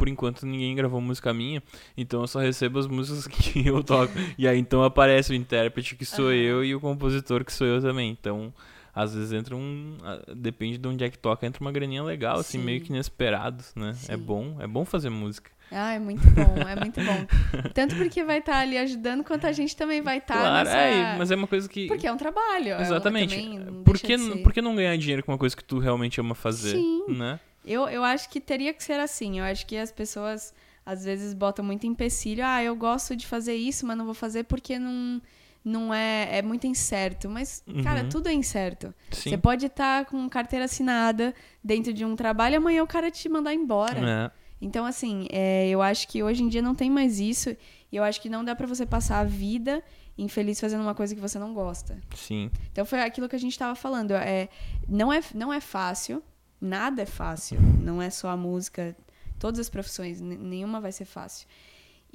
Por 0.00 0.08
enquanto 0.08 0.46
ninguém 0.46 0.74
gravou 0.74 0.98
música 0.98 1.34
minha, 1.34 1.62
então 1.94 2.22
eu 2.22 2.26
só 2.26 2.40
recebo 2.40 2.78
as 2.78 2.86
músicas 2.86 3.26
que 3.28 3.66
eu 3.66 3.84
toco. 3.84 4.14
e 4.38 4.48
aí 4.48 4.58
então 4.58 4.82
aparece 4.82 5.30
o 5.30 5.34
intérprete 5.34 5.94
que 5.94 6.06
sou 6.06 6.28
Aham. 6.28 6.34
eu 6.34 6.64
e 6.64 6.74
o 6.74 6.80
compositor 6.80 7.44
que 7.44 7.52
sou 7.52 7.66
eu 7.66 7.82
também. 7.82 8.10
Então, 8.10 8.50
às 8.94 9.14
vezes 9.14 9.32
entra 9.32 9.54
um. 9.54 9.98
Depende 10.34 10.78
de 10.78 10.88
onde 10.88 11.04
é 11.04 11.10
que 11.10 11.18
toca, 11.18 11.46
entra 11.46 11.60
uma 11.60 11.70
graninha 11.70 12.02
legal, 12.02 12.38
assim, 12.38 12.58
Sim. 12.58 12.64
meio 12.64 12.80
que 12.80 12.88
inesperado, 12.88 13.62
né? 13.76 13.90
É 14.08 14.16
Sim. 14.16 14.22
bom, 14.22 14.56
é 14.58 14.66
bom 14.66 14.86
fazer 14.86 15.10
música. 15.10 15.50
Ah, 15.70 15.92
é 15.92 16.00
muito 16.00 16.28
bom, 16.30 16.56
é 16.68 16.74
muito 16.74 17.00
bom. 17.00 17.26
Tanto 17.72 17.94
porque 17.94 18.24
vai 18.24 18.38
estar 18.38 18.58
ali 18.58 18.76
ajudando, 18.76 19.22
quanto 19.22 19.46
a 19.46 19.52
gente 19.52 19.76
também 19.76 20.02
vai 20.02 20.18
estar 20.18 20.34
claro, 20.34 20.68
nessa... 20.68 20.76
é, 20.76 21.16
mas 21.16 21.30
é 21.30 21.36
uma 21.36 21.46
coisa 21.46 21.68
que. 21.68 21.86
Porque 21.86 22.06
é 22.06 22.12
um 22.12 22.16
trabalho. 22.16 22.70
ela 22.70 22.82
Exatamente. 22.82 23.36
também 23.36 23.58
não 23.58 23.84
Por 23.84 23.96
que, 23.98 24.18
por 24.42 24.52
que 24.52 24.60
não 24.60 24.74
ganhar 24.74 24.96
dinheiro 24.96 25.22
com 25.22 25.30
uma 25.30 25.38
coisa 25.38 25.56
que 25.56 25.62
tu 25.62 25.78
realmente 25.78 26.18
ama 26.20 26.34
fazer? 26.34 26.76
Sim. 26.76 27.04
Né? 27.08 27.38
Eu, 27.64 27.88
eu 27.88 28.02
acho 28.04 28.28
que 28.30 28.40
teria 28.40 28.72
que 28.72 28.82
ser 28.82 28.98
assim. 29.00 29.38
Eu 29.38 29.44
acho 29.44 29.66
que 29.66 29.76
as 29.76 29.92
pessoas, 29.92 30.52
às 30.84 31.04
vezes, 31.04 31.34
botam 31.34 31.64
muito 31.64 31.86
empecilho. 31.86 32.44
Ah, 32.44 32.62
eu 32.62 32.74
gosto 32.74 33.14
de 33.14 33.26
fazer 33.26 33.54
isso, 33.54 33.86
mas 33.86 33.96
não 33.96 34.04
vou 34.04 34.14
fazer 34.14 34.44
porque 34.44 34.78
não, 34.78 35.20
não 35.64 35.92
é... 35.92 36.38
É 36.38 36.42
muito 36.42 36.66
incerto. 36.66 37.28
Mas, 37.28 37.62
cara, 37.82 38.02
Uhum. 38.02 38.08
tudo 38.08 38.28
é 38.28 38.32
incerto. 38.32 38.94
Sim. 39.12 39.30
Você 39.30 39.36
pode 39.38 39.66
estar 39.66 40.06
com 40.06 40.28
carteira 40.28 40.64
assinada 40.64 41.34
dentro 41.62 41.92
de 41.92 42.04
um 42.04 42.16
trabalho 42.16 42.54
e 42.54 42.56
amanhã 42.56 42.82
o 42.82 42.86
cara 42.86 43.10
te 43.10 43.28
mandar 43.28 43.52
embora. 43.54 44.00
É. 44.36 44.40
Então, 44.62 44.84
assim, 44.84 45.26
é, 45.30 45.68
eu 45.68 45.80
acho 45.80 46.06
que 46.08 46.22
hoje 46.22 46.42
em 46.42 46.48
dia 46.48 46.60
não 46.62 46.74
tem 46.74 46.90
mais 46.90 47.18
isso. 47.20 47.50
E 47.92 47.96
eu 47.96 48.04
acho 48.04 48.20
que 48.20 48.28
não 48.28 48.44
dá 48.44 48.54
pra 48.54 48.66
você 48.66 48.84
passar 48.86 49.18
a 49.20 49.24
vida 49.24 49.82
infeliz 50.18 50.60
fazendo 50.60 50.82
uma 50.82 50.94
coisa 50.94 51.14
que 51.14 51.20
você 51.20 51.38
não 51.38 51.54
gosta. 51.54 51.98
Sim. 52.14 52.50
Então 52.70 52.84
foi 52.84 53.00
aquilo 53.00 53.26
que 53.28 53.34
a 53.36 53.38
gente 53.38 53.58
tava 53.58 53.74
falando. 53.74 54.12
É, 54.12 54.48
não, 54.86 55.10
é, 55.12 55.20
não 55.34 55.50
é 55.52 55.60
fácil. 55.60 56.22
Nada 56.60 57.02
é 57.02 57.06
fácil. 57.06 57.60
Não 57.60 58.02
é 58.02 58.10
só 58.10 58.28
a 58.28 58.36
música. 58.36 58.96
Todas 59.38 59.58
as 59.58 59.70
profissões. 59.70 60.20
Nenhuma 60.20 60.80
vai 60.80 60.92
ser 60.92 61.04
fácil. 61.04 61.48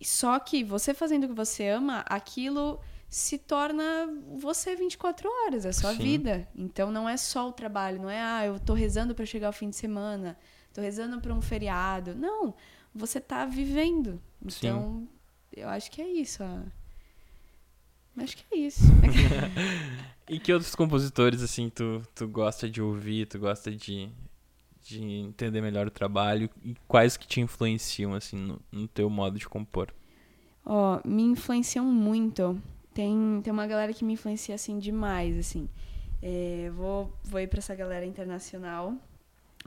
Só 0.01 0.38
que 0.39 0.63
você 0.63 0.93
fazendo 0.93 1.23
o 1.23 1.27
que 1.29 1.34
você 1.34 1.70
ama, 1.70 1.99
aquilo 2.07 2.80
se 3.09 3.38
torna 3.38 3.84
você 4.38 4.76
24 4.76 5.30
horas, 5.30 5.65
é 5.65 5.72
sua 5.72 5.93
Sim. 5.93 6.03
vida. 6.03 6.47
Então 6.55 6.91
não 6.91 7.07
é 7.07 7.15
só 7.15 7.47
o 7.47 7.53
trabalho, 7.53 8.01
não 8.01 8.09
é 8.09 8.22
ah, 8.22 8.45
eu 8.45 8.59
tô 8.59 8.74
rezando 8.74 9.15
pra 9.15 9.26
chegar 9.26 9.49
o 9.49 9.53
fim 9.53 9.70
de 9.70 9.76
semana, 9.76 10.38
tô 10.74 10.82
rezando 10.82 11.22
pra 11.22 11.34
um 11.34 11.41
feriado. 11.41 12.13
Não, 12.13 12.53
você 12.93 13.22
tá 13.22 13.45
vivendo. 13.45 14.22
Sim. 14.49 14.67
Então, 14.67 15.09
eu 15.55 15.70
acho 15.70 15.89
que 15.89 16.01
é 16.01 16.07
isso. 16.09 16.43
Acho 18.17 18.38
que 18.38 18.45
é 18.51 18.57
isso. 18.57 18.84
E 20.28 20.39
que 20.39 20.51
outros 20.51 20.74
compositores, 20.74 21.43
assim, 21.43 21.70
tu, 21.70 22.01
tu 22.15 22.28
gosta 22.28 22.67
de 22.67 22.82
ouvir, 22.82 23.28
tu 23.28 23.38
gosta 23.38 23.72
de, 23.72 24.09
de 24.86 25.03
entender 25.03 25.61
melhor 25.61 25.88
o 25.88 25.91
trabalho? 25.91 26.49
E 26.63 26.75
quais 26.88 27.17
que 27.17 27.27
te 27.27 27.41
influenciam, 27.41 28.13
assim, 28.13 28.38
no, 28.38 28.61
no 28.71 28.88
teu 28.88 29.09
modo 29.09 29.39
de 29.39 29.49
compor? 29.49 29.91
Ó, 30.63 30.99
me 31.03 31.23
influenciam 31.23 31.86
muito. 31.86 32.61
Tem, 32.93 33.41
tem 33.43 33.51
uma 33.51 33.65
galera 33.65 33.91
que 33.93 34.05
me 34.05 34.13
influencia, 34.13 34.53
assim, 34.53 34.77
demais, 34.77 35.38
assim. 35.38 35.67
É, 36.21 36.71
vou, 36.75 37.11
vou 37.23 37.39
ir 37.39 37.47
pra 37.47 37.57
essa 37.57 37.73
galera 37.73 38.05
internacional. 38.05 38.93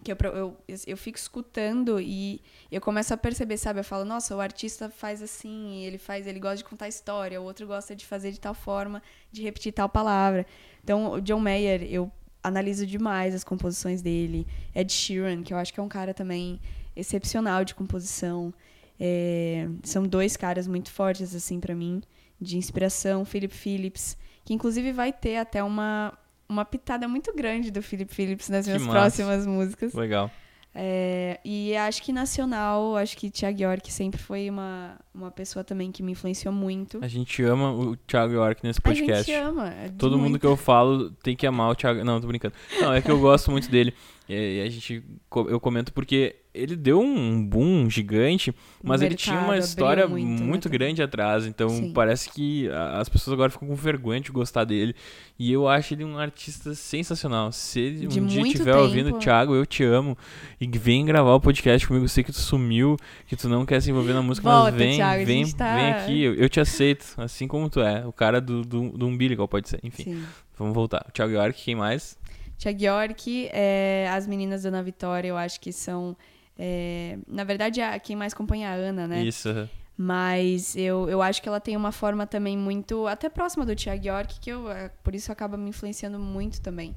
Que 0.04 0.12
eu, 0.12 0.16
eu, 0.32 0.56
eu 0.86 0.96
fico 0.96 1.18
escutando 1.18 2.00
e 2.00 2.40
eu 2.70 2.80
começo 2.80 3.12
a 3.12 3.16
perceber, 3.16 3.56
sabe? 3.56 3.80
Eu 3.80 3.84
falo, 3.84 4.04
nossa, 4.04 4.36
o 4.36 4.40
artista 4.40 4.88
faz 4.88 5.20
assim, 5.20 5.82
ele 5.82 5.98
faz, 5.98 6.28
ele 6.28 6.38
gosta 6.38 6.58
de 6.58 6.64
contar 6.64 6.86
história, 6.86 7.40
o 7.40 7.44
outro 7.44 7.66
gosta 7.66 7.96
de 7.96 8.06
fazer 8.06 8.30
de 8.30 8.38
tal 8.38 8.54
forma, 8.54 9.02
de 9.32 9.42
repetir 9.42 9.72
tal 9.72 9.88
palavra. 9.88 10.46
Então, 10.84 11.10
o 11.14 11.20
John 11.20 11.40
Mayer, 11.40 11.82
eu 11.82 12.12
analiso 12.42 12.86
demais 12.86 13.34
as 13.34 13.44
composições 13.44 14.00
dele. 14.02 14.46
Ed 14.74 14.92
Sheeran, 14.92 15.42
que 15.42 15.52
eu 15.52 15.58
acho 15.58 15.72
que 15.72 15.80
é 15.80 15.82
um 15.82 15.88
cara 15.88 16.12
também 16.14 16.60
excepcional 16.96 17.64
de 17.64 17.74
composição. 17.74 18.52
É, 19.00 19.68
são 19.84 20.02
dois 20.04 20.36
caras 20.36 20.66
muito 20.66 20.90
fortes, 20.90 21.34
assim, 21.34 21.60
para 21.60 21.74
mim, 21.74 22.02
de 22.40 22.56
inspiração. 22.56 23.24
Philip 23.24 23.54
Phillips, 23.54 24.16
que 24.44 24.52
inclusive 24.54 24.92
vai 24.92 25.12
ter 25.12 25.36
até 25.36 25.62
uma, 25.62 26.16
uma 26.48 26.64
pitada 26.64 27.06
muito 27.06 27.32
grande 27.34 27.70
do 27.70 27.82
Philip 27.82 28.12
Phillips 28.12 28.48
nas 28.48 28.64
Que 28.64 28.72
minhas 28.72 28.82
massa. 28.86 28.98
próximas 28.98 29.46
músicas. 29.46 29.92
Legal. 29.94 30.30
É, 30.74 31.40
e 31.44 31.74
acho 31.76 32.02
que 32.02 32.12
nacional, 32.12 32.96
acho 32.96 33.16
que 33.16 33.30
Thiago 33.30 33.60
York 33.60 33.92
sempre 33.92 34.20
foi 34.20 34.48
uma, 34.48 34.96
uma 35.14 35.30
pessoa 35.30 35.64
também 35.64 35.90
que 35.90 36.02
me 36.02 36.12
influenciou 36.12 36.52
muito. 36.54 36.98
A 37.02 37.08
gente 37.08 37.42
ama 37.42 37.72
o 37.72 37.96
Thiago 37.96 38.34
York 38.34 38.60
nesse 38.62 38.78
A 38.78 38.82
podcast. 38.82 39.24
gente 39.24 39.34
ama. 39.34 39.68
é 39.68 39.88
Todo 39.88 40.16
mundo 40.16 40.30
muito. 40.30 40.40
que 40.40 40.46
eu 40.46 40.56
falo 40.56 41.10
tem 41.10 41.34
que 41.34 41.46
amar 41.46 41.70
o 41.70 41.74
Thiago. 41.74 42.04
Não, 42.04 42.20
tô 42.20 42.26
brincando. 42.26 42.54
Não, 42.80 42.92
é 42.92 43.02
que 43.02 43.10
eu 43.10 43.18
gosto 43.18 43.50
muito 43.50 43.68
dele. 43.70 43.92
E 44.28 44.60
a 44.60 44.68
gente, 44.68 45.02
eu 45.48 45.58
comento 45.58 45.90
porque 45.92 46.36
ele 46.52 46.76
deu 46.76 47.00
um 47.00 47.42
boom 47.42 47.88
gigante, 47.88 48.52
mas 48.82 49.00
ele 49.00 49.14
tinha 49.14 49.38
uma 49.38 49.56
história 49.56 50.06
muito, 50.06 50.42
muito, 50.42 50.68
né, 50.68 50.72
grande 50.72 51.02
atrás. 51.02 51.46
Então 51.46 51.68
Sim. 51.70 51.92
parece 51.92 52.30
que 52.30 52.68
as 52.68 53.08
pessoas 53.08 53.32
agora 53.32 53.50
ficam 53.50 53.68
com 53.68 53.74
vergonha 53.74 54.20
de 54.20 54.30
gostar 54.30 54.64
dele. 54.64 54.94
E 55.38 55.50
eu 55.50 55.66
acho 55.66 55.94
ele 55.94 56.04
um 56.04 56.18
artista 56.18 56.74
sensacional. 56.74 57.52
Se 57.52 57.80
ele 57.80 58.06
De 58.06 58.20
um 58.20 58.26
dia 58.26 58.40
muito 58.40 58.52
estiver 58.52 58.76
ouvindo. 58.76 59.18
Thiago, 59.18 59.54
eu 59.54 59.64
te 59.64 59.82
amo. 59.84 60.18
E 60.60 60.66
vem 60.66 61.06
gravar 61.06 61.34
o 61.34 61.40
podcast 61.40 61.86
comigo. 61.86 62.04
Eu 62.04 62.08
sei 62.08 62.22
que 62.24 62.32
tu 62.32 62.40
sumiu, 62.40 62.96
que 63.26 63.36
tu 63.36 63.48
não 63.48 63.64
quer 63.64 63.80
se 63.80 63.90
envolver 63.90 64.12
na 64.12 64.22
música, 64.22 64.50
Volta, 64.50 64.72
mas 64.72 64.78
vem, 64.78 64.96
Thiago, 64.96 65.24
vem, 65.24 65.50
tá- 65.52 65.74
vem 65.74 65.92
aqui. 65.92 66.22
Eu, 66.22 66.34
eu 66.34 66.48
te 66.48 66.60
aceito, 66.60 67.06
assim 67.16 67.46
como 67.48 67.70
tu 67.70 67.80
é. 67.80 68.04
O 68.06 68.12
cara 68.12 68.40
do, 68.40 68.62
do, 68.62 68.90
do 68.90 69.06
umbilical, 69.06 69.48
pode 69.48 69.68
ser. 69.68 69.80
Enfim. 69.82 70.04
Sim. 70.04 70.24
Vamos 70.58 70.74
voltar. 70.74 71.06
Thiago 71.12 71.32
York, 71.32 71.62
quem 71.62 71.76
mais? 71.76 72.17
Thiago 72.58 72.82
York, 72.82 73.48
é, 73.52 74.08
as 74.10 74.26
meninas 74.26 74.64
da 74.64 74.68
Ana 74.68 74.82
Vitória, 74.82 75.28
eu 75.28 75.36
acho 75.36 75.60
que 75.60 75.72
são. 75.72 76.16
é, 76.58 77.16
na 77.26 77.44
verdade, 77.44 77.80
a, 77.80 77.98
quem 77.98 78.16
mais 78.16 78.32
acompanha 78.32 78.68
é 78.68 78.70
a 78.70 78.74
Ana, 78.74 79.06
né? 79.06 79.22
Isso. 79.22 79.48
Mas 79.96 80.76
eu, 80.76 81.08
eu 81.08 81.20
acho 81.22 81.42
que 81.42 81.48
ela 81.48 81.60
tem 81.60 81.76
uma 81.76 81.90
forma 81.90 82.26
também 82.26 82.56
muito. 82.56 83.06
até 83.06 83.28
próxima 83.28 83.64
do 83.64 83.74
Thiago 83.74 84.06
York, 84.06 84.40
que 84.40 84.50
eu, 84.50 84.70
é, 84.70 84.88
por 85.02 85.14
isso 85.14 85.32
acaba 85.32 85.56
me 85.56 85.70
influenciando 85.70 86.18
muito 86.18 86.60
também. 86.60 86.94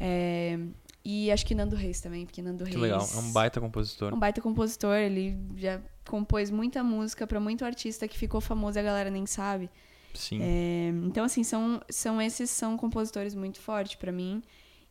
É, 0.00 0.58
e 1.04 1.30
acho 1.30 1.44
que 1.44 1.54
Nando 1.54 1.76
Reis 1.76 2.00
também, 2.00 2.24
porque 2.24 2.42
Nando 2.42 2.64
Que 2.64 2.70
Reis. 2.70 2.82
legal. 2.82 3.08
É 3.14 3.18
um 3.18 3.32
baita 3.32 3.60
compositor. 3.60 4.14
um 4.14 4.18
baita 4.18 4.40
compositor, 4.40 4.96
ele 4.96 5.36
já 5.56 5.80
compôs 6.08 6.50
muita 6.50 6.82
música 6.82 7.26
pra 7.26 7.38
muito 7.40 7.64
artista 7.64 8.06
que 8.08 8.16
ficou 8.16 8.40
famoso 8.40 8.78
e 8.78 8.80
a 8.80 8.82
galera 8.82 9.10
nem 9.10 9.26
sabe. 9.26 9.70
Sim. 10.14 10.40
É, 10.42 10.88
então, 11.04 11.24
assim, 11.24 11.42
são, 11.42 11.80
são 11.88 12.20
esses 12.20 12.50
são 12.50 12.76
compositores 12.76 13.34
muito 13.34 13.60
fortes 13.60 13.94
pra 13.94 14.12
mim. 14.12 14.42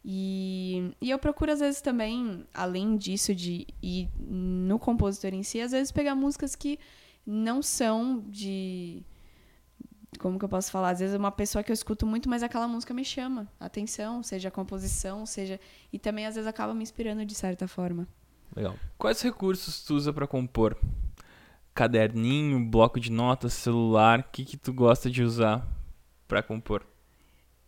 E, 0.03 0.93
e 0.99 1.11
eu 1.11 1.19
procuro, 1.19 1.51
às 1.51 1.59
vezes, 1.59 1.79
também, 1.79 2.45
além 2.53 2.97
disso, 2.97 3.35
de 3.35 3.67
ir 3.81 4.09
no 4.19 4.79
compositor 4.79 5.33
em 5.33 5.43
si, 5.43 5.61
às 5.61 5.71
vezes 5.71 5.91
pegar 5.91 6.15
músicas 6.15 6.55
que 6.55 6.79
não 7.25 7.61
são 7.61 8.23
de. 8.27 9.03
Como 10.19 10.37
que 10.37 10.45
eu 10.45 10.49
posso 10.49 10.71
falar? 10.71 10.89
Às 10.89 10.99
vezes 10.99 11.15
é 11.15 11.17
uma 11.17 11.31
pessoa 11.31 11.63
que 11.63 11.71
eu 11.71 11.73
escuto 11.73 12.05
muito, 12.05 12.27
mas 12.27 12.43
aquela 12.43 12.67
música 12.67 12.93
me 12.93 13.05
chama 13.05 13.47
a 13.59 13.65
atenção, 13.65 14.21
seja 14.23 14.49
a 14.49 14.51
composição, 14.51 15.25
seja. 15.25 15.59
E 15.93 15.99
também, 15.99 16.25
às 16.25 16.35
vezes, 16.35 16.47
acaba 16.47 16.73
me 16.73 16.83
inspirando 16.83 17.23
de 17.25 17.35
certa 17.35 17.67
forma. 17.67 18.07
Legal. 18.55 18.75
Quais 18.97 19.21
recursos 19.21 19.83
tu 19.83 19.95
usa 19.95 20.11
pra 20.11 20.27
compor? 20.27 20.75
Caderninho, 21.73 22.65
bloco 22.65 22.99
de 22.99 23.11
notas, 23.11 23.53
celular? 23.53 24.19
O 24.19 24.23
que, 24.31 24.43
que 24.43 24.57
tu 24.57 24.73
gosta 24.73 25.09
de 25.09 25.23
usar 25.23 25.65
pra 26.27 26.43
compor? 26.43 26.85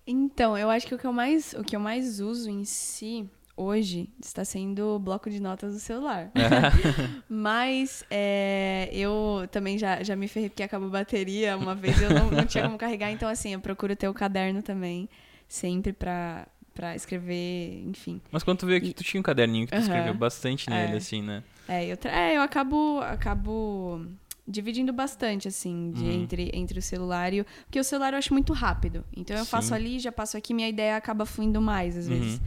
Então, 0.06 0.58
eu 0.58 0.70
acho 0.70 0.86
que 0.88 0.96
o 0.96 0.98
que 0.98 1.08
eu 1.08 1.14
mais, 1.14 1.54
o 1.54 1.64
que 1.64 1.76
eu 1.76 1.80
mais 1.80 2.20
uso 2.20 2.50
em 2.50 2.66
si 2.66 3.28
hoje 3.56 4.10
está 4.22 4.44
sendo 4.44 4.96
o 4.96 5.00
bloco 5.00 5.30
de 5.30 5.40
notas 5.40 5.74
do 5.74 5.80
celular. 5.80 6.32
Mas 7.30 8.04
é, 8.10 8.90
eu 8.92 9.48
também 9.52 9.78
já, 9.78 10.04
já 10.04 10.16
me 10.16 10.28
ferrei 10.28 10.50
porque 10.50 10.64
acabou 10.64 10.88
a 10.88 10.92
bateria. 10.92 11.58
Uma 11.58 11.76
vez 11.76 12.02
eu 12.02 12.10
não, 12.10 12.30
não 12.32 12.46
tinha 12.46 12.64
como 12.64 12.78
carregar, 12.78 13.12
então 13.12 13.30
assim, 13.30 13.54
eu 13.54 13.60
procuro 13.60 13.96
ter 13.96 14.08
o 14.08 14.14
caderno 14.14 14.62
também, 14.62 15.08
sempre 15.48 15.94
pra, 15.94 16.48
pra 16.74 16.96
escrever, 16.96 17.84
enfim. 17.88 18.20
Mas 18.32 18.44
quando 18.44 18.60
tu 18.60 18.66
veio 18.66 18.80
aqui, 18.80 18.90
E- 18.90 18.94
tu 18.94 19.04
tinha 19.04 19.20
um 19.20 19.24
caderninho 19.24 19.66
que 19.68 19.72
tu 19.72 19.76
Aham. 19.78 19.84
escreveu 19.84 20.14
bastante 20.14 20.70
nele, 20.70 20.94
É. 20.94 20.98
assim, 20.98 21.22
né? 21.22 21.44
É, 21.68 21.86
eu, 21.86 21.96
tra- 21.96 22.12
é, 22.12 22.36
eu 22.36 22.42
acabo, 22.42 23.00
acabo 23.02 24.06
dividindo 24.48 24.92
bastante, 24.92 25.48
assim, 25.48 25.92
de, 25.92 26.04
Uhum. 26.04 26.12
entre, 26.24 26.52
entre 26.54 26.80
o 26.80 26.82
celular 26.82 27.34
e 27.34 27.42
o... 27.42 27.46
Porque 27.66 27.80
o 27.80 27.84
celular 27.84 28.14
eu 28.14 28.20
acho 28.20 28.34
muito 28.34 28.52
rápido. 28.54 29.04
Então 29.16 29.38
eu 29.38 29.46
faço 29.46 29.70
Sim. 29.70 29.76
ali, 29.76 30.00
já 30.00 30.12
passo 30.12 30.36
aqui, 30.38 30.54
minha 30.54 30.68
ideia 30.68 30.98
acaba 30.98 31.26
fluindo 31.26 31.62
mais, 31.62 31.98
às 31.98 32.08
Uhum. 32.10 32.20
vezes. 32.20 32.42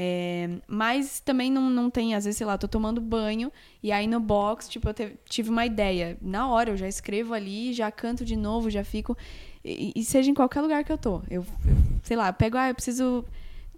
É, 0.00 0.48
mas 0.68 1.18
também 1.20 1.50
não, 1.50 1.68
não 1.68 1.90
tem, 1.90 2.14
às 2.14 2.24
vezes, 2.24 2.38
sei 2.38 2.46
lá, 2.46 2.56
tô 2.56 2.68
tomando 2.68 3.00
banho 3.00 3.50
e 3.82 3.90
aí 3.90 4.06
no 4.06 4.20
box, 4.20 4.68
tipo, 4.68 4.88
eu 4.88 4.94
te- 4.94 5.16
tive 5.28 5.50
uma 5.50 5.66
ideia. 5.66 6.16
Na 6.22 6.48
hora, 6.48 6.70
eu 6.70 6.76
já 6.76 6.86
escrevo 6.86 7.34
ali, 7.34 7.72
já 7.72 7.90
canto 7.90 8.24
de 8.24 8.36
novo, 8.36 8.70
já 8.70 8.84
fico. 8.84 9.16
E, 9.64 9.92
e 9.96 10.04
seja 10.04 10.30
em 10.30 10.34
qualquer 10.34 10.60
lugar 10.60 10.84
que 10.84 10.92
eu 10.92 10.98
tô. 10.98 11.16
Eu, 11.28 11.42
eu, 11.66 11.76
sei 12.04 12.16
lá, 12.16 12.28
eu 12.28 12.32
pego, 12.32 12.56
ah, 12.56 12.68
eu 12.68 12.74
preciso. 12.74 13.24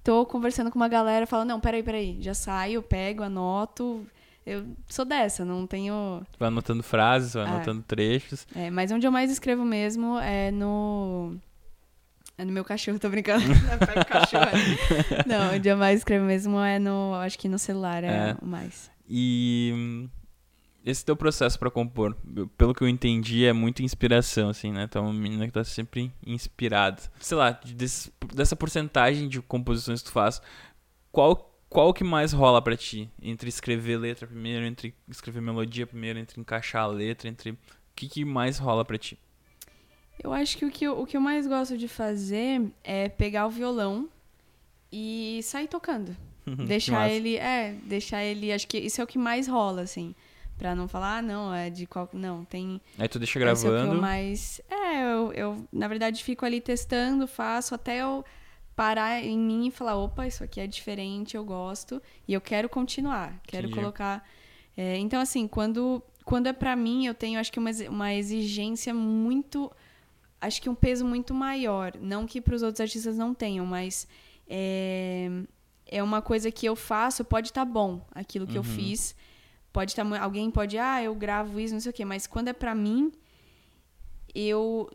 Tô 0.05 0.25
conversando 0.27 0.71
com 0.71 0.79
uma 0.79 0.89
galera, 0.89 1.27
falo, 1.27 1.45
não, 1.45 1.59
peraí, 1.61 1.83
peraí. 1.83 2.17
Já 2.21 2.35
saio, 2.35 2.83
pego, 2.83 3.23
anoto. 3.23 4.07
Eu 4.53 4.67
sou 4.89 5.05
dessa, 5.05 5.45
não 5.45 5.67
tenho. 5.67 6.23
Vai 6.39 6.49
anotando 6.49 6.83
frases, 6.83 7.35
vai 7.35 7.45
É. 7.45 7.49
anotando 7.49 7.83
trechos. 7.83 8.47
É, 8.55 8.71
mas 8.71 8.91
onde 8.91 9.07
eu 9.07 9.13
mais 9.13 9.31
escrevo 9.31 9.65
mesmo 9.65 10.19
é 10.19 10.51
no. 10.51 11.37
É 12.37 12.45
no 12.45 12.53
meu 12.53 12.65
cachorro, 12.65 12.99
tô 12.99 13.09
brincando. 13.11 13.45
Pega 13.79 14.01
o 14.01 14.07
cachorro. 14.07 14.51
Não, 15.27 15.55
onde 15.55 15.69
eu 15.69 15.77
mais 15.77 15.99
escrevo 15.99 16.25
mesmo 16.25 16.59
é 16.59 16.79
no. 16.79 17.15
Acho 17.17 17.39
que 17.39 17.49
no 17.49 17.59
celular 17.59 18.03
é, 18.03 18.31
É. 18.31 18.37
o 18.41 18.47
mais. 18.47 18.91
E 19.09 19.73
hum, 19.75 20.09
esse 20.85 21.05
teu 21.05 21.15
processo 21.15 21.59
pra 21.59 21.71
compor, 21.71 22.17
pelo 22.57 22.75
que 22.75 22.83
eu 22.83 22.89
entendi, 22.89 23.45
é 23.45 23.53
muito 23.53 23.83
inspiração, 23.83 24.49
assim, 24.49 24.73
né? 24.73 24.89
É 24.95 24.99
uma 24.99 25.13
menina 25.13 25.47
que 25.47 25.53
tá 25.53 25.63
sempre 25.65 26.11
inspirada. 26.27 27.03
Sei 27.21 27.37
lá, 27.37 27.51
de- 27.51 27.75
desses- 27.75 28.11
dessa 28.35 28.57
porcentagem 28.57 29.29
de 29.29 29.43
composições 29.43 30.01
que 30.01 30.09
tu 30.09 30.13
faz, 30.13 30.41
qual, 31.13 31.50
qual 31.71 31.95
que 31.95 32.05
mais 32.05 32.33
rola 32.33 32.61
pra 32.61 32.77
ti? 32.77 33.09
Entre 33.23 33.49
escrever 33.49 33.97
letra 33.97 34.27
primeiro, 34.27 34.67
entre 34.67 34.93
escrever 35.09 35.41
melodia 35.41 35.87
primeiro, 35.87 36.19
entre 36.19 36.41
encaixar 36.41 36.83
a 36.83 36.89
letra, 36.89 37.29
entre... 37.29 37.53
O 37.53 37.57
que, 37.95 38.09
que 38.09 38.25
mais 38.25 38.59
rola 38.59 38.85
pra 38.85 38.99
ti? 38.99 39.19
Eu 40.23 40.33
acho 40.33 40.59
que 40.59 40.67
o, 40.67 40.71
que 40.71 40.85
eu 40.85 41.01
o 41.01 41.07
que 41.07 41.17
eu 41.17 41.21
mais 41.21 41.47
gosto 41.47 41.79
de 41.79 41.89
fazer 41.89 42.71
é 42.85 43.09
pegar 43.09 43.47
o 43.47 43.51
violão 43.51 44.09
e 44.93 45.41
sair 45.43 45.69
tocando. 45.69 46.15
Deixar 46.67 47.09
ele. 47.09 47.37
É, 47.37 47.75
deixar 47.85 48.25
ele. 48.25 48.53
Acho 48.53 48.67
que 48.67 48.79
isso 48.79 49.01
é 49.01 49.05
o 49.05 49.07
que 49.07 49.19
mais 49.19 49.47
rola, 49.47 49.83
assim. 49.83 50.15
Pra 50.59 50.75
não 50.75 50.89
falar, 50.89 51.19
ah, 51.19 51.23
não, 51.23 51.55
é 51.55 51.71
de 51.71 51.87
qual. 51.87 52.09
Não, 52.13 52.45
tem. 52.45 52.81
Aí 52.99 53.09
tu 53.09 53.19
deixa 53.19 53.39
é 53.39 53.41
gravando. 53.41 54.01
mais. 54.01 54.61
É, 54.69 55.03
eu, 55.03 55.33
eu, 55.33 55.69
na 55.73 55.87
verdade, 55.87 56.25
fico 56.25 56.45
ali 56.45 56.61
testando, 56.61 57.27
faço 57.27 57.75
até 57.75 57.99
eu 58.03 58.25
parar 58.81 59.23
em 59.23 59.39
mim 59.39 59.67
e 59.67 59.71
falar: 59.71 59.95
opa, 59.97 60.27
isso 60.27 60.43
aqui 60.43 60.59
é 60.59 60.67
diferente, 60.67 61.37
eu 61.37 61.45
gosto 61.45 62.01
e 62.27 62.33
eu 62.33 62.41
quero 62.41 62.67
continuar, 62.67 63.39
quero 63.47 63.67
Entendi. 63.67 63.79
colocar. 63.79 64.27
É, 64.75 64.97
então, 64.97 65.21
assim, 65.21 65.47
quando, 65.47 66.03
quando 66.25 66.47
é 66.47 66.53
pra 66.55 66.75
mim, 66.75 67.05
eu 67.05 67.13
tenho, 67.13 67.39
acho 67.39 67.53
que, 67.53 67.59
uma, 67.59 67.71
uma 67.91 68.15
exigência 68.15 68.95
muito. 68.95 69.71
Acho 70.41 70.63
que 70.63 70.71
um 70.71 70.75
peso 70.75 71.05
muito 71.05 71.35
maior. 71.35 71.93
Não 72.01 72.27
que 72.27 72.41
pros 72.41 72.63
outros 72.63 72.81
artistas 72.81 73.19
não 73.19 73.35
tenham, 73.35 73.67
mas. 73.67 74.09
É, 74.49 75.29
é 75.85 76.03
uma 76.03 76.23
coisa 76.23 76.51
que 76.51 76.65
eu 76.65 76.75
faço, 76.75 77.23
pode 77.23 77.49
estar 77.49 77.67
bom 77.67 78.01
aquilo 78.13 78.47
que 78.47 78.57
eu 78.57 78.63
Uhum. 78.63 78.77
fiz. 78.77 79.15
Pode 79.71 79.91
estar. 79.93 80.07
alguém 80.23 80.51
pode, 80.51 80.79
ah, 80.79 81.03
eu 81.03 81.15
gravo 81.15 81.61
isso, 81.61 81.75
não 81.75 81.81
sei 81.81 81.91
o 81.91 81.93
quê, 81.93 82.05
mas 82.07 82.27
quando 82.27 82.49
é 82.49 82.55
pra 82.55 82.75
mim, 82.75 83.13
eu, 84.35 84.89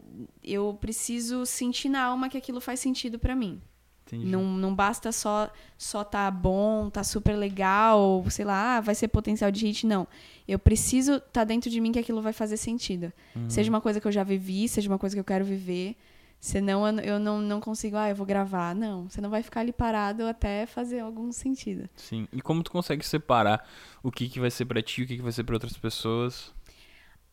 eu 0.44 0.76
preciso 0.82 1.46
sentir 1.46 1.90
na 1.90 2.02
alma 2.02 2.30
que 2.30 2.38
aquilo 2.38 2.60
faz 2.60 2.80
sentido 2.80 3.20
pra 3.20 3.36
mim. 3.36 3.62
Entendi. 4.08 4.28
Não, 4.28 4.44
não 4.44 4.76
basta 4.76 5.12
só 5.12 5.50
só 5.78 6.04
tá 6.04 6.30
bom, 6.30 6.90
tá 6.90 7.04
super 7.04 7.36
legal, 7.36 8.24
sei 8.30 8.46
lá, 8.46 8.78
ah, 8.78 8.82
vai 8.82 8.94
ser 8.94 9.08
potencial 9.08 9.50
de 9.50 9.66
hit, 9.66 9.88
não. 9.88 10.08
Eu 10.48 10.60
preciso 10.60 11.20
tá 11.20 11.44
dentro 11.44 11.70
de 11.70 11.82
mim 11.82 11.92
que 11.92 12.00
aquilo 12.00 12.22
vai 12.22 12.34
fazer 12.34 12.58
sentido. 12.58 13.12
Uhum. 13.36 13.50
Seja 13.50 13.70
uma 13.70 13.82
coisa 13.82 14.00
que 14.00 14.08
eu 14.08 14.12
já 14.12 14.24
vivi, 14.24 14.68
seja 14.68 14.90
uma 14.90 15.00
coisa 15.00 15.16
que 15.16 15.20
eu 15.20 15.26
quero 15.26 15.44
viver. 15.44 15.96
Senão 16.40 16.88
eu, 16.88 17.00
eu 17.00 17.20
não, 17.20 17.42
não 17.42 17.60
consigo, 17.60 17.98
ah, 17.98 18.08
eu 18.08 18.16
vou 18.16 18.26
gravar. 18.26 18.76
Não, 18.76 19.10
você 19.10 19.20
não 19.20 19.32
vai 19.32 19.42
ficar 19.42 19.62
ali 19.62 19.74
parado 19.74 20.28
até 20.28 20.68
fazer 20.68 21.00
algum 21.00 21.32
sentido. 21.32 21.90
Sim. 21.96 22.28
E 22.32 22.40
como 22.42 22.62
tu 22.62 22.72
consegue 22.72 23.04
separar 23.04 23.68
o 24.04 24.12
que, 24.12 24.30
que 24.30 24.40
vai 24.40 24.52
ser 24.52 24.66
pra 24.66 24.82
ti 24.84 25.02
e 25.02 25.04
o 25.06 25.08
que, 25.08 25.16
que 25.16 25.24
vai 25.24 25.32
ser 25.32 25.44
pra 25.44 25.56
outras 25.56 25.76
pessoas? 25.76 26.54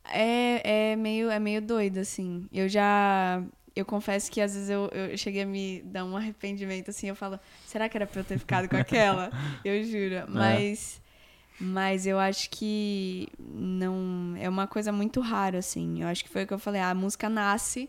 É, 0.04 0.92
é, 0.92 0.96
meio, 0.96 1.30
é 1.30 1.38
meio 1.38 1.60
doido, 1.60 1.98
assim. 1.98 2.48
Eu 2.50 2.68
já. 2.68 3.42
Eu 3.74 3.84
confesso 3.84 4.30
que 4.30 4.40
às 4.40 4.54
vezes 4.54 4.68
eu, 4.68 4.88
eu 4.92 5.16
cheguei 5.16 5.42
a 5.42 5.46
me 5.46 5.82
dar 5.82 6.04
um 6.04 6.16
arrependimento, 6.16 6.90
assim. 6.90 7.08
Eu 7.08 7.16
falo, 7.16 7.40
será 7.66 7.88
que 7.88 7.96
era 7.96 8.06
pra 8.06 8.20
eu 8.20 8.24
ter 8.24 8.38
ficado 8.38 8.68
com 8.68 8.76
aquela? 8.76 9.30
Eu 9.64 9.82
juro. 9.84 10.26
Mas. 10.28 11.00
Mas 11.60 12.06
eu 12.06 12.18
acho 12.18 12.50
que 12.50 13.28
não. 13.38 14.34
É 14.38 14.48
uma 14.48 14.66
coisa 14.66 14.90
muito 14.90 15.20
rara, 15.20 15.58
assim. 15.58 16.02
Eu 16.02 16.08
acho 16.08 16.24
que 16.24 16.30
foi 16.30 16.42
o 16.42 16.46
que 16.46 16.52
eu 16.52 16.58
falei. 16.58 16.80
ah, 16.80 16.90
a 16.90 16.94
música 16.94 17.28
nasce 17.28 17.88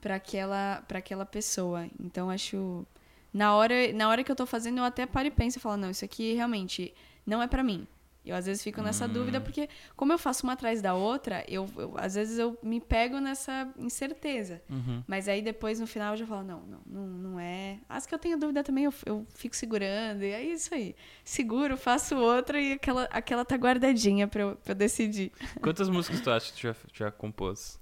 pra 0.00 0.16
aquela, 0.16 0.82
pra 0.88 0.98
aquela 0.98 1.24
pessoa. 1.24 1.86
Então 2.00 2.28
acho. 2.28 2.84
na 3.32 3.54
hora, 3.54 3.92
na 3.92 4.08
hora 4.08 4.24
que 4.24 4.32
eu 4.32 4.36
tô 4.36 4.44
fazendo, 4.44 4.78
eu 4.78 4.84
até 4.84 5.06
paro 5.06 5.28
e 5.28 5.30
penso 5.30 5.58
e 5.58 5.60
falo, 5.60 5.76
não, 5.76 5.90
isso 5.90 6.04
aqui 6.04 6.34
realmente 6.34 6.92
não 7.24 7.40
é 7.40 7.46
pra 7.46 7.62
mim. 7.62 7.86
Eu 8.24 8.36
às 8.36 8.46
vezes 8.46 8.62
fico 8.62 8.80
nessa 8.80 9.06
Hum. 9.06 9.12
dúvida, 9.12 9.40
porque 9.40 9.68
como 9.96 10.12
eu 10.12 10.18
faço 10.18 10.44
uma 10.46 10.52
atrás 10.52 10.80
da 10.80 10.94
outra, 10.94 11.44
eu, 11.48 11.68
eu- 11.76 11.94
às 11.98 12.14
vezes 12.14 12.38
eu 12.38 12.56
me 12.62 12.80
pego 12.80 13.18
nessa 13.18 13.68
incerteza. 13.76 14.62
Uhum. 14.70 15.02
Mas 15.08 15.26
aí 15.28 15.42
depois, 15.42 15.80
no 15.80 15.86
final, 15.88 16.12
eu 16.14 16.18
já 16.18 16.26
falo, 16.26 16.44
não, 16.44 16.60
não, 16.62 16.80
não, 16.86 17.06
não 17.06 17.40
é. 17.40 17.78
As 17.88 18.06
que 18.06 18.14
eu 18.14 18.18
tenho 18.20 18.38
dúvida 18.38 18.62
também, 18.62 18.84
eu, 18.84 18.94
eu 19.04 19.26
fico 19.34 19.56
segurando, 19.56 20.22
e 20.22 20.30
é 20.30 20.42
isso 20.42 20.72
aí. 20.72 20.94
Seguro, 21.24 21.76
faço 21.76 22.14
outra 22.16 22.60
e 22.60 22.74
aquela, 22.74 23.04
aquela 23.10 23.44
tá 23.44 23.56
guardadinha 23.56 24.28
pra 24.28 24.42
eu, 24.42 24.56
pra 24.56 24.70
eu 24.72 24.76
decidir. 24.76 25.32
Quantas 25.60 25.88
músicas 25.88 26.20
tu 26.20 26.30
acha 26.30 26.52
que 26.52 26.58
tu 26.58 26.62
já, 26.62 26.76
já 26.92 27.10
compôs? 27.10 27.80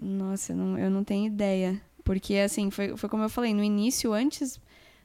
Nossa, 0.00 0.52
eu 0.52 0.56
não, 0.56 0.78
eu 0.78 0.90
não 0.90 1.04
tenho 1.04 1.26
ideia. 1.26 1.80
Porque, 2.04 2.34
assim, 2.36 2.70
foi, 2.70 2.96
foi 2.96 3.08
como 3.08 3.22
eu 3.22 3.28
falei, 3.28 3.54
no 3.54 3.62
início, 3.62 4.12
antes, 4.12 4.58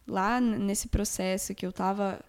lá 0.08 0.40
nesse 0.40 0.88
processo 0.88 1.54
que 1.54 1.66
eu 1.66 1.72
tava 1.72 2.20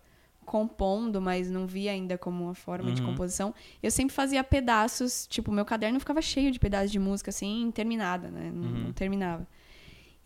compondo, 0.48 1.20
mas 1.20 1.50
não 1.50 1.66
via 1.66 1.92
ainda 1.92 2.16
como 2.16 2.44
uma 2.44 2.54
forma 2.54 2.90
de 2.90 3.02
Uhum. 3.02 3.08
composição, 3.08 3.54
eu 3.82 3.90
sempre 3.90 4.14
fazia 4.14 4.42
pedaços, 4.42 5.26
tipo, 5.26 5.52
meu 5.52 5.64
caderno 5.66 6.00
ficava 6.00 6.22
cheio 6.22 6.50
de 6.50 6.58
pedaços 6.58 6.90
de 6.90 6.98
música, 6.98 7.28
assim, 7.28 7.60
interminada, 7.62 8.30
né? 8.30 8.50
Não, 8.50 8.62
Uhum. 8.64 8.82
não 8.84 8.92
terminava. 8.92 9.46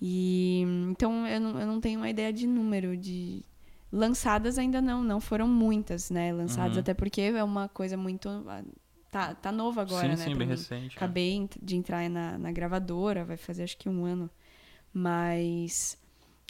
E 0.01 0.63
então 0.91 1.27
eu 1.27 1.41
não, 1.41 1.61
eu 1.61 1.67
não 1.67 1.81
tenho 1.81 1.99
uma 2.01 2.09
ideia 2.09 2.33
de 2.33 2.47
número 2.47 2.97
de 2.97 3.43
lançadas 3.91 4.59
ainda 4.59 4.81
não, 4.81 5.03
não 5.03 5.21
foram 5.21 5.47
muitas, 5.49 6.09
né? 6.11 6.33
Lançadas 6.33 6.77
Uhum. 6.77 6.81
até 6.81 6.95
porque 6.95 7.21
é 7.21 7.43
uma 7.45 7.69
coisa 7.69 7.97
muito 7.97 8.29
ah, 8.29 8.63
tá 9.11 9.35
tá 9.35 9.51
novo 9.53 9.81
agora, 9.81 10.15
sim, 10.17 10.23
né? 10.25 10.25
sim, 10.31 10.37
bem 10.37 10.47
recente. 10.49 10.83
né? 10.83 10.91
Acabei 10.97 11.33
ent- 11.35 11.57
de 11.61 11.77
entrar 11.77 12.09
na, 12.09 12.39
na 12.39 12.51
gravadora, 12.53 13.25
vai 13.25 13.37
fazer 13.37 13.65
acho 13.65 13.77
que 13.77 13.89
um 13.89 14.05
ano. 14.05 14.31
Mas 14.93 15.99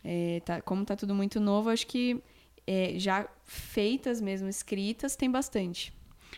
é, 0.05 0.41
tá- 0.45 0.61
como 0.61 0.85
tá 0.85 0.95
tudo 0.97 1.15
muito 1.15 1.41
novo, 1.41 1.71
acho 1.71 1.87
que 1.87 2.23
é, 2.67 2.95
já 2.97 3.27
feitas 3.45 4.21
mesmo, 4.21 4.49
escritas, 4.49 5.17
tem 5.17 5.31
bastante. 5.31 5.93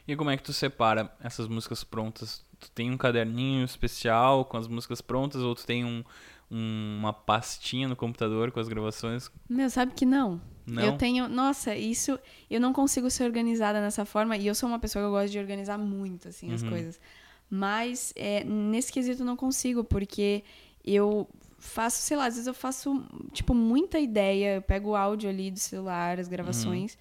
E 0.07 0.17
como 0.17 0.31
é 0.31 0.37
que 0.37 0.43
tu 0.43 0.53
separa 0.53 1.15
essas 1.23 1.47
músicas 1.49 1.85
prontas? 1.85 2.45
Tu 2.59 2.71
tem 2.73 2.91
um 2.91 2.97
caderninho 2.97 3.65
especial 3.65 4.45
com 4.45 4.57
as 4.57 4.67
músicas 4.67 5.01
prontas 5.01 5.41
ou 5.43 5.55
tu 5.55 5.65
tem 5.67 5.85
um, 5.85 6.03
um- 6.51 6.97
uma 6.99 7.13
pastinha 7.13 7.87
no 7.89 7.95
computador 7.97 8.51
com 8.51 8.59
as 8.61 8.69
gravações? 8.69 9.31
Meu, 9.49 9.69
sabe 9.71 9.93
que 9.95 10.05
não. 10.07 10.41
Não? 10.67 10.83
Eu 10.83 10.97
tenho. 10.97 11.29
Nossa, 11.29 11.75
isso. 11.77 12.19
Eu 12.51 12.61
não 12.61 12.73
consigo 12.73 13.11
ser 13.11 13.25
organizada 13.25 13.81
dessa 13.81 14.05
forma. 14.05 14.37
E 14.37 14.47
eu 14.47 14.55
sou 14.55 14.69
uma 14.69 14.79
pessoa 14.79 15.03
que 15.03 15.07
eu 15.07 15.11
gosto 15.11 15.31
de 15.31 15.39
organizar 15.39 15.79
muito, 15.79 16.29
assim, 16.29 16.53
as 16.53 16.63
Uhum. 16.63 16.71
coisas. 16.71 16.99
Mas 17.51 18.13
é, 18.17 18.43
nesse 18.45 18.91
quesito 18.93 19.23
eu 19.23 19.27
não 19.27 19.37
consigo, 19.37 19.85
porque 19.85 20.43
eu 20.85 21.29
faço, 21.67 21.99
sei 22.03 22.17
lá, 22.17 22.27
às 22.27 22.35
vezes 22.35 22.47
eu 22.47 22.55
faço, 22.55 23.05
tipo, 23.33 23.55
muita 23.55 23.99
ideia. 23.99 24.57
Eu 24.57 24.63
pego 24.63 24.91
o 24.91 24.97
áudio 24.97 25.29
ali 25.29 25.51
do 25.51 25.59
celular, 25.59 26.19
as 26.19 26.29
gravações. 26.29 26.97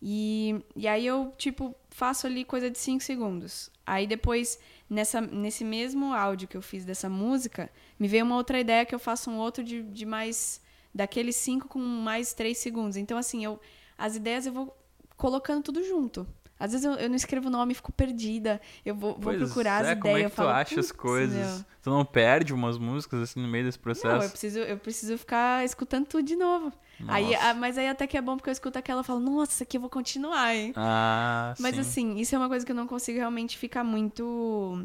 E, 0.00 0.56
e 0.76 0.86
aí 0.86 1.06
eu, 1.06 1.32
tipo, 1.36 1.74
faço 1.90 2.26
ali 2.26 2.44
coisa 2.44 2.70
de 2.70 2.78
5 2.78 3.02
segundos. 3.02 3.70
Aí 3.86 4.06
depois, 4.06 4.58
nessa, 4.88 5.20
nesse 5.20 5.64
mesmo 5.64 6.12
áudio 6.12 6.48
que 6.48 6.56
eu 6.56 6.62
fiz 6.62 6.84
dessa 6.84 7.08
música, 7.08 7.70
me 7.98 8.06
veio 8.06 8.24
uma 8.24 8.36
outra 8.36 8.60
ideia 8.60 8.86
que 8.86 8.94
eu 8.94 8.98
faço 8.98 9.30
um 9.30 9.38
outro 9.38 9.62
de, 9.62 9.82
de 9.82 10.06
mais. 10.06 10.60
Daqueles 10.94 11.36
5 11.36 11.68
com 11.68 11.78
mais 11.78 12.32
3 12.32 12.56
segundos. 12.56 12.96
Então, 12.96 13.18
assim, 13.18 13.44
eu. 13.44 13.60
As 13.96 14.16
ideias 14.16 14.46
eu 14.46 14.52
vou 14.52 14.76
colocando 15.16 15.62
tudo 15.62 15.82
junto. 15.82 16.26
Às 16.58 16.72
vezes 16.72 16.84
eu, 16.84 16.92
eu 16.94 17.08
não 17.08 17.16
escrevo 17.16 17.48
o 17.48 17.50
nome, 17.50 17.74
fico 17.74 17.92
perdida. 17.92 18.60
Eu 18.84 18.94
vou, 18.94 19.16
vou 19.18 19.32
procurar 19.34 19.84
é, 19.84 19.92
as 19.92 19.98
como 19.98 20.08
ideias. 20.16 20.20
é 20.22 20.24
eu 20.26 20.30
que 20.30 20.34
tu 20.34 20.38
falo, 20.38 20.48
acha 20.50 20.80
as 20.80 20.86
"Putz, 20.88 21.00
coisas? 21.00 21.56
meu." 21.56 21.64
Tu 21.82 21.90
não 21.90 22.04
perde 22.04 22.52
umas 22.52 22.76
músicas 22.78 23.22
assim 23.22 23.40
no 23.40 23.48
meio 23.48 23.64
desse 23.64 23.78
processo? 23.78 24.08
Não, 24.16 24.22
eu 24.22 24.28
preciso, 24.30 24.58
eu 24.58 24.76
preciso 24.78 25.16
ficar 25.16 25.64
escutando 25.64 26.06
tudo 26.06 26.24
de 26.24 26.36
novo. 26.36 26.72
Aí, 27.06 27.30
Nossa. 27.30 27.48
ah, 27.50 27.54
mas 27.54 27.78
aí 27.78 27.88
até 27.88 28.06
que 28.08 28.16
é 28.18 28.20
bom 28.20 28.36
porque 28.36 28.50
eu 28.50 28.52
escuto 28.52 28.76
aquela 28.78 29.02
e 29.02 29.04
falo, 29.04 29.20
nossa, 29.20 29.52
isso 29.52 29.62
aqui 29.62 29.76
eu 29.76 29.80
vou 29.80 29.88
continuar, 29.88 30.52
hein? 30.54 30.72
Ah, 30.76 31.54
Mas 31.60 31.76
sim. 31.76 31.80
assim, 31.80 32.16
isso 32.18 32.34
é 32.34 32.38
uma 32.38 32.48
coisa 32.48 32.66
que 32.66 32.72
eu 32.72 32.76
não 32.76 32.88
consigo 32.88 33.18
realmente 33.18 33.56
ficar 33.56 33.84
muito 33.84 34.84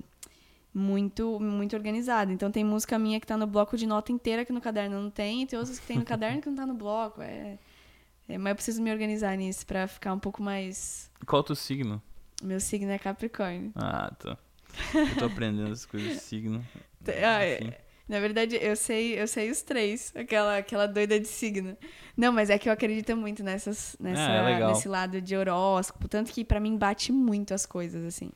muito 0.73 1.39
muito 1.39 1.75
organizada. 1.75 2.31
Então 2.31 2.51
tem 2.51 2.63
música 2.63 2.97
minha 2.97 3.19
que 3.19 3.27
tá 3.27 3.37
no 3.37 3.45
bloco 3.47 3.77
de 3.77 3.85
nota 3.85 4.11
inteira 4.11 4.43
que 4.45 4.51
no 4.53 4.61
caderno 4.61 5.01
não 5.01 5.09
tem, 5.09 5.43
e 5.43 5.45
tem 5.45 5.57
outras 5.59 5.79
que 5.79 5.85
tem 5.85 5.97
no 5.99 6.05
caderno 6.05 6.41
que 6.41 6.49
não 6.49 6.55
tá 6.55 6.65
no 6.65 6.73
bloco. 6.73 7.21
É, 7.21 7.25
é, 7.25 7.57
mas 8.27 8.47
eu 8.51 8.55
preciso 8.55 8.81
me 8.81 8.91
organizar 8.91 9.35
nisso 9.37 9.65
pra 9.65 9.87
ficar 9.87 10.13
um 10.13 10.19
pouco 10.19 10.41
mais. 10.41 11.09
Qual 11.25 11.41
o 11.41 11.43
teu 11.43 11.55
signo? 11.55 12.01
Meu 12.41 12.59
signo 12.59 12.91
é 12.91 12.97
Capricórnio. 12.97 13.71
Ah, 13.75 14.11
tá. 14.17 14.37
Eu 14.93 15.15
tô 15.17 15.25
aprendendo 15.25 15.71
as 15.71 15.85
coisas 15.85 16.13
de 16.13 16.19
signo. 16.19 16.65
Ah, 17.07 17.43
é- 17.43 17.55
Enfim. 17.61 17.73
Na 18.07 18.19
verdade, 18.19 18.57
eu 18.61 18.75
sei, 18.75 19.17
eu 19.19 19.25
sei 19.27 19.49
os 19.49 19.61
três, 19.61 20.11
aquela, 20.13 20.57
aquela 20.57 20.85
doida 20.87 21.17
de 21.17 21.27
signo. 21.27 21.77
Não, 22.17 22.33
mas 22.33 22.49
é 22.49 22.57
que 22.59 22.67
eu 22.67 22.73
acredito 22.73 23.15
muito 23.15 23.41
nessas, 23.43 23.95
nessa, 23.97 24.21
é 24.21 24.41
legal. 24.41 24.69
nesse 24.69 24.89
lado 24.89 25.21
de 25.21 25.35
horóscopo, 25.37 26.09
tanto 26.09 26.31
que 26.31 26.43
pra 26.43 26.59
mim 26.59 26.77
bate 26.77 27.13
muito 27.13 27.53
as 27.53 27.65
coisas, 27.65 28.03
assim. 28.03 28.29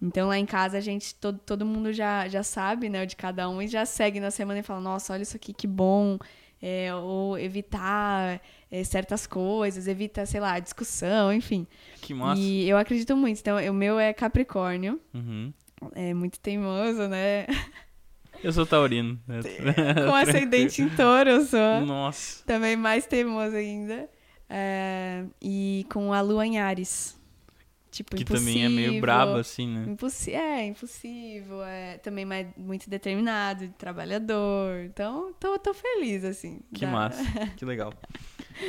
Então 0.00 0.28
lá 0.28 0.38
em 0.38 0.46
casa 0.46 0.78
a 0.78 0.80
gente, 0.80 1.14
todo, 1.16 1.38
todo 1.40 1.66
mundo 1.66 1.92
já, 1.92 2.28
já 2.28 2.42
sabe, 2.44 2.88
né, 2.88 3.02
o 3.02 3.06
de 3.06 3.16
cada 3.16 3.48
um, 3.50 3.60
e 3.60 3.66
já 3.66 3.84
segue 3.84 4.20
na 4.20 4.30
semana 4.30 4.60
e 4.60 4.62
fala, 4.62 4.80
nossa, 4.80 5.12
olha 5.12 5.22
isso 5.22 5.36
aqui, 5.36 5.52
que 5.52 5.66
bom. 5.66 6.16
É, 6.62 6.94
ou 6.94 7.36
evitar 7.38 8.40
é, 8.70 8.84
certas 8.84 9.26
coisas, 9.26 9.86
evita, 9.88 10.24
sei 10.26 10.40
lá, 10.40 10.58
discussão, 10.58 11.32
enfim. 11.32 11.66
Que 12.00 12.14
massa. 12.14 12.40
E 12.40 12.68
eu 12.68 12.76
acredito 12.78 13.16
muito. 13.16 13.40
Então, 13.40 13.56
o 13.70 13.74
meu 13.74 13.98
é 13.98 14.12
Capricórnio, 14.12 15.00
Uhum. 15.14 15.52
é 15.94 16.14
muito 16.14 16.38
teimoso, 16.40 17.08
né? 17.08 17.46
Eu 18.42 18.52
sou 18.52 18.64
taurino. 18.64 19.18
né? 19.26 19.40
Com 20.06 20.14
ascendente 20.14 20.82
em 20.82 20.88
touro, 20.90 21.28
eu 21.30 21.44
sou. 21.44 21.80
Nossa. 21.84 22.42
Também 22.46 22.76
mais 22.76 23.06
teimoso 23.06 23.54
ainda. 23.56 24.08
É, 24.48 25.24
e 25.40 25.86
com 25.92 26.12
a 26.12 26.20
lua 26.20 26.44
em 26.46 26.58
Ares. 26.58 27.16
Tipo, 27.90 28.16
Que 28.16 28.24
também 28.24 28.64
é 28.64 28.68
meio 28.68 29.00
brabo, 29.00 29.34
assim, 29.34 29.66
né? 29.66 29.84
Impulsi 29.88 30.32
é, 30.32 30.64
impulsivo. 30.64 31.60
É, 31.62 31.98
também 31.98 32.24
mais, 32.24 32.46
muito 32.56 32.88
determinado, 32.88 33.68
trabalhador. 33.76 34.84
Então, 34.84 35.32
tô, 35.40 35.58
tô 35.58 35.74
feliz, 35.74 36.24
assim. 36.24 36.60
Que 36.72 36.86
da- 36.86 36.90
massa. 36.92 37.22
Que 37.56 37.64
legal. 37.64 37.92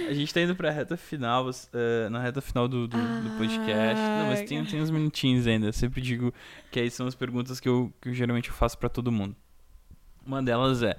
A 0.08 0.14
gente 0.14 0.34
tá 0.34 0.42
indo 0.42 0.56
pra 0.56 0.72
reta 0.72 0.96
final, 0.96 1.50
eh, 1.74 2.10
na 2.10 2.22
reta 2.22 2.42
final 2.42 2.68
do, 2.68 2.88
do, 2.88 2.98
do 2.98 3.38
podcast. 3.38 4.02
Não, 4.02 4.28
mas 4.28 4.42
tem, 4.48 4.64
tem 4.66 4.82
uns 4.82 4.89
minutinhos 4.89 5.46
ainda. 5.48 5.68
Eu 5.68 5.74
sempre 5.74 6.02
digo 6.02 6.34
que 6.72 6.80
aí 6.80 6.89
são 6.89 7.08
as 7.08 7.16
perguntas 7.16 7.60
que 7.60 7.68
eu, 7.68 7.94
que 8.02 8.10
eu 8.10 8.14
geralmente 8.14 8.50
faço 8.52 8.78
pra 8.78 8.89
todo 8.89 9.12
mundo. 9.12 9.36
Uma 10.26 10.42
delas 10.42 10.82
é: 10.84 10.96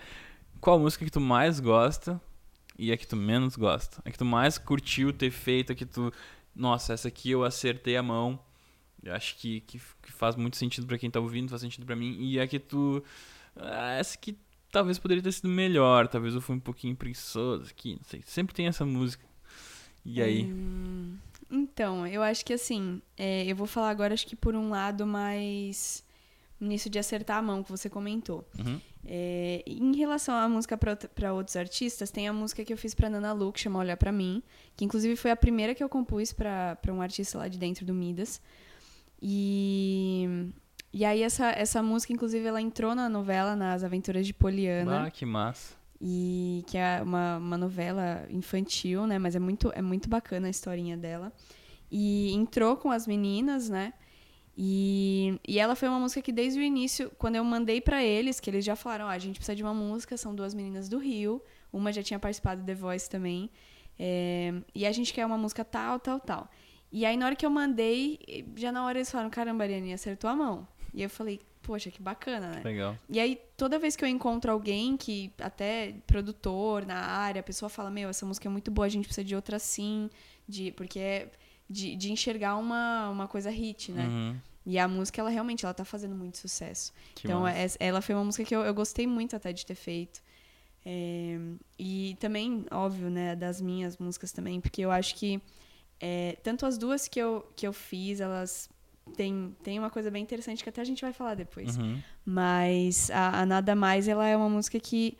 qual 0.60 0.78
música 0.78 1.04
que 1.04 1.10
tu 1.10 1.20
mais 1.20 1.60
gosta 1.60 2.20
e 2.78 2.92
a 2.92 2.96
que 2.96 3.06
tu 3.06 3.16
menos 3.16 3.56
gosta? 3.56 4.02
A 4.04 4.10
que 4.10 4.18
tu 4.18 4.24
mais 4.24 4.58
curtiu 4.58 5.12
ter 5.12 5.30
feito, 5.30 5.72
a 5.72 5.74
que 5.74 5.86
tu. 5.86 6.12
Nossa, 6.54 6.92
essa 6.92 7.08
aqui 7.08 7.30
eu 7.30 7.44
acertei 7.44 7.96
a 7.96 8.02
mão. 8.02 8.38
Eu 9.02 9.14
acho 9.14 9.36
que, 9.38 9.60
que, 9.62 9.80
que 10.02 10.12
faz 10.12 10.36
muito 10.36 10.56
sentido 10.56 10.86
pra 10.86 10.98
quem 10.98 11.10
tá 11.10 11.18
ouvindo, 11.18 11.48
faz 11.48 11.62
sentido 11.62 11.86
pra 11.86 11.96
mim. 11.96 12.16
E 12.20 12.38
a 12.38 12.46
que 12.46 12.58
tu. 12.58 13.02
ah, 13.56 13.94
essa 13.94 14.16
aqui 14.16 14.36
talvez 14.72 14.98
poderia 14.98 15.22
ter 15.22 15.30
sido 15.30 15.48
melhor, 15.48 16.08
talvez 16.08 16.34
eu 16.34 16.40
fui 16.40 16.56
um 16.56 16.60
pouquinho 16.60 16.96
preguiçoso 16.96 17.70
aqui, 17.70 17.94
não 17.94 18.04
sei. 18.04 18.22
Sempre 18.26 18.54
tem 18.54 18.66
essa 18.66 18.84
música. 18.84 19.24
E 20.04 20.20
aí? 20.20 20.44
Hum, 20.44 21.16
então, 21.48 22.04
eu 22.06 22.22
acho 22.22 22.44
que 22.44 22.54
assim, 22.54 23.00
é, 23.16 23.44
eu 23.46 23.54
vou 23.54 23.66
falar 23.66 23.90
agora, 23.90 24.14
acho 24.14 24.26
que 24.26 24.34
por 24.34 24.56
um 24.56 24.70
lado 24.70 25.06
mais 25.06 26.02
nisso 26.58 26.88
de 26.88 26.98
acertar 26.98 27.36
a 27.36 27.42
mão 27.42 27.62
que 27.62 27.70
você 27.70 27.90
comentou. 27.90 28.48
Uhum. 28.58 28.80
É, 29.04 29.62
em 29.66 29.94
relação 29.96 30.34
à 30.34 30.48
música 30.48 30.76
para 30.76 31.34
outros 31.34 31.56
artistas, 31.56 32.10
tem 32.10 32.26
a 32.26 32.32
música 32.32 32.64
que 32.64 32.72
eu 32.72 32.76
fiz 32.76 32.94
pra 32.94 33.10
Nana 33.10 33.32
Lu, 33.32 33.52
que 33.52 33.60
chama 33.60 33.80
Olhar 33.80 33.96
Pra 33.96 34.10
Mim, 34.10 34.42
que 34.76 34.84
inclusive 34.84 35.16
foi 35.16 35.30
a 35.30 35.36
primeira 35.36 35.74
que 35.74 35.84
eu 35.84 35.88
compus 35.88 36.32
pra 36.32 36.78
um 36.88 37.02
artista 37.02 37.38
lá 37.38 37.48
de 37.48 37.58
dentro 37.58 37.84
do 37.84 37.92
Midas. 37.92 38.40
E, 39.20 40.50
e 40.92 41.04
aí 41.04 41.22
essa, 41.22 41.50
essa 41.50 41.82
música, 41.82 42.12
inclusive, 42.12 42.44
ela 42.46 42.60
entrou 42.60 42.94
na 42.94 43.08
novela 43.08 43.56
Nas 43.56 43.82
Aventuras 43.82 44.26
de 44.26 44.34
Poliana, 44.34 45.06
Ah, 45.06 45.10
que 45.10 45.24
massa. 45.24 45.74
e 46.00 46.64
que 46.66 46.76
é 46.76 47.00
uma, 47.02 47.38
uma 47.38 47.56
novela 47.58 48.26
infantil, 48.30 49.06
né? 49.06 49.18
Mas 49.18 49.34
é 49.34 49.38
muito, 49.38 49.72
é 49.74 49.80
muito 49.82 50.08
bacana 50.08 50.46
a 50.48 50.50
historinha 50.50 50.96
dela. 50.96 51.32
E 51.90 52.32
entrou 52.32 52.76
com 52.76 52.90
as 52.90 53.06
meninas, 53.06 53.68
né? 53.68 53.92
E, 54.56 55.38
e 55.48 55.58
ela 55.58 55.74
foi 55.74 55.88
uma 55.88 55.98
música 55.98 56.20
que 56.20 56.30
desde 56.32 56.58
o 56.60 56.62
início, 56.62 57.10
quando 57.18 57.36
eu 57.36 57.44
mandei 57.44 57.80
pra 57.80 58.04
eles, 58.04 58.38
que 58.38 58.50
eles 58.50 58.64
já 58.64 58.76
falaram, 58.76 59.06
ó, 59.06 59.08
a 59.08 59.18
gente 59.18 59.36
precisa 59.36 59.56
de 59.56 59.62
uma 59.62 59.72
música, 59.72 60.16
são 60.16 60.34
duas 60.34 60.52
meninas 60.52 60.88
do 60.88 60.98
Rio, 60.98 61.40
uma 61.72 61.90
já 61.92 62.02
tinha 62.02 62.18
participado 62.18 62.60
do 62.60 62.66
The 62.66 62.74
Voice 62.74 63.08
também, 63.08 63.48
é, 63.98 64.52
e 64.74 64.84
a 64.84 64.92
gente 64.92 65.12
quer 65.12 65.24
uma 65.24 65.38
música 65.38 65.64
tal, 65.64 65.98
tal, 65.98 66.20
tal. 66.20 66.50
E 66.90 67.06
aí 67.06 67.16
na 67.16 67.24
hora 67.26 67.36
que 67.36 67.46
eu 67.46 67.50
mandei, 67.50 68.44
já 68.56 68.70
na 68.70 68.84
hora 68.84 68.98
eles 68.98 69.10
falaram, 69.10 69.30
caramba, 69.30 69.64
Ariane, 69.64 69.94
acertou 69.94 70.28
a 70.28 70.36
mão. 70.36 70.68
E 70.92 71.02
eu 71.02 71.08
falei, 71.08 71.40
poxa, 71.62 71.90
que 71.90 72.02
bacana, 72.02 72.50
né? 72.50 72.62
Legal. 72.64 72.98
E 73.08 73.18
aí, 73.18 73.40
toda 73.56 73.78
vez 73.78 73.96
que 73.96 74.04
eu 74.04 74.08
encontro 74.08 74.52
alguém 74.52 74.96
que, 74.96 75.32
até 75.40 75.94
produtor 76.06 76.84
na 76.84 76.96
área, 76.96 77.40
a 77.40 77.42
pessoa 77.42 77.68
fala, 77.68 77.90
meu, 77.90 78.10
essa 78.10 78.26
música 78.26 78.48
é 78.48 78.50
muito 78.50 78.70
boa, 78.70 78.86
a 78.86 78.90
gente 78.90 79.06
precisa 79.06 79.24
de 79.24 79.34
outra 79.34 79.56
assim, 79.56 80.10
de, 80.46 80.72
porque 80.72 80.98
é 80.98 81.30
de, 81.68 81.96
de 81.96 82.12
enxergar 82.12 82.56
uma, 82.56 83.08
uma 83.08 83.26
coisa 83.26 83.50
hit, 83.50 83.92
né? 83.92 84.06
Uhum. 84.06 84.36
E 84.64 84.78
a 84.78 84.86
música, 84.86 85.20
ela 85.20 85.30
realmente, 85.30 85.64
ela 85.64 85.74
tá 85.74 85.84
fazendo 85.84 86.14
muito 86.14 86.38
sucesso. 86.38 86.92
Que 87.14 87.26
então, 87.26 87.44
ela 87.80 88.00
foi 88.00 88.14
uma 88.14 88.24
música 88.24 88.44
que 88.44 88.54
eu, 88.54 88.60
eu 88.60 88.74
gostei 88.74 89.06
muito 89.06 89.34
até 89.34 89.52
de 89.52 89.64
ter 89.66 89.74
feito. 89.74 90.22
É, 90.84 91.38
e 91.78 92.16
também, 92.20 92.64
óbvio, 92.70 93.08
né, 93.08 93.34
das 93.34 93.60
minhas 93.60 93.96
músicas 93.96 94.32
também, 94.32 94.60
porque 94.60 94.82
eu 94.82 94.90
acho 94.90 95.14
que 95.14 95.40
é, 96.00 96.36
tanto 96.42 96.66
as 96.66 96.76
duas 96.76 97.08
que 97.08 97.20
eu, 97.20 97.46
que 97.56 97.66
eu 97.66 97.72
fiz, 97.72 98.20
elas 98.20 98.68
têm, 99.16 99.54
têm 99.62 99.78
uma 99.78 99.90
coisa 99.90 100.10
bem 100.10 100.22
interessante 100.22 100.62
que 100.62 100.68
até 100.68 100.80
a 100.80 100.84
gente 100.84 101.02
vai 101.02 101.12
falar 101.12 101.34
depois. 101.34 101.76
Uhum. 101.76 102.00
Mas 102.24 103.10
a, 103.10 103.40
a 103.40 103.46
Nada 103.46 103.74
Mais, 103.74 104.08
ela 104.08 104.26
é 104.26 104.36
uma 104.36 104.48
música 104.48 104.78
que 104.80 105.16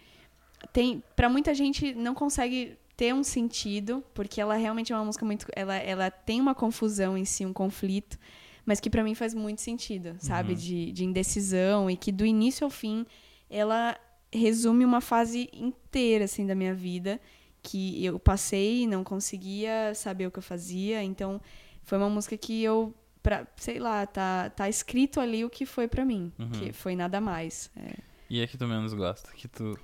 tem, 0.72 1.02
para 1.16 1.28
muita 1.28 1.54
gente 1.54 1.94
não 1.94 2.14
consegue 2.14 2.76
ter 2.96 3.12
um 3.14 3.24
sentido, 3.24 4.04
porque 4.14 4.40
ela 4.40 4.54
realmente 4.54 4.92
é 4.92 4.96
uma 4.96 5.04
música 5.04 5.24
muito, 5.24 5.46
ela, 5.56 5.76
ela 5.76 6.10
tem 6.10 6.40
uma 6.40 6.54
confusão 6.54 7.16
em 7.16 7.24
si, 7.24 7.44
um 7.44 7.52
conflito, 7.52 8.18
mas 8.64 8.78
que 8.78 8.88
para 8.88 9.02
mim 9.02 9.14
faz 9.14 9.34
muito 9.34 9.60
sentido, 9.60 10.14
sabe, 10.20 10.52
Uhum. 10.52 10.58
de, 10.58 10.92
de 10.92 11.04
indecisão 11.04 11.90
e 11.90 11.96
que 11.96 12.12
do 12.12 12.24
início 12.24 12.64
ao 12.64 12.70
fim 12.70 13.04
ela 13.50 13.98
resume 14.32 14.84
uma 14.84 15.00
fase 15.00 15.48
inteira 15.52 16.24
assim 16.26 16.46
da 16.46 16.54
minha 16.54 16.74
vida 16.74 17.20
que 17.62 18.04
eu 18.04 18.18
passei 18.18 18.86
não 18.86 19.02
conseguia 19.04 19.92
saber 19.94 20.26
o 20.26 20.30
que 20.30 20.38
eu 20.38 20.42
fazia, 20.42 21.02
então 21.02 21.40
foi 21.82 21.98
uma 21.98 22.08
música 22.08 22.36
que 22.36 22.62
eu 22.62 22.94
pra, 23.22 23.46
sei 23.56 23.78
lá, 23.78 24.06
tá, 24.06 24.50
tá 24.50 24.68
escrito 24.68 25.20
ali 25.20 25.44
o 25.44 25.50
que 25.50 25.64
foi 25.64 25.86
pra 25.88 26.04
mim, 26.04 26.32
Uhum. 26.38 26.50
que 26.50 26.72
foi 26.72 26.96
nada 26.96 27.20
mais. 27.20 27.70
É. 27.76 27.94
E 28.28 28.40
é 28.40 28.46
que 28.46 28.56
tu 28.56 28.66
menos 28.66 28.92
gosta? 28.94 29.30
Que 29.32 29.46
tu. 29.48 29.78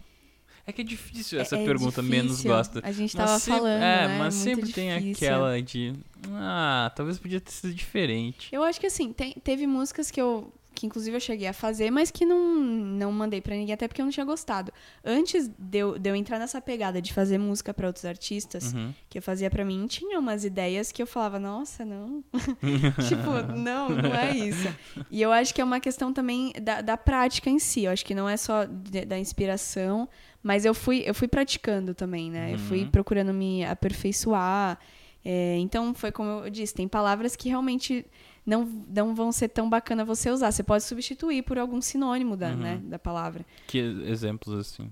É 0.66 0.72
que 0.72 0.82
é 0.82 0.84
difícil 0.84 1.40
essa 1.40 1.56
É- 1.56 1.62
é 1.62 1.64
pergunta, 1.64 2.02
menos 2.02 2.32
difícil. 2.32 2.50
gosta. 2.50 2.80
A 2.84 2.92
gente 2.92 3.16
Mas 3.16 3.26
tava 3.26 3.38
sempre- 3.38 3.58
falando, 3.60 3.82
É, 3.82 4.08
né? 4.08 4.18
mas 4.18 4.34
Muito 4.34 4.44
sempre 4.44 4.72
tem 4.72 4.98
difícil. 4.98 5.28
aquela 5.28 5.62
de. 5.62 5.92
Ah, 6.32 6.92
talvez 6.94 7.18
podia 7.18 7.40
ter 7.40 7.50
sido 7.52 7.72
diferente. 7.72 8.48
Eu 8.52 8.62
acho 8.62 8.78
que 8.78 8.86
assim, 8.86 9.12
tem- 9.12 9.32
teve 9.42 9.66
músicas 9.66 10.10
que 10.10 10.20
eu. 10.20 10.52
Que 10.78 10.86
inclusive 10.86 11.16
eu 11.16 11.20
cheguei 11.20 11.48
a 11.48 11.52
fazer, 11.52 11.90
mas 11.90 12.08
que 12.08 12.24
não, 12.24 12.54
não 12.54 13.10
mandei 13.10 13.40
pra 13.40 13.52
ninguém, 13.56 13.74
até 13.74 13.88
porque 13.88 14.00
eu 14.00 14.04
não 14.04 14.12
tinha 14.12 14.24
gostado. 14.24 14.72
Antes 15.04 15.48
de 15.58 15.78
eu, 15.78 15.98
de 15.98 16.08
eu 16.08 16.14
entrar 16.14 16.38
nessa 16.38 16.60
pegada 16.60 17.02
de 17.02 17.12
fazer 17.12 17.36
música 17.36 17.74
pra 17.74 17.88
outros 17.88 18.04
artistas, 18.04 18.72
Uhum. 18.72 18.94
que 19.10 19.18
eu 19.18 19.22
fazia 19.22 19.50
pra 19.50 19.64
mim, 19.64 19.88
tinha 19.88 20.16
umas 20.20 20.44
ideias 20.44 20.92
que 20.92 21.02
eu 21.02 21.06
falava, 21.06 21.36
nossa, 21.40 21.84
não. 21.84 22.22
tipo, 23.08 23.56
não, 23.58 23.88
não 23.88 24.14
é 24.14 24.36
isso. 24.36 24.68
E 25.10 25.20
eu 25.20 25.32
acho 25.32 25.52
que 25.52 25.60
é 25.60 25.64
uma 25.64 25.80
questão 25.80 26.12
também 26.12 26.52
da, 26.62 26.80
da 26.80 26.96
prática 26.96 27.50
em 27.50 27.58
si. 27.58 27.82
Eu 27.84 27.90
acho 27.90 28.04
que 28.06 28.14
não 28.14 28.28
é 28.28 28.36
só 28.36 28.64
de- 28.64 29.04
da 29.04 29.18
inspiração, 29.18 30.08
mas 30.40 30.64
eu 30.64 30.74
fui, 30.74 31.02
eu 31.04 31.12
fui 31.12 31.26
praticando 31.26 31.92
também, 31.92 32.30
né? 32.30 32.54
Eu 32.54 32.58
fui 32.60 32.82
Uhum. 32.84 32.90
procurando 32.92 33.34
me 33.34 33.64
aperfeiçoar. 33.64 34.78
É, 35.24 35.56
então, 35.58 35.92
foi 35.92 36.12
como 36.12 36.44
eu 36.44 36.50
disse, 36.50 36.72
tem 36.72 36.86
palavras 36.86 37.34
que 37.34 37.48
realmente 37.48 38.06
não, 38.48 38.64
não 38.64 39.14
vão 39.14 39.30
ser 39.30 39.48
tão 39.48 39.68
bacana 39.68 40.04
você 40.06 40.30
usar. 40.30 40.50
Você 40.50 40.62
pode 40.62 40.82
substituir 40.84 41.42
por 41.42 41.58
algum 41.58 41.82
sinônimo 41.82 42.34
da, 42.34 42.48
Uhum. 42.48 42.56
né, 42.56 42.80
da 42.82 42.98
palavra. 42.98 43.44
Que 43.66 43.78
exemplos 44.06 44.54
assim? 44.58 44.90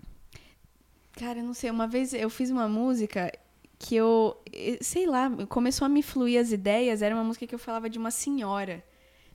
Cara, 1.12 1.38
eu 1.38 1.44
não 1.44 1.54
sei. 1.54 1.70
Uma 1.70 1.86
vez 1.86 2.12
eu 2.12 2.28
fiz 2.28 2.50
uma 2.50 2.68
música 2.68 3.32
que 3.78 3.96
eu, 3.96 4.36
sei 4.82 5.06
lá, 5.06 5.30
começou 5.48 5.86
a 5.86 5.88
me 5.88 6.02
fluir 6.02 6.38
as 6.38 6.52
ideias. 6.52 7.00
Era 7.00 7.14
uma 7.14 7.24
música 7.24 7.46
que 7.46 7.54
eu 7.54 7.58
falava 7.58 7.88
de 7.88 7.98
uma 7.98 8.10
senhora. 8.10 8.84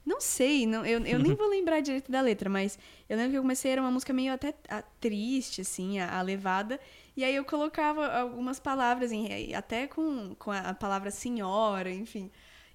Não 0.06 0.20
sei, 0.20 0.66
não, 0.66 0.84
eu, 0.84 1.04
eu 1.04 1.18
nem 1.18 1.34
vou 1.34 1.48
lembrar 1.48 1.80
direito 1.80 2.10
da 2.10 2.20
letra, 2.20 2.50
mas 2.50 2.76
eu 3.08 3.16
lembro 3.16 3.32
que 3.32 3.38
eu 3.38 3.42
comecei, 3.42 3.70
era 3.70 3.80
uma 3.80 3.90
música 3.90 4.12
meio 4.12 4.32
até 4.32 4.52
ah, 4.68 4.82
triste, 5.00 5.60
assim, 5.60 5.98
a, 6.00 6.18
a 6.18 6.22
levada. 6.22 6.78
E 7.16 7.24
aí 7.24 7.34
eu 7.34 7.44
colocava 7.44 8.06
algumas 8.06 8.58
palavras, 8.60 9.10
em, 9.12 9.54
até 9.54 9.86
com, 9.88 10.34
com 10.38 10.50
a 10.52 10.74
palavra 10.74 11.10
senhora, 11.10 11.90
enfim. 11.90 12.30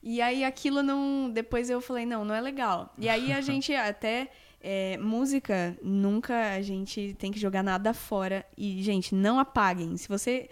E 0.09 0.21
aí 0.21 0.45
aquilo 0.45 0.81
não. 0.81 1.29
Depois 1.29 1.69
eu 1.69 1.81
falei, 1.81 2.05
não, 2.05 2.23
não 2.23 2.33
é 2.33 2.39
legal. 2.39 2.93
E 2.97 3.09
aí 3.09 3.33
a 3.33 3.41
gente 3.49 3.73
até. 3.75 4.29
é, 4.61 4.97
música, 4.97 5.77
nunca 5.83 6.53
a 6.53 6.61
gente 6.61 7.13
tem 7.19 7.29
que 7.29 7.37
jogar 7.37 7.61
nada 7.61 7.93
fora. 7.93 8.45
E, 8.57 8.81
gente, 8.81 9.13
não 9.13 9.37
apaguem. 9.37 9.97
Se 9.97 10.07
você 10.07 10.49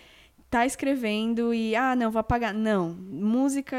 tá 0.55 0.65
escrevendo 0.65 1.53
e, 1.53 1.75
ah, 1.75 1.97
não, 1.97 2.09
vou 2.09 2.19
apagar. 2.21 2.53
Não. 2.53 2.89
Música, 2.97 3.75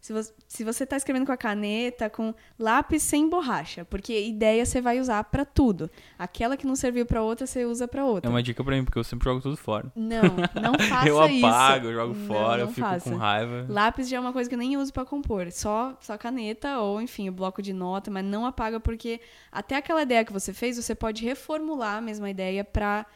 se 0.00 0.12
você, 0.12 0.32
se 0.48 0.64
você 0.64 0.84
tá 0.84 0.96
escrevendo 0.96 1.24
com 1.24 1.30
a 1.30 1.36
caneta, 1.36 2.10
com 2.10 2.34
lápis 2.58 3.04
sem 3.04 3.28
borracha. 3.28 3.84
Porque 3.84 4.26
ideia 4.26 4.66
você 4.66 4.80
vai 4.80 4.98
usar 4.98 5.22
pra 5.24 5.44
tudo. 5.44 5.88
Aquela 6.18 6.56
que 6.56 6.66
não 6.66 6.74
serviu 6.74 7.06
pra 7.06 7.22
outra, 7.22 7.46
você 7.46 7.64
usa 7.64 7.86
pra 7.86 8.00
É 8.02 8.04
outra. 8.04 8.28
uma 8.30 8.42
dica 8.42 8.64
pra 8.64 8.74
mim, 8.74 8.84
porque 8.84 8.98
eu 8.98 9.04
sempre 9.04 9.26
jogo 9.26 9.40
tudo 9.40 9.56
fora. 9.56 9.92
Não, 9.94 10.22
não 10.60 10.74
faça 10.88 11.08
eu 11.08 11.24
isso. 11.28 11.46
apago, 11.46 11.86
eu 11.86 11.92
jogo 11.94 12.14
Não, 12.14 12.26
fora, 12.26 12.56
não 12.62 12.68
eu 12.68 12.74
fico 12.74 12.86
faça. 12.88 13.08
com 13.10 13.16
raiva. 13.16 13.66
Lápis 13.68 14.08
já 14.08 14.16
é 14.16 14.20
uma 14.20 14.32
coisa 14.32 14.48
que 14.50 14.54
eu 14.56 14.58
nem 14.58 14.76
uso 14.76 14.92
pra 14.92 15.04
compor. 15.04 15.52
Só, 15.52 15.96
só 16.00 16.18
caneta 16.18 16.80
ou, 16.80 17.00
enfim, 17.00 17.28
o 17.28 17.32
bloco 17.32 17.62
de 17.62 17.72
nota, 17.72 18.10
mas 18.10 18.24
não 18.24 18.44
apaga 18.44 18.80
porque 18.80 19.20
até 19.52 19.76
aquela 19.76 20.02
ideia 20.02 20.24
que 20.24 20.32
você 20.32 20.52
fez, 20.52 20.76
você 20.76 20.96
pode 20.96 21.24
reformular 21.24 21.98
a 21.98 22.00
mesma 22.00 22.28
ideia 22.28 22.64
pra, 22.64 23.06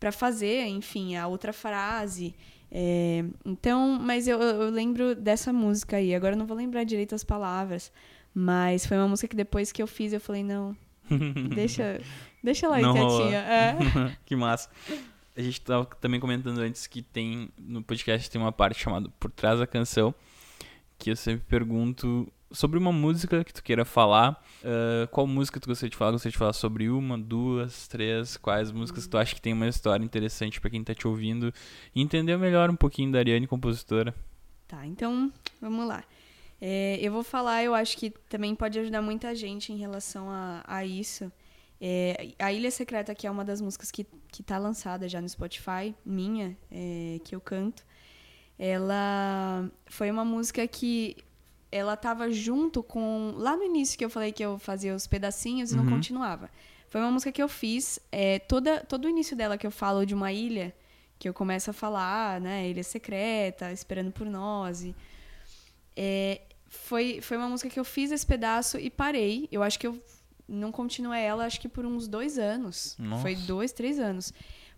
pra 0.00 0.10
fazer, 0.10 0.66
enfim, 0.66 1.14
a 1.14 1.28
outra 1.28 1.52
frase. 1.52 2.34
É, 2.72 3.22
então, 3.44 3.98
mas 4.00 4.26
eu, 4.26 4.40
eu 4.40 4.70
lembro 4.70 5.14
dessa 5.14 5.52
música 5.52 5.98
aí. 5.98 6.14
Agora 6.14 6.34
eu 6.34 6.38
não 6.38 6.46
vou 6.46 6.56
lembrar 6.56 6.84
direito 6.84 7.14
as 7.14 7.22
palavras. 7.22 7.92
Mas 8.34 8.86
foi 8.86 8.96
uma 8.96 9.08
música 9.08 9.28
que 9.28 9.36
depois 9.36 9.70
que 9.70 9.82
eu 9.82 9.86
fiz, 9.86 10.12
eu 10.12 10.20
falei, 10.20 10.42
não, 10.42 10.74
deixa, 11.54 12.00
deixa 12.42 12.72
aí 12.72 12.82
Não 12.82 12.94
quietinha. 12.94 13.38
É. 13.38 13.76
que 14.24 14.34
massa. 14.34 14.70
A 15.36 15.42
gente 15.42 15.60
tava 15.60 15.84
também 16.00 16.18
comentando 16.18 16.58
antes 16.58 16.86
que 16.86 17.02
tem 17.02 17.50
no 17.58 17.82
podcast 17.82 18.30
tem 18.30 18.40
uma 18.40 18.52
parte 18.52 18.80
chamada 18.80 19.08
Por 19.18 19.30
Trás 19.30 19.58
da 19.58 19.66
Canção, 19.66 20.14
que 20.98 21.10
eu 21.10 21.16
sempre 21.16 21.44
pergunto 21.48 22.30
sobre 22.52 22.78
uma 22.78 22.92
música 22.92 23.44
que 23.44 23.52
tu 23.52 23.62
queira 23.62 23.84
falar. 23.84 24.42
ah, 24.64 25.06
qual 25.08 25.26
música 25.26 25.60
tu 25.60 25.68
gostaria 25.68 25.90
de 25.90 25.96
falar? 25.96 26.12
Gostaria 26.12 26.32
de 26.32 26.38
falar 26.38 26.52
sobre 26.52 26.88
uma, 26.88 27.18
duas, 27.18 27.86
três? 27.88 28.36
Quais 28.36 28.70
músicas 28.70 29.06
tu 29.06 29.16
acha 29.16 29.34
que 29.34 29.40
tem 29.40 29.52
uma 29.52 29.68
história 29.68 30.04
interessante 30.04 30.60
pra 30.60 30.70
quem 30.70 30.82
tá 30.82 30.94
te 30.94 31.06
ouvindo? 31.06 31.52
E 31.94 32.00
entender 32.00 32.36
melhor 32.36 32.70
um 32.70 32.76
pouquinho 32.76 33.12
da 33.12 33.18
Ariane, 33.18 33.46
compositora. 33.46 34.14
Tá, 34.66 34.86
então 34.86 35.32
vamos 35.60 35.86
lá. 35.86 36.04
É, 36.60 36.98
eu 37.00 37.10
vou 37.10 37.24
falar, 37.24 37.64
eu 37.64 37.74
acho 37.74 37.96
que 37.96 38.10
também 38.28 38.54
pode 38.54 38.78
ajudar 38.78 39.00
muita 39.00 39.34
gente 39.34 39.72
em 39.72 39.76
relação 39.76 40.30
a, 40.30 40.62
a 40.66 40.84
isso. 40.84 41.32
É, 41.80 42.34
a 42.38 42.52
Ilha 42.52 42.70
Secreta, 42.70 43.14
que 43.14 43.26
é 43.26 43.30
uma 43.30 43.44
das 43.44 43.60
músicas 43.60 43.90
que, 43.90 44.06
que 44.28 44.42
tá 44.42 44.58
lançada 44.58 45.08
já 45.08 45.20
no 45.20 45.28
Spotify, 45.28 45.94
minha, 46.04 46.56
é, 46.70 47.18
que 47.24 47.34
eu 47.34 47.40
canto, 47.40 47.82
ela 48.58 49.70
foi 49.86 50.10
uma 50.10 50.24
música 50.24 50.68
que 50.68 51.16
ela 51.72 51.96
tava 51.96 52.30
junto 52.30 52.82
com. 52.82 53.32
Lá 53.36 53.56
no 53.56 53.62
início 53.64 53.96
que 53.98 54.04
eu 54.04 54.10
falei 54.10 54.32
que 54.32 54.44
eu 54.44 54.58
fazia 54.58 54.94
os 54.94 55.06
pedacinhos 55.06 55.72
e 55.72 55.76
não 55.76 55.84
Uhum. 55.84 55.90
continuava. 55.90 56.50
Foi 56.88 57.00
uma 57.00 57.10
música 57.10 57.30
que 57.30 57.42
eu 57.42 57.48
fiz. 57.48 58.00
É, 58.10 58.38
toda, 58.40 58.80
todo 58.80 59.04
o 59.04 59.08
início 59.08 59.36
dela 59.36 59.56
que 59.56 59.66
eu 59.66 59.70
falo 59.70 60.04
de 60.04 60.14
uma 60.14 60.32
ilha, 60.32 60.74
que 61.18 61.28
eu 61.28 61.34
começo 61.34 61.70
a 61.70 61.72
falar, 61.72 62.40
né? 62.40 62.68
Ilha 62.68 62.82
secreta, 62.82 63.70
esperando 63.72 64.10
por 64.10 64.26
nós. 64.26 64.82
E, 64.82 64.94
é, 65.96 66.40
foi, 66.68 67.20
foi 67.20 67.36
uma 67.36 67.48
música 67.48 67.68
que 67.70 67.78
eu 67.78 67.84
fiz 67.84 68.10
esse 68.10 68.26
pedaço 68.26 68.78
e 68.78 68.90
parei. 68.90 69.48
Eu 69.52 69.62
acho 69.62 69.78
que 69.78 69.86
eu 69.86 70.00
não 70.48 70.72
continuei 70.72 71.20
ela, 71.22 71.44
acho 71.46 71.60
que 71.60 71.68
por 71.68 71.84
uns 71.86 72.08
dois 72.08 72.38
anos. 72.38 72.96
Nossa. 72.98 73.22
Foi 73.22 73.36
dois, 73.36 73.72
três 73.72 73.98
anos. 74.00 74.32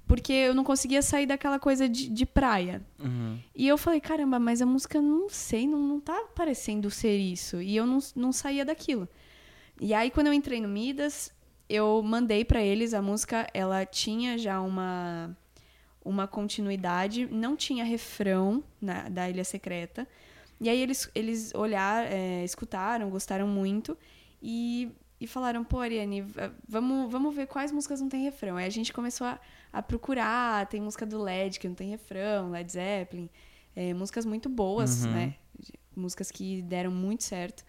Porque 0.06 0.32
eu 0.32 0.54
não 0.54 0.64
conseguia 0.64 1.00
sair 1.00 1.26
daquela 1.26 1.58
coisa 1.58 1.88
de, 1.88 2.08
de 2.08 2.26
praia. 2.26 2.82
E 3.54 3.66
eu 3.66 3.78
falei, 3.78 4.00
caramba, 4.00 4.38
mas 4.38 4.60
a 4.60 4.66
música 4.66 5.00
não 5.00 5.28
sei, 5.28 5.66
não, 5.66 5.78
não 5.78 6.00
tá 6.00 6.26
parecendo 6.34 6.90
ser 6.90 7.16
isso. 7.16 7.62
E 7.62 7.76
eu 7.76 7.86
não, 7.86 7.98
não 8.14 8.32
saía 8.32 8.64
daquilo. 8.64 9.08
E 9.80 9.94
aí, 9.94 10.10
quando 10.10 10.26
eu 10.26 10.32
entrei 10.32 10.60
no 10.60 10.68
Midas, 10.68 11.32
eu 11.68 12.02
mandei 12.02 12.44
pra 12.44 12.62
eles 12.62 12.92
a 12.92 13.00
música, 13.00 13.48
ela 13.54 13.86
tinha 13.86 14.36
já 14.36 14.60
uma, 14.60 15.36
uma 16.04 16.26
continuidade, 16.26 17.26
não 17.26 17.56
tinha 17.56 17.84
refrão 17.84 18.62
na, 18.80 19.08
da 19.08 19.30
Ilha 19.30 19.44
Secreta. 19.44 20.06
E 20.60 20.68
aí 20.68 20.80
eles, 20.80 21.10
eles 21.14 21.52
olharam, 21.54 22.08
é, 22.08 22.44
escutaram, 22.44 23.10
gostaram 23.10 23.48
muito 23.48 23.96
e, 24.40 24.92
e 25.20 25.26
falaram, 25.26 25.64
pô, 25.64 25.80
Ariane, 25.80 26.24
vamos, 26.68 27.10
vamos 27.10 27.34
ver 27.34 27.46
quais 27.46 27.72
músicas 27.72 28.00
não 28.00 28.08
tem 28.08 28.22
refrão. 28.22 28.56
Aí 28.56 28.66
a 28.66 28.70
gente 28.70 28.92
começou 28.92 29.26
a, 29.26 29.40
a 29.72 29.80
procurar, 29.82 30.66
tem 30.66 30.80
música 30.80 31.06
do 31.06 31.20
LED 31.22 31.58
que 31.58 31.68
não 31.68 31.74
tem 31.74 31.88
refrão, 31.90 32.50
Led 32.50 32.70
Zeppelin, 32.70 33.28
é, 33.74 33.94
músicas 33.94 34.24
muito 34.26 34.48
boas, 34.48 35.04
Uhum. 35.04 35.12
né? 35.12 35.34
Músicas 35.96 36.30
que 36.30 36.60
deram 36.62 36.90
muito 36.90 37.24
certo. 37.24 37.64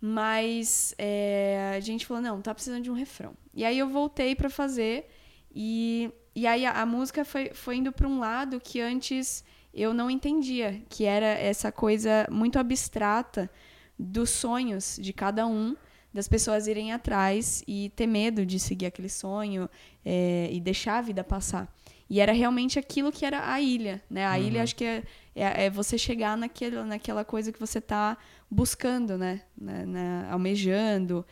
Mas 0.00 0.94
é, 0.98 1.74
a 1.76 1.80
gente 1.80 2.06
falou, 2.06 2.22
não, 2.22 2.40
tá 2.40 2.54
precisando 2.54 2.82
de 2.82 2.90
um 2.90 2.94
refrão. 2.94 3.34
E 3.54 3.64
aí 3.64 3.78
eu 3.78 3.88
voltei 3.88 4.34
pra 4.34 4.48
fazer 4.48 5.08
e, 5.54 6.10
e 6.34 6.46
aí 6.46 6.64
a, 6.64 6.80
a 6.80 6.86
música 6.86 7.24
foi, 7.24 7.50
foi 7.52 7.76
indo 7.76 7.92
pra 7.92 8.08
um 8.08 8.18
lado 8.18 8.58
que 8.60 8.80
antes 8.80 9.44
eu 9.74 9.92
não 9.92 10.10
entendia, 10.10 10.82
que 10.88 11.04
era 11.04 11.26
essa 11.26 11.70
coisa 11.70 12.26
muito 12.30 12.58
abstrata 12.58 13.50
dos 13.98 14.30
sonhos 14.30 14.98
de 15.00 15.12
cada 15.12 15.46
um, 15.46 15.76
das 16.12 16.26
pessoas 16.28 16.66
irem 16.66 16.92
atrás 16.92 17.62
e 17.66 17.90
ter 17.94 18.06
medo 18.06 18.44
de 18.44 18.58
seguir 18.58 18.86
aquele 18.86 19.08
sonho 19.08 19.68
é, 20.04 20.48
e 20.52 20.60
deixar 20.60 20.98
a 20.98 21.02
vida 21.02 21.22
passar. 21.22 21.72
E 22.08 22.18
era 22.20 22.32
realmente 22.32 22.76
aquilo 22.78 23.12
que 23.12 23.24
era 23.24 23.52
a 23.52 23.60
ilha, 23.60 24.02
né? 24.10 24.26
A 24.26 24.36
ilha, 24.38 24.62
acho 24.64 24.74
que 24.74 24.84
é, 24.84 25.02
é, 25.34 25.66
é 25.66 25.70
você 25.70 25.96
chegar 25.96 26.36
naquele, 26.36 26.82
naquela 26.82 27.24
coisa 27.24 27.52
que 27.52 27.60
você 27.60 27.80
tá 27.80 28.18
buscando, 28.50 29.16
né? 29.16 29.42
Na, 29.56 29.86
na- 29.86 30.32
almejando. 30.32 31.24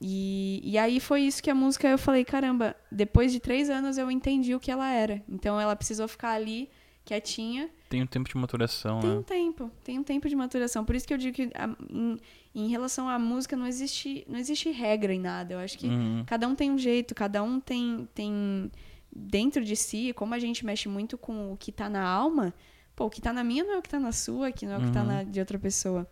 E, 0.00 0.60
e 0.64 0.76
aí 0.76 0.98
foi 1.00 1.22
isso 1.22 1.42
que 1.42 1.48
a 1.48 1.54
música 1.54 1.88
eu 1.88 1.96
falei, 1.96 2.24
caramba, 2.24 2.74
depois 2.90 3.32
de 3.32 3.38
três 3.40 3.70
anos 3.70 3.96
eu 3.96 4.10
entendi 4.10 4.54
o 4.54 4.60
que 4.60 4.70
ela 4.70 4.90
era. 4.92 5.22
Então 5.28 5.60
ela 5.60 5.74
precisou 5.76 6.08
ficar 6.08 6.32
ali 6.32 6.68
quietinha. 7.04 7.70
Tem 7.88 8.02
um 8.02 8.06
tempo 8.06 8.28
de 8.28 8.36
maturação, 8.36 9.00
Tem 9.00 9.10
né? 9.10 9.16
um 9.18 9.22
tempo, 9.22 9.70
tem 9.84 9.98
um 9.98 10.02
tempo 10.02 10.28
de 10.28 10.34
maturação. 10.34 10.84
Por 10.84 10.96
isso 10.96 11.06
que 11.06 11.14
eu 11.14 11.18
digo 11.18 11.36
que 11.36 11.50
a- 11.54 11.76
em, 11.88 12.18
em 12.54 12.68
relação 12.68 13.08
à 13.08 13.16
música 13.18 13.56
não 13.56 13.66
existe, 13.66 14.24
não 14.28 14.38
existe 14.38 14.70
regra 14.70 15.14
em 15.14 15.20
nada. 15.20 15.54
Eu 15.54 15.58
acho 15.60 15.78
que 15.78 15.86
Uhum. 15.86 16.24
cada 16.26 16.48
um 16.48 16.54
tem 16.56 16.70
um 16.70 16.78
jeito, 16.78 17.14
cada 17.14 17.42
um 17.42 17.60
tem, 17.60 18.08
tem 18.14 18.70
dentro 19.14 19.64
de 19.64 19.76
si, 19.76 20.12
como 20.14 20.34
a 20.34 20.38
gente 20.38 20.66
mexe 20.66 20.88
muito 20.88 21.16
com 21.16 21.52
o 21.52 21.56
que 21.56 21.70
tá 21.70 21.88
na 21.88 22.02
alma, 22.04 22.52
pô, 22.96 23.04
o 23.06 23.10
que 23.10 23.20
tá 23.20 23.32
na 23.32 23.44
minha 23.44 23.62
não 23.62 23.74
é 23.74 23.78
o 23.78 23.82
que 23.82 23.88
tá 23.88 24.00
na 24.00 24.10
sua, 24.12 24.50
que 24.50 24.66
não 24.66 24.74
é 24.74 24.78
o 24.78 24.82
que 24.82 24.90
tá 24.92 25.00
Uhum. 25.02 25.06
na 25.06 25.22
de 25.22 25.38
outra 25.38 25.58
pessoa. 25.58 26.06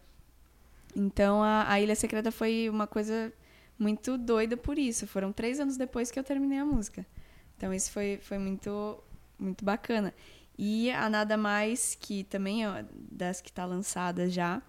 Então 0.95 1.43
a, 1.43 1.71
a 1.73 1.81
Ilha 1.81 1.95
Secreta 1.97 2.31
foi 2.31 2.69
uma 2.71 2.87
coisa 2.87 3.33
muito 3.79 4.17
doida 4.17 4.57
por 4.57 4.79
isso. 4.79 5.07
Foram 5.07 5.33
três 5.33 5.59
anos 5.59 5.77
depois 5.77 6.11
que 6.11 6.19
eu 6.19 6.25
terminei 6.25 6.59
a 6.59 6.65
música. 6.65 7.05
Então 7.57 7.73
isso 7.75 7.91
foi, 7.91 8.19
foi 8.23 8.39
muito, 8.39 8.97
muito 9.39 9.65
bacana. 9.65 10.15
E 10.59 10.91
a 10.91 11.09
Nada 11.11 11.37
Mais, 11.37 11.97
que 12.01 12.25
também 12.25 12.65
é 12.67 12.85
das 13.11 13.41
que 13.41 13.53
tá 13.53 13.65
lançada 13.65 14.29
já, 14.29 14.63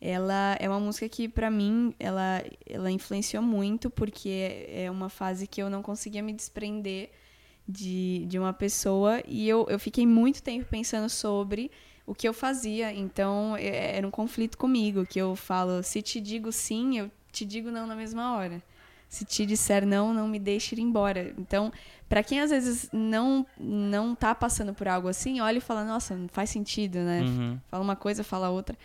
ela 0.00 0.56
é 0.60 0.68
uma 0.68 0.80
música 0.80 1.08
que 1.08 1.28
pra 1.28 1.50
mim 1.50 1.94
ela, 1.98 2.42
ela 2.66 2.90
influenciou 2.90 3.42
muito 3.42 3.90
porque 3.90 4.66
é 4.68 4.90
uma 4.90 5.08
fase 5.08 5.46
que 5.46 5.60
eu 5.62 5.68
não 5.70 5.82
conseguia 5.82 6.22
me 6.22 6.32
desprender 6.32 7.10
de, 7.68 8.24
de 8.26 8.38
uma 8.38 8.52
pessoa 8.52 9.22
e 9.26 9.48
eu, 9.48 9.66
eu 9.68 9.78
fiquei 9.78 10.06
muito 10.06 10.42
tempo 10.42 10.66
pensando 10.66 11.08
sobre 11.08 11.70
o 12.06 12.14
que 12.14 12.26
eu 12.26 12.32
fazia. 12.32 12.92
Então 12.92 13.56
é- 13.56 13.96
era 13.96 14.06
um 14.06 14.10
conflito 14.10 14.56
comigo, 14.56 15.06
que 15.06 15.18
eu 15.20 15.36
falo, 15.36 15.82
se 15.82 16.00
te 16.02 16.20
digo 16.20 16.50
sim, 16.52 16.98
eu 16.98 17.10
te 17.32 17.44
digo 17.44 17.70
não 17.70 17.86
na 17.86 17.94
mesma 17.96 18.36
hora. 18.36 18.62
Se 19.08 19.24
te 19.24 19.46
disser 19.46 19.86
não, 19.86 20.12
não 20.12 20.28
me 20.28 20.38
deixe 20.38 20.74
ir 20.74 20.80
embora. 20.80 21.34
Então, 21.38 21.72
pra 22.08 22.22
quem 22.22 22.40
às 22.40 22.50
vezes 22.50 22.88
não 22.92 23.46
não 23.58 24.14
tá 24.14 24.34
passando 24.34 24.72
por 24.74 24.88
algo 24.88 25.08
assim, 25.08 25.40
olha 25.40 25.58
e 25.58 25.60
fala, 25.60 25.84
nossa, 25.84 26.14
não 26.16 26.28
faz 26.28 26.50
sentido, 26.50 26.98
né? 26.98 27.22
Uhum. 27.22 27.58
Fala 27.68 27.82
uma 27.84 27.96
coisa, 27.96 28.24
fala 28.24 28.48
outra. 28.50 28.76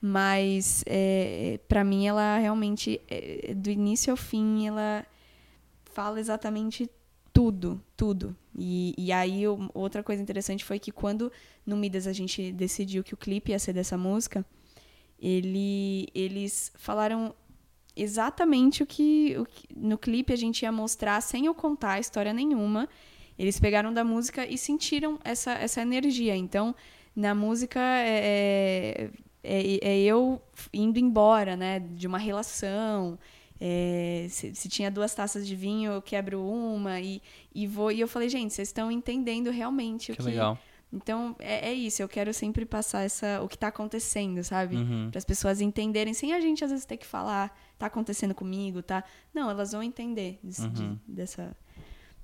Mas 0.00 0.84
é, 0.86 1.58
para 1.68 1.82
mim 1.82 2.06
ela 2.06 2.38
realmente, 2.38 3.00
é, 3.08 3.52
do 3.54 3.68
início 3.68 4.10
ao 4.12 4.16
fim, 4.16 4.66
ela 4.68 5.04
fala 5.92 6.20
exatamente 6.20 6.88
tudo, 7.32 7.82
tudo. 7.96 8.36
E, 8.56 8.94
e 8.96 9.10
aí 9.12 9.46
o- 9.48 9.68
outra 9.74 10.02
coisa 10.02 10.22
interessante 10.22 10.64
foi 10.64 10.78
que 10.78 10.92
quando 10.92 11.32
no 11.66 11.76
Midas 11.76 12.06
a 12.06 12.12
gente 12.12 12.52
decidiu 12.52 13.02
que 13.02 13.14
o 13.14 13.16
clipe 13.16 13.50
ia 13.50 13.58
ser 13.58 13.72
dessa 13.72 13.98
música, 13.98 14.44
ele, 15.20 16.08
eles 16.14 16.70
falaram 16.76 17.34
exatamente 17.98 18.82
o 18.82 18.86
que, 18.86 19.36
o 19.38 19.44
que 19.44 19.66
no 19.76 19.98
clipe 19.98 20.32
a 20.32 20.36
gente 20.36 20.62
ia 20.62 20.72
mostrar 20.72 21.20
sem 21.20 21.46
eu 21.46 21.54
contar 21.54 21.98
história 21.98 22.32
nenhuma. 22.32 22.88
Eles 23.38 23.60
pegaram 23.60 23.92
da 23.92 24.02
música 24.02 24.46
e 24.46 24.56
sentiram 24.58 25.18
essa, 25.24 25.52
essa 25.52 25.80
energia. 25.80 26.36
Então, 26.36 26.74
na 27.14 27.34
música 27.34 27.80
é, 27.80 29.10
é, 29.42 29.78
é 29.80 29.98
eu 30.00 30.40
indo 30.72 30.98
embora, 30.98 31.56
né? 31.56 31.80
De 31.80 32.06
uma 32.06 32.18
relação. 32.18 33.18
É, 33.60 34.26
se, 34.30 34.54
se 34.54 34.68
tinha 34.68 34.90
duas 34.90 35.14
taças 35.14 35.46
de 35.46 35.56
vinho, 35.56 35.92
eu 35.92 36.02
quebro 36.02 36.40
uma 36.40 37.00
e, 37.00 37.20
e 37.54 37.66
vou. 37.66 37.90
E 37.90 38.00
eu 38.00 38.08
falei, 38.08 38.28
gente, 38.28 38.54
vocês 38.54 38.68
estão 38.68 38.90
entendendo 38.90 39.50
realmente 39.50 40.12
o 40.12 40.14
Que 40.14 40.22
que. 40.22 40.28
legal. 40.28 40.58
Então, 40.92 41.36
é, 41.38 41.68
é 41.70 41.72
isso. 41.74 42.00
Eu 42.02 42.08
quero 42.08 42.32
sempre 42.32 42.64
passar 42.64 43.02
essa, 43.02 43.42
o 43.42 43.48
que 43.48 43.58
tá 43.58 43.68
acontecendo, 43.68 44.42
sabe? 44.42 44.76
Uhum. 44.76 45.08
Para 45.10 45.18
as 45.18 45.24
pessoas 45.24 45.60
entenderem, 45.60 46.14
sem 46.14 46.32
a 46.32 46.40
gente 46.40 46.64
às 46.64 46.70
vezes 46.70 46.86
ter 46.86 46.96
que 46.96 47.06
falar, 47.06 47.54
tá 47.78 47.86
acontecendo 47.86 48.34
comigo, 48.34 48.82
tá? 48.82 49.04
Não, 49.34 49.50
elas 49.50 49.72
vão 49.72 49.82
entender 49.82 50.38
de- 50.42 50.62
Uhum. 50.62 50.98
dessa. 51.06 51.54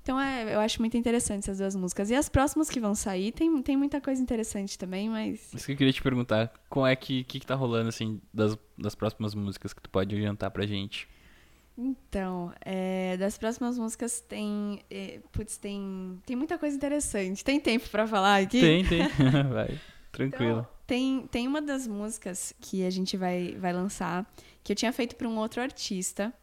Então 0.01 0.19
é, 0.19 0.53
eu 0.53 0.59
acho 0.59 0.79
muito 0.81 0.95
interessante 0.97 1.43
essas 1.43 1.57
duas 1.57 1.75
músicas. 1.75 2.09
E 2.09 2.15
as 2.15 2.29
próximas 2.29 2.69
que 2.69 2.79
vão 2.79 2.93
sair, 2.95 3.31
tem, 3.31 3.61
tem 3.61 3.75
muita 3.77 3.99
coisa 4.01 4.21
interessante 4.21 4.77
também, 4.77 5.09
mas. 5.09 5.51
Isso 5.53 5.65
que 5.65 5.71
eu 5.73 5.77
queria 5.77 5.93
te 5.93 6.01
perguntar, 6.01 6.51
qual 6.69 6.85
é 6.85 6.95
que, 6.95 7.23
que, 7.23 7.39
que 7.39 7.45
tá 7.45 7.55
rolando, 7.55 7.89
assim, 7.89 8.21
das, 8.33 8.57
das 8.77 8.93
próximas 8.95 9.33
músicas 9.33 9.73
que 9.73 9.81
tu 9.81 9.89
pode 9.89 10.15
adiantar 10.15 10.51
pra 10.51 10.65
gente? 10.65 11.07
Então, 11.77 12.53
é, 12.61 13.17
das 13.17 13.37
próximas 13.37 13.77
músicas 13.77 14.21
tem. 14.21 14.81
É, 14.89 15.19
putz, 15.31 15.57
tem. 15.57 16.21
Tem 16.25 16.35
muita 16.35 16.57
coisa 16.57 16.75
interessante. 16.75 17.43
Tem 17.43 17.59
tempo 17.59 17.89
pra 17.89 18.07
falar 18.07 18.41
aqui? 18.41 18.61
Tem, 18.61 18.85
tem. 18.85 19.07
Vai. 19.51 19.79
Tranquilo. 20.11 20.59
Então, 20.59 20.67
tem, 20.87 21.27
tem 21.27 21.47
uma 21.47 21.61
das 21.61 21.85
músicas 21.85 22.53
que 22.61 22.85
a 22.85 22.89
gente 22.89 23.17
vai, 23.17 23.55
vai 23.59 23.73
lançar 23.73 24.25
que 24.63 24.71
eu 24.71 24.75
tinha 24.75 24.93
feito 24.93 25.15
para 25.15 25.27
um 25.27 25.37
outro 25.37 25.61
artista. 25.61 26.33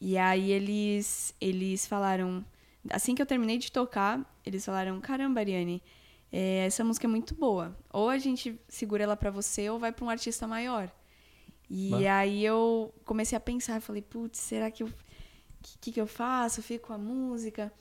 E 0.00 0.16
aí 0.16 0.50
eles, 0.50 1.34
eles 1.40 1.86
falaram. 1.86 2.44
Assim 2.88 3.14
que 3.14 3.20
eu 3.20 3.26
terminei 3.26 3.58
de 3.58 3.70
tocar, 3.70 4.20
eles 4.46 4.64
falaram: 4.64 4.98
Caramba, 5.00 5.40
Ariane, 5.40 5.82
é, 6.32 6.64
essa 6.66 6.82
música 6.82 7.06
é 7.06 7.10
muito 7.10 7.34
boa. 7.34 7.76
Ou 7.92 8.08
a 8.08 8.16
gente 8.16 8.58
segura 8.68 9.04
ela 9.04 9.16
para 9.16 9.30
você 9.30 9.68
ou 9.68 9.78
vai 9.78 9.92
para 9.92 10.04
um 10.04 10.10
artista 10.10 10.46
maior. 10.46 10.90
E 11.70 11.90
Bah. 11.90 12.18
aí 12.18 12.44
eu 12.44 12.92
comecei 13.04 13.36
a 13.36 13.40
pensar, 13.40 13.80
falei, 13.80 14.02
putz, 14.02 14.38
será 14.38 14.70
que 14.70 14.82
eu. 14.82 14.88
O 14.88 14.92
que, 15.80 15.92
que 15.92 16.00
eu 16.00 16.06
faço? 16.06 16.62
Fico 16.62 16.88
com 16.88 16.92
a 16.92 16.98
música. 16.98 17.72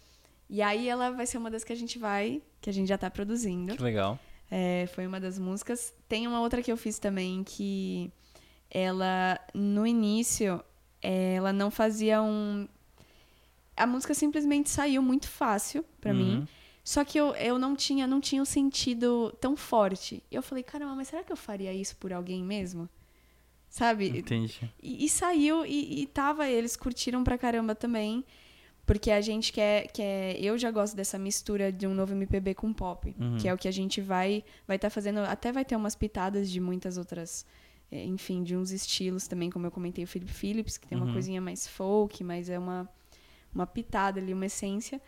E 0.49 0.61
aí 0.61 0.87
ela 0.87 1.09
vai 1.11 1.25
ser 1.25 1.37
uma 1.37 1.49
das 1.49 1.63
que 1.63 1.73
a 1.73 1.75
gente 1.75 1.97
vai, 1.97 2.41
que 2.61 2.69
a 2.69 2.73
gente 2.73 2.87
já 2.87 2.97
tá 2.97 3.09
produzindo. 3.09 3.75
Que 3.75 3.81
legal. 3.81 4.19
É, 4.51 4.87
foi 4.93 5.07
uma 5.07 5.19
das 5.19 5.39
músicas. 5.39 5.93
Tem 6.07 6.27
uma 6.27 6.41
outra 6.41 6.61
que 6.61 6.71
eu 6.71 6.77
fiz 6.77 6.99
também 6.99 7.43
que 7.43 8.11
ela, 8.69 9.39
no 9.53 9.87
início, 9.87 10.63
é, 11.01 11.35
ela 11.35 11.51
não 11.53 11.71
fazia 11.71 12.21
um. 12.21 12.67
A 13.75 13.87
música 13.87 14.13
simplesmente 14.13 14.69
saiu 14.69 15.01
muito 15.01 15.27
fácil 15.27 15.83
pra 16.01 16.13
mim. 16.13 16.39
Uhum. 16.39 16.47
Só 16.83 17.03
que 17.05 17.19
eu, 17.19 17.33
eu 17.35 17.57
não 17.57 17.75
tinha 17.75 18.05
não 18.05 18.19
tinha 18.19 18.41
um 18.41 18.45
sentido 18.45 19.31
tão 19.39 19.55
forte. 19.55 20.21
Eu 20.31 20.41
falei, 20.43 20.63
caramba, 20.63 20.95
mas 20.95 21.07
será 21.07 21.23
que 21.23 21.31
eu 21.31 21.37
faria 21.37 21.73
isso 21.73 21.95
por 21.97 22.11
alguém 22.11 22.43
mesmo? 22.43 22.89
Sabe? 23.69 24.09
Entendi. 24.19 24.59
E, 24.81 25.05
e 25.05 25.09
saiu 25.09 25.65
e, 25.65 26.01
e 26.01 26.05
tava, 26.07 26.47
eles 26.49 26.75
curtiram 26.75 27.23
pra 27.23 27.37
caramba 27.37 27.75
também. 27.75 28.23
Porque 28.85 29.11
a 29.11 29.21
gente 29.21 29.53
quer, 29.53 29.87
quer. 29.91 30.35
Eu 30.43 30.57
já 30.57 30.71
gosto 30.71 30.95
dessa 30.95 31.19
mistura 31.19 31.71
de 31.71 31.85
um 31.85 31.93
novo 31.93 32.13
MPB 32.13 32.55
com 32.55 32.73
pop. 32.73 33.15
Uhum. 33.19 33.37
Que 33.37 33.47
é 33.47 33.53
o 33.53 33.57
que 33.57 33.67
a 33.67 33.71
gente 33.71 34.01
vai 34.01 34.43
vai 34.67 34.77
estar 34.77 34.89
fazendo. 34.89 35.19
Até 35.19 35.51
vai 35.51 35.63
ter 35.63 35.75
umas 35.75 35.95
pitadas 35.95 36.49
de 36.49 36.59
muitas 36.59 36.97
outras. 36.97 37.45
eh, 37.91 38.03
Enfim, 38.05 38.41
de 38.43 38.57
uns 38.57 38.71
estilos 38.71 39.27
também, 39.27 39.51
como 39.51 39.67
eu 39.67 39.71
comentei, 39.71 40.03
o 40.03 40.07
Philip 40.07 40.31
Phillips, 40.31 40.77
que 40.79 40.87
tem 40.87 40.97
uma 40.97 41.05
Uhum. 41.05 41.13
coisinha 41.13 41.39
mais 41.39 41.67
folk, 41.67 42.23
mas 42.23 42.49
é 42.49 42.57
uma, 42.57 42.89
uma 43.53 43.67
pitada 43.67 44.19
ali, 44.19 44.33
uma 44.33 44.47
essência. 44.47 44.99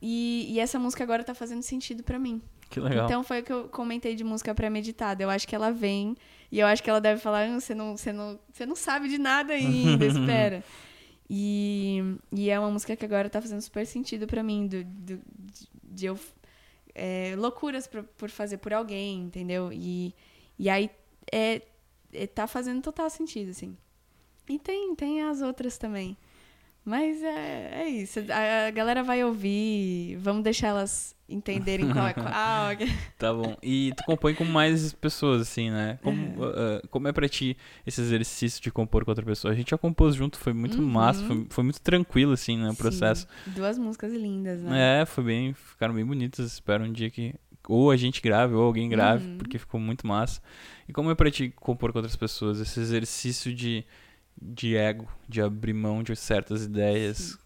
E, 0.00 0.46
e 0.48 0.58
essa 0.60 0.78
música 0.78 1.04
agora 1.04 1.22
tá 1.22 1.34
fazendo 1.34 1.60
sentido 1.62 2.02
pra 2.02 2.18
mim. 2.18 2.40
Que 2.70 2.80
legal. 2.80 3.06
Então 3.06 3.22
foi 3.24 3.40
o 3.40 3.42
que 3.42 3.52
eu 3.52 3.68
comentei 3.68 4.14
de 4.14 4.22
música 4.24 4.54
pré-meditada. 4.54 5.22
Eu 5.22 5.30
acho 5.30 5.48
que 5.48 5.54
ela 5.54 5.70
vem 5.72 6.14
e 6.52 6.58
eu 6.60 6.66
acho 6.66 6.82
que 6.82 6.90
ela 6.90 7.00
deve 7.00 7.20
falar: 7.20 7.44
"Ah, 7.48 7.60
você 7.60 7.74
não, 7.74 7.96
você 7.96 8.12
não, 8.12 8.38
você 8.52 8.66
não 8.66 8.76
sabe 8.76 9.08
de 9.08 9.16
nada 9.18 9.52
ainda, 9.54 10.04
espera. 10.06 10.62
E, 11.30 12.02
e 12.32 12.48
é 12.50 12.58
uma 12.58 12.70
música 12.70 12.96
que 12.96 13.04
agora 13.04 13.28
tá 13.28 13.40
fazendo 13.40 13.60
super 13.60 13.86
sentido 13.86 14.26
pra 14.26 14.42
mim, 14.42 14.66
do, 14.66 14.82
do- 14.84 15.20
de, 15.36 15.68
de 15.84 16.06
eu. 16.06 16.18
é, 16.94 17.34
loucuras 17.36 17.86
pra- 17.86 18.02
por 18.02 18.30
fazer 18.30 18.58
por 18.58 18.72
alguém, 18.72 19.20
entendeu? 19.22 19.70
E, 19.72 20.14
e 20.58 20.68
aí 20.70 20.90
é, 21.30 21.62
é, 22.12 22.26
tá 22.26 22.46
fazendo 22.46 22.80
total 22.82 23.08
sentido, 23.10 23.50
assim. 23.50 23.76
E 24.48 24.58
tem, 24.58 24.94
tem 24.94 25.22
as 25.22 25.42
outras 25.42 25.76
também. 25.76 26.16
Mas 26.88 27.22
é, 27.22 27.82
é 27.82 27.88
isso. 27.88 28.18
A, 28.32 28.68
a 28.68 28.70
galera 28.70 29.02
vai 29.02 29.22
ouvir. 29.22 30.16
Vamos 30.20 30.42
deixar 30.42 30.68
elas 30.68 31.14
entenderem 31.28 31.92
qual 31.92 32.06
é 32.06 32.14
qual. 32.14 32.32
Tá 33.18 33.34
bom. 33.34 33.54
E 33.62 33.92
tu 33.96 34.02
compõe 34.04 34.34
com 34.34 34.44
mais 34.44 34.94
pessoas, 34.94 35.42
assim, 35.42 35.70
né? 35.70 35.98
Como, 36.02 36.42
ah, 36.44 36.80
como 36.90 37.06
é 37.08 37.12
pra 37.12 37.28
ti 37.28 37.56
esse 37.86 38.00
exercício 38.00 38.62
de 38.62 38.70
compor 38.70 39.04
com 39.04 39.10
outra 39.10 39.24
pessoa? 39.24 39.52
A 39.52 39.56
gente 39.56 39.70
já 39.70 39.76
compôs 39.76 40.14
junto, 40.14 40.38
foi 40.38 40.54
muito 40.54 40.78
Uhum. 40.80 40.86
massa, 40.88 41.22
foi, 41.24 41.46
foi 41.50 41.64
muito 41.64 41.80
tranquilo, 41.82 42.32
assim, 42.32 42.56
né? 42.56 42.70
O 42.70 42.74
processo. 42.74 43.26
Sim, 43.44 43.50
duas 43.52 43.76
músicas 43.78 44.12
lindas, 44.14 44.62
né? 44.62 45.02
É, 45.02 45.04
foi 45.06 45.24
bem. 45.24 45.52
Ficaram 45.52 45.92
bem 45.92 46.06
bonitas. 46.06 46.52
Espero 46.54 46.84
um 46.84 46.92
dia 46.92 47.10
que 47.10 47.34
ou 47.68 47.90
a 47.90 47.96
gente 47.98 48.22
grave 48.22 48.54
ou 48.54 48.62
alguém 48.62 48.88
grave, 48.88 49.26
Uhum. 49.26 49.36
porque 49.36 49.58
ficou 49.58 49.78
muito 49.78 50.06
massa. 50.06 50.40
E 50.88 50.92
como 50.94 51.10
é 51.10 51.14
pra 51.14 51.30
ti 51.30 51.52
compor 51.54 51.92
com 51.92 51.98
outras 51.98 52.16
pessoas? 52.16 52.60
Esse 52.60 52.80
exercício 52.80 53.54
de, 53.54 53.84
de 54.40 54.76
ego, 54.76 55.08
de 55.28 55.40
abrir 55.40 55.74
mão 55.74 56.02
de 56.02 56.14
certas 56.16 56.64
ideias. 56.64 57.38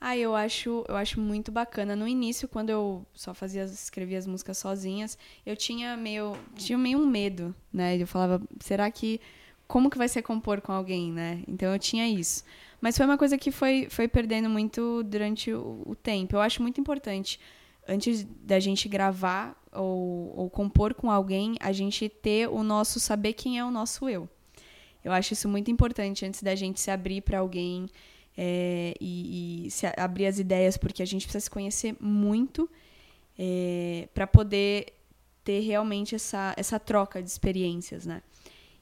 Ah, 0.00 0.16
eu 0.16 0.34
acho, 0.34 0.84
eu 0.88 0.96
acho 0.96 1.20
muito 1.20 1.50
bacana. 1.50 1.96
No 1.96 2.06
início, 2.06 2.46
quando 2.46 2.70
eu 2.70 3.04
só 3.12 3.34
fazia, 3.34 3.64
escrevia 3.64 4.18
as 4.18 4.26
músicas 4.26 4.58
sozinhas, 4.58 5.18
eu 5.44 5.56
tinha 5.56 5.96
meio, 5.96 6.36
tinha 6.54 6.78
meio 6.78 6.98
um 6.98 7.06
medo, 7.06 7.54
né? 7.72 8.00
Eu 8.00 8.06
falava, 8.06 8.40
será 8.60 8.88
que 8.90 9.20
como 9.66 9.90
que 9.90 9.98
vai 9.98 10.08
ser 10.08 10.22
compor 10.22 10.60
com 10.60 10.72
alguém, 10.72 11.12
né? 11.12 11.42
Então 11.48 11.72
eu 11.72 11.78
tinha 11.78 12.08
isso. 12.08 12.44
Mas 12.80 12.96
foi 12.96 13.04
uma 13.04 13.18
coisa 13.18 13.36
que 13.36 13.50
foi, 13.50 13.88
foi 13.90 14.06
perdendo 14.06 14.48
muito 14.48 15.02
durante 15.02 15.52
o, 15.52 15.82
o 15.84 15.94
tempo. 15.96 16.36
Eu 16.36 16.40
acho 16.40 16.62
muito 16.62 16.80
importante 16.80 17.40
antes 17.88 18.22
da 18.22 18.60
gente 18.60 18.88
gravar 18.88 19.60
ou, 19.72 20.32
ou 20.36 20.50
compor 20.50 20.94
com 20.94 21.10
alguém, 21.10 21.56
a 21.58 21.72
gente 21.72 22.08
ter 22.08 22.48
o 22.48 22.62
nosso 22.62 23.00
saber 23.00 23.32
quem 23.32 23.58
é 23.58 23.64
o 23.64 23.70
nosso 23.70 24.08
eu. 24.08 24.28
Eu 25.08 25.14
acho 25.14 25.32
isso 25.32 25.48
muito 25.48 25.70
importante 25.70 26.26
antes 26.26 26.42
da 26.42 26.54
gente 26.54 26.78
se 26.78 26.90
abrir 26.90 27.22
para 27.22 27.38
alguém 27.38 27.88
é, 28.36 28.94
e, 29.00 29.66
e, 29.66 29.70
se 29.70 29.86
abrir 29.96 30.26
as 30.26 30.38
ideias, 30.38 30.76
porque 30.76 31.02
a 31.02 31.06
gente 31.06 31.22
precisa 31.22 31.44
se 31.44 31.50
conhecer 31.50 31.96
muito 31.98 32.68
é, 33.38 34.06
para 34.12 34.26
poder 34.26 34.92
ter 35.42 35.60
realmente 35.60 36.14
essa, 36.14 36.54
essa 36.58 36.78
troca 36.78 37.22
de 37.22 37.28
experiências, 37.30 38.04
né? 38.04 38.22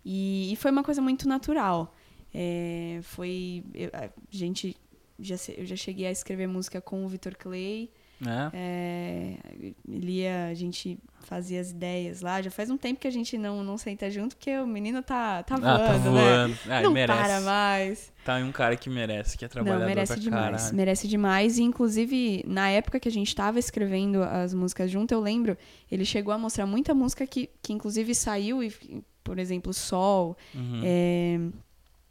E, 0.04 0.52
e 0.52 0.56
foi 0.56 0.72
uma 0.72 0.82
coisa 0.82 1.00
muito 1.00 1.28
natural. 1.28 1.94
É, 2.34 2.98
foi 3.02 3.64
eu, 3.72 3.88
a 3.94 4.10
gente 4.28 4.76
já 5.18 5.36
eu 5.56 5.64
já 5.64 5.76
cheguei 5.76 6.06
a 6.08 6.10
escrever 6.10 6.48
música 6.48 6.80
com 6.80 7.04
o 7.04 7.08
Vitor 7.08 7.36
Clay. 7.36 7.88
É. 8.24 8.50
É, 8.54 9.72
lia, 9.86 10.46
a 10.46 10.54
gente 10.54 10.98
fazia 11.20 11.60
as 11.60 11.70
ideias 11.70 12.20
lá. 12.20 12.40
Já 12.40 12.50
faz 12.50 12.70
um 12.70 12.76
tempo 12.76 13.00
que 13.00 13.06
a 13.06 13.10
gente 13.10 13.36
não, 13.36 13.62
não 13.62 13.76
senta 13.76 14.10
junto, 14.10 14.36
porque 14.36 14.56
o 14.58 14.66
menino 14.66 15.02
tá, 15.02 15.42
tá 15.42 15.56
voando, 15.56 15.82
ah, 15.82 15.86
tá 15.86 15.98
voando. 15.98 16.54
né? 16.54 16.58
Ah, 16.68 16.82
não 16.82 16.92
merece. 16.92 17.18
para 17.18 17.40
mais. 17.40 18.12
Tá 18.24 18.36
um 18.36 18.52
cara 18.52 18.76
que 18.76 18.88
merece, 18.88 19.36
que 19.36 19.44
é 19.44 19.48
trabalhador 19.48 19.80
não, 19.80 19.86
merece 19.88 20.18
demais, 20.18 20.56
caralho. 20.62 20.76
Merece 20.76 21.08
demais. 21.08 21.58
E, 21.58 21.62
inclusive, 21.62 22.44
na 22.46 22.68
época 22.70 22.98
que 22.98 23.08
a 23.08 23.12
gente 23.12 23.34
tava 23.34 23.58
escrevendo 23.58 24.22
as 24.22 24.54
músicas 24.54 24.90
junto, 24.90 25.12
eu 25.12 25.20
lembro, 25.20 25.56
ele 25.90 26.04
chegou 26.04 26.32
a 26.32 26.38
mostrar 26.38 26.66
muita 26.66 26.94
música 26.94 27.26
que, 27.26 27.50
que 27.62 27.72
inclusive, 27.72 28.14
saiu, 28.14 28.62
e, 28.62 28.72
por 29.22 29.38
exemplo, 29.38 29.74
Sol. 29.74 30.36
Uhum. 30.54 30.80
É, 30.84 31.38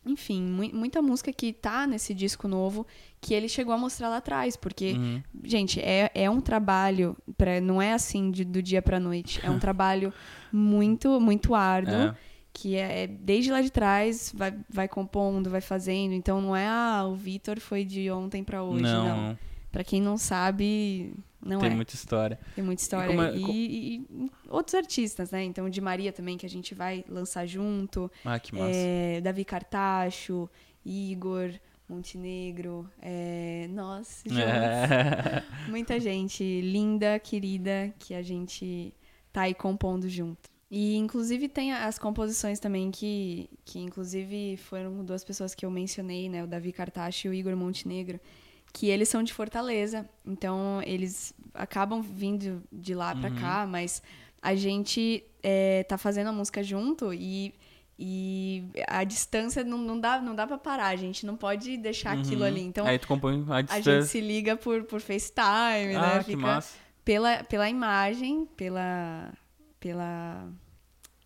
enfim, 0.05 0.41
mu 0.43 0.69
muita 0.73 1.01
música 1.01 1.33
que 1.33 1.51
tá 1.51 1.87
nesse 1.87 2.13
disco 2.13 2.47
novo 2.47 2.85
que 3.19 3.33
ele 3.33 3.49
chegou 3.49 3.73
a 3.73 3.77
mostrar 3.77 4.09
lá 4.09 4.17
atrás, 4.17 4.55
porque, 4.55 4.91
uhum. 4.91 5.23
gente, 5.43 5.79
é, 5.79 6.11
é 6.13 6.29
um 6.29 6.39
trabalho, 6.39 7.17
pra, 7.35 7.59
não 7.59 7.81
é 7.81 7.93
assim 7.93 8.29
de, 8.29 8.45
do 8.45 8.61
dia 8.61 8.81
pra 8.81 8.99
noite, 8.99 9.39
é 9.43 9.49
um 9.49 9.57
trabalho 9.59 10.13
muito, 10.51 11.19
muito 11.19 11.55
árduo, 11.55 11.95
é. 11.95 12.15
que 12.53 12.75
é, 12.75 13.03
é, 13.03 13.07
desde 13.07 13.51
lá 13.51 13.61
de 13.61 13.71
trás, 13.71 14.31
vai, 14.35 14.53
vai 14.69 14.87
compondo, 14.87 15.49
vai 15.49 15.61
fazendo, 15.61 16.13
então 16.13 16.39
não 16.39 16.55
é, 16.55 16.67
ah, 16.67 17.03
o 17.07 17.15
Vitor 17.15 17.59
foi 17.59 17.83
de 17.83 18.11
ontem 18.11 18.43
para 18.43 18.61
hoje, 18.61 18.83
não. 18.83 19.29
não. 19.29 19.39
Pra 19.71 19.83
quem 19.83 20.01
não 20.01 20.17
sabe, 20.17 21.13
não 21.45 21.59
Tem 21.59 21.71
é. 21.71 21.75
muita 21.75 21.93
história. 21.93 22.39
Tem 22.55 22.63
muita 22.63 22.81
história. 22.81 23.13
E, 23.13 23.19
é, 23.19 23.37
e, 23.37 23.95
e, 23.97 24.31
outros 24.49 24.73
artistas, 24.73 25.29
né? 25.29 25.43
Então, 25.43 25.69
de 25.69 25.79
Maria 25.79 26.11
também, 26.11 26.37
que 26.37 26.45
a 26.45 26.49
gente 26.49 26.73
vai 26.73 27.05
lançar 27.07 27.45
junto. 27.45 28.11
Ah, 28.25 28.39
que 28.39 28.55
massa. 28.55 28.71
É, 28.73 29.21
Davi 29.21 29.45
Cartacho, 29.45 30.49
Igor, 30.83 31.51
Montenegro. 31.87 32.89
É, 32.99 33.67
nossa, 33.69 34.27
é. 34.27 35.43
muita 35.69 35.99
gente 35.99 36.43
linda, 36.61 37.19
querida, 37.19 37.93
que 37.99 38.15
a 38.15 38.23
gente 38.23 38.91
tá 39.31 39.41
aí 39.41 39.53
compondo 39.53 40.09
junto. 40.09 40.49
E, 40.71 40.95
inclusive, 40.95 41.47
tem 41.47 41.73
as 41.73 41.99
composições 41.99 42.59
também 42.59 42.89
que, 42.89 43.51
que 43.63 43.77
inclusive, 43.77 44.57
foram 44.57 45.05
duas 45.05 45.23
pessoas 45.23 45.53
que 45.53 45.63
eu 45.63 45.69
mencionei, 45.69 46.27
né? 46.27 46.43
O 46.43 46.47
Davi 46.47 46.71
Cartacho 46.71 47.27
e 47.27 47.29
o 47.29 47.33
Igor 47.35 47.55
Montenegro 47.55 48.19
que 48.75 48.89
eles 48.89 49.07
são 49.07 49.23
de 49.23 49.33
Fortaleza. 49.33 50.05
Então, 50.25 50.81
eles 50.85 51.33
acabam 51.53 52.01
vindo 52.01 52.61
de 52.69 52.93
lá 52.93 53.13
uhum. 53.13 53.33
cá, 53.39 53.65
mas 53.65 54.03
a 54.41 54.53
gente 54.53 55.23
é, 55.41 55.83
tá 55.83 55.97
fazendo 55.97 56.27
a 56.27 56.33
música 56.33 56.61
junto 56.61 57.13
e, 57.13 57.55
e 57.97 58.65
a 58.85 59.05
distância 59.05 59.63
não, 59.63 59.77
não 59.77 59.97
dá, 59.97 60.19
não 60.19 60.35
dá 60.35 60.45
para 60.45 60.57
parar. 60.57 60.87
A 60.87 60.95
gente 60.97 61.25
não 61.25 61.37
pode 61.37 61.77
deixar 61.77 62.17
uhum. 62.17 62.21
aquilo 62.21 62.43
ali. 62.43 62.59
Então, 62.59 62.85
Aí 62.85 62.99
tu 62.99 63.07
compõe 63.07 63.45
a 63.47 63.61
distância. 63.61 63.93
A 63.93 64.01
gente 64.01 64.09
se 64.09 64.19
liga 64.19 64.57
por, 64.57 64.83
por 64.83 64.99
FaceTime, 64.99 65.95
ah, 65.95 66.01
né? 66.01 66.23
Fica 66.23 66.25
que 66.25 66.35
massa. 66.35 66.77
Pela, 67.05 67.45
pela 67.45 67.69
imagem, 67.69 68.45
pela... 68.57 69.33
pela... 69.79 70.49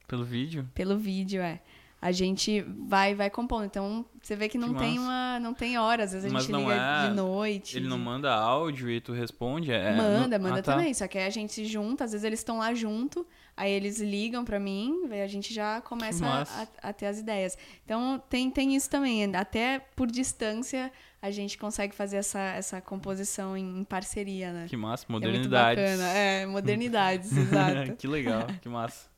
Pelo 0.07 0.23
vídeo? 0.23 0.69
Pelo 0.75 0.99
vídeo, 0.99 1.41
é 1.41 1.59
a 2.01 2.11
gente 2.11 2.61
vai 2.61 3.13
vai 3.13 3.29
compondo. 3.29 3.65
Então, 3.65 4.05
você 4.21 4.35
vê 4.35 4.47
que 4.47 4.57
não 4.57 4.73
que 4.73 4.79
tem 4.79 4.97
uma 4.99 5.39
não 5.39 5.53
tem 5.53 5.77
horas, 5.77 6.13
às 6.13 6.23
vezes 6.23 6.35
a 6.35 6.39
gente 6.39 6.51
liga 6.51 6.73
é... 6.73 7.07
de 7.07 7.15
noite. 7.15 7.77
Ele 7.77 7.83
de... 7.83 7.89
não 7.89 7.97
manda 7.97 8.33
áudio 8.33 8.89
e 8.89 9.01
tu 9.01 9.11
responde? 9.11 9.71
É... 9.71 9.95
Manda, 9.95 10.39
manda 10.39 10.59
ah, 10.59 10.63
tá. 10.63 10.73
também. 10.73 10.93
Só 10.93 11.07
que 11.07 11.17
aí 11.17 11.25
a 11.25 11.29
gente 11.29 11.53
se 11.53 11.65
junta, 11.65 12.05
às 12.05 12.11
vezes 12.11 12.23
eles 12.23 12.39
estão 12.39 12.59
lá 12.59 12.73
junto, 12.73 13.25
aí 13.55 13.71
eles 13.71 13.99
ligam 13.99 14.45
para 14.45 14.59
mim, 14.59 15.07
aí 15.11 15.21
a 15.21 15.27
gente 15.27 15.53
já 15.53 15.81
começa 15.81 16.25
a, 16.25 16.89
a, 16.89 16.93
ter 16.93 17.07
as 17.07 17.19
ideias. 17.19 17.57
Então, 17.83 18.21
tem 18.29 18.49
tem 18.49 18.75
isso 18.75 18.89
também, 18.89 19.35
até 19.35 19.79
por 19.95 20.07
distância 20.07 20.91
a 21.21 21.31
gente 21.31 21.57
consegue 21.57 21.93
fazer 21.93 22.17
essa, 22.17 22.39
essa 22.39 22.81
composição 22.81 23.57
em, 23.57 23.79
em 23.79 23.83
parceria, 23.83 24.53
né? 24.53 24.65
Que 24.69 24.77
massa, 24.77 25.05
modernidades. 25.09 25.99
É, 25.99 26.43
é 26.43 26.45
modernidades, 26.45 27.31
exato. 27.35 27.95
que 27.97 28.07
legal, 28.07 28.47
que 28.61 28.69
massa. 28.69 29.08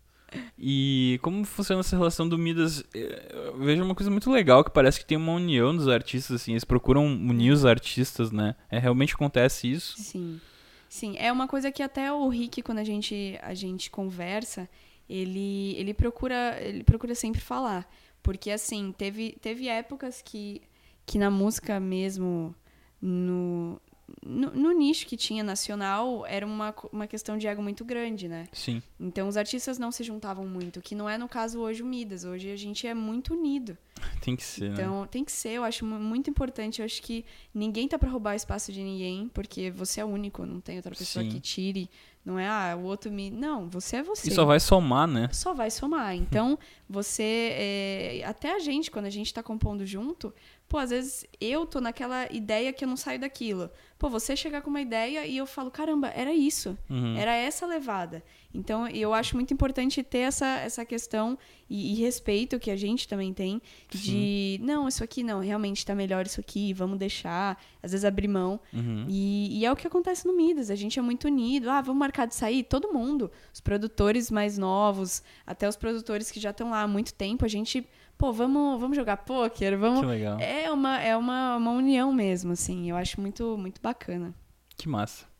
E 0.57 1.19
como 1.21 1.43
funciona 1.43 1.81
essa 1.81 1.97
relação 1.97 2.27
do 2.27 2.37
Midas? 2.37 2.83
Eu 2.93 3.57
vejo 3.57 3.83
uma 3.83 3.95
coisa 3.95 4.09
muito 4.09 4.31
legal 4.31 4.63
que 4.63 4.71
parece 4.71 4.99
que 4.99 5.05
tem 5.05 5.17
uma 5.17 5.33
união 5.33 5.75
dos 5.75 5.87
artistas, 5.87 6.41
assim, 6.41 6.51
eles 6.51 6.63
procuram 6.63 7.05
unir 7.05 7.51
os 7.51 7.65
artistas, 7.65 8.31
né? 8.31 8.55
É, 8.69 8.79
realmente 8.79 9.13
acontece 9.13 9.71
isso? 9.71 9.95
Sim. 9.97 10.39
Sim, 10.87 11.15
é 11.17 11.31
uma 11.31 11.47
coisa 11.47 11.71
que 11.71 11.81
até 11.81 12.11
o 12.11 12.27
Rick, 12.27 12.61
quando 12.61 12.79
a 12.79 12.83
gente, 12.83 13.39
a 13.41 13.53
gente 13.53 13.89
conversa, 13.89 14.69
ele, 15.07 15.73
ele, 15.77 15.93
procura, 15.93 16.57
ele 16.61 16.83
procura 16.83 17.15
sempre 17.15 17.39
falar. 17.39 17.89
Porque, 18.21 18.51
assim, 18.51 18.93
teve, 18.97 19.37
teve 19.41 19.67
épocas 19.67 20.21
que, 20.21 20.61
que 21.05 21.17
na 21.17 21.31
música 21.31 21.79
mesmo, 21.79 22.53
no, 23.01 23.81
no, 24.25 24.51
no, 24.51 24.71
nicho 24.71 25.05
que 25.05 25.17
tinha 25.17 25.43
nacional, 25.43 26.25
era 26.25 26.45
uma, 26.45 26.73
uma 26.91 27.07
questão 27.07 27.37
de 27.37 27.47
ego 27.47 27.61
muito 27.61 27.83
grande, 27.85 28.27
né? 28.27 28.47
Sim. 28.51 28.81
Então 28.99 29.27
os 29.27 29.37
artistas 29.37 29.77
não 29.77 29.91
se 29.91 30.03
juntavam 30.03 30.47
muito, 30.47 30.81
que 30.81 30.95
não 30.95 31.09
é 31.09 31.17
no 31.17 31.27
caso 31.27 31.59
hoje 31.59 31.81
o 31.81 31.85
Midas. 31.85 32.23
Hoje 32.23 32.51
a 32.51 32.55
gente 32.55 32.87
é 32.87 32.93
muito 32.93 33.33
unido. 33.33 33.77
Tem 34.21 34.35
que 34.35 34.43
ser, 34.43 34.69
né? 34.69 34.73
Então, 34.73 35.01
né? 35.01 35.07
tem 35.09 35.23
que 35.23 35.31
ser, 35.31 35.51
eu 35.51 35.63
acho 35.63 35.85
muito 35.85 36.29
importante. 36.29 36.79
Eu 36.79 36.85
acho 36.85 37.01
que 37.01 37.25
ninguém 37.53 37.87
tá 37.87 37.97
para 37.97 38.09
roubar 38.09 38.33
o 38.33 38.35
espaço 38.35 38.71
de 38.71 38.81
ninguém, 38.81 39.29
porque 39.29 39.71
você 39.71 40.01
é 40.01 40.05
único, 40.05 40.45
não 40.45 40.59
tem 40.59 40.77
outra 40.77 40.95
pessoa 40.95 41.23
Sim. 41.23 41.29
que 41.29 41.39
tire. 41.39 41.89
Não 42.23 42.37
é, 42.37 42.47
ah, 42.47 42.77
o 42.79 42.83
outro 42.83 43.11
me. 43.11 43.31
Não, 43.31 43.67
você 43.67 43.97
é 43.97 44.03
você. 44.03 44.29
E 44.29 44.33
só 44.33 44.45
vai 44.45 44.59
somar, 44.59 45.07
né? 45.07 45.27
Só 45.31 45.53
vai 45.53 45.71
somar. 45.71 46.15
Então, 46.15 46.57
você. 46.87 47.49
É... 47.53 48.23
Até 48.25 48.55
a 48.55 48.59
gente, 48.59 48.91
quando 48.91 49.05
a 49.05 49.09
gente 49.09 49.33
tá 49.33 49.41
compondo 49.41 49.85
junto, 49.87 50.31
pô, 50.69 50.77
às 50.77 50.91
vezes 50.91 51.25
eu 51.39 51.65
tô 51.65 51.81
naquela 51.81 52.31
ideia 52.31 52.71
que 52.71 52.85
eu 52.85 52.87
não 52.87 52.95
saio 52.95 53.19
daquilo. 53.19 53.71
Pô, 53.97 54.07
você 54.07 54.35
chegar 54.35 54.61
com 54.61 54.69
uma 54.69 54.81
ideia 54.81 55.25
e 55.25 55.35
eu 55.35 55.47
falo, 55.47 55.71
caramba, 55.71 56.09
era 56.09 56.31
isso. 56.31 56.77
Uhum. 56.87 57.17
Era 57.17 57.35
essa 57.35 57.65
levada. 57.65 58.23
Então, 58.53 58.87
eu 58.87 59.13
acho 59.13 59.35
muito 59.35 59.53
importante 59.53 60.03
ter 60.03 60.19
essa, 60.19 60.45
essa 60.45 60.85
questão 60.85 61.37
e, 61.69 61.93
e 61.93 61.95
respeito 61.95 62.59
que 62.59 62.69
a 62.69 62.75
gente 62.75 63.07
também 63.07 63.33
tem 63.33 63.61
de, 63.89 64.57
Sim. 64.59 64.59
não, 64.61 64.87
isso 64.87 65.03
aqui 65.03 65.23
não, 65.23 65.39
realmente 65.39 65.77
está 65.77 65.95
melhor 65.95 66.25
isso 66.25 66.39
aqui, 66.39 66.73
vamos 66.73 66.97
deixar, 66.97 67.61
às 67.81 67.91
vezes 67.91 68.03
abrir 68.03 68.27
mão. 68.27 68.59
Uhum. 68.73 69.05
E, 69.07 69.59
e, 69.59 69.65
é 69.65 69.71
o 69.71 69.75
que 69.75 69.87
acontece 69.87 70.27
no 70.27 70.35
Midas, 70.35 70.69
a 70.69 70.75
gente 70.75 70.99
é 70.99 71.01
muito 71.01 71.25
unido. 71.25 71.69
Ah, 71.69 71.81
vamos 71.81 71.99
marcar 71.99 72.25
de 72.25 72.35
sair? 72.35 72.63
Todo 72.63 72.91
mundo. 72.91 73.31
Os 73.53 73.61
produtores 73.61 74.29
mais 74.29 74.57
novos, 74.57 75.23
até 75.45 75.67
os 75.67 75.75
produtores 75.75 76.29
que 76.29 76.39
já 76.39 76.51
estão 76.51 76.71
lá 76.71 76.81
há 76.81 76.87
muito 76.87 77.13
tempo, 77.13 77.45
a 77.45 77.47
gente 77.47 77.87
pô, 78.17 78.31
vamos, 78.31 78.79
vamos 78.79 78.95
jogar 78.95 79.17
pôquer, 79.17 79.77
vamos. 79.77 80.01
Que 80.01 80.05
legal. 80.05 80.39
É 80.39 80.71
uma 80.71 80.99
é 80.99 81.15
uma, 81.17 81.55
uma 81.55 81.71
união 81.71 82.13
mesmo, 82.13 82.51
assim. 82.51 82.89
Eu 82.89 82.95
acho 82.95 83.19
muito 83.19 83.57
muito 83.57 83.81
bacana. 83.81 84.35
Que 84.77 84.89
massa. 84.89 85.30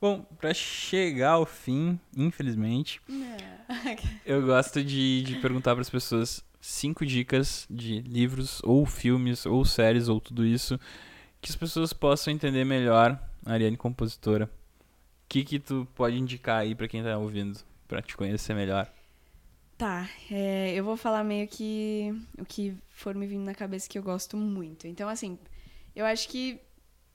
Bom, 0.00 0.22
para 0.38 0.54
chegar 0.54 1.32
ao 1.32 1.46
fim, 1.46 1.98
infelizmente, 2.16 3.00
eu 4.24 4.46
gosto 4.46 4.82
de, 4.82 5.22
de 5.22 5.36
perguntar 5.36 5.74
para 5.74 5.82
as 5.82 5.90
pessoas 5.90 6.44
cinco 6.60 7.04
dicas 7.04 7.66
de 7.68 8.00
livros 8.02 8.60
ou 8.62 8.86
filmes 8.86 9.44
ou 9.44 9.64
séries 9.64 10.08
ou 10.08 10.20
tudo 10.20 10.46
isso 10.46 10.78
que 11.40 11.50
as 11.50 11.56
pessoas 11.56 11.92
possam 11.92 12.32
entender 12.32 12.64
melhor 12.64 13.18
a 13.44 13.52
Ariane 13.52 13.76
compositora. 13.76 14.46
O 14.46 15.28
que 15.28 15.44
que 15.44 15.58
tu 15.58 15.86
pode 15.94 16.16
indicar 16.16 16.60
aí 16.60 16.74
para 16.74 16.88
quem 16.88 17.02
tá 17.02 17.16
ouvindo, 17.18 17.58
para 17.86 18.00
te 18.00 18.16
conhecer 18.16 18.54
melhor? 18.54 18.90
Tá, 19.76 20.08
é, 20.30 20.74
eu 20.74 20.82
vou 20.82 20.96
falar 20.96 21.22
meio 21.22 21.46
que 21.46 22.12
o 22.38 22.44
que 22.44 22.76
for 22.88 23.14
me 23.14 23.26
vindo 23.26 23.44
na 23.44 23.54
cabeça 23.54 23.88
que 23.88 23.98
eu 23.98 24.02
gosto 24.02 24.36
muito. 24.36 24.86
Então, 24.88 25.08
assim, 25.08 25.38
eu 25.94 26.04
acho 26.04 26.28
que 26.28 26.60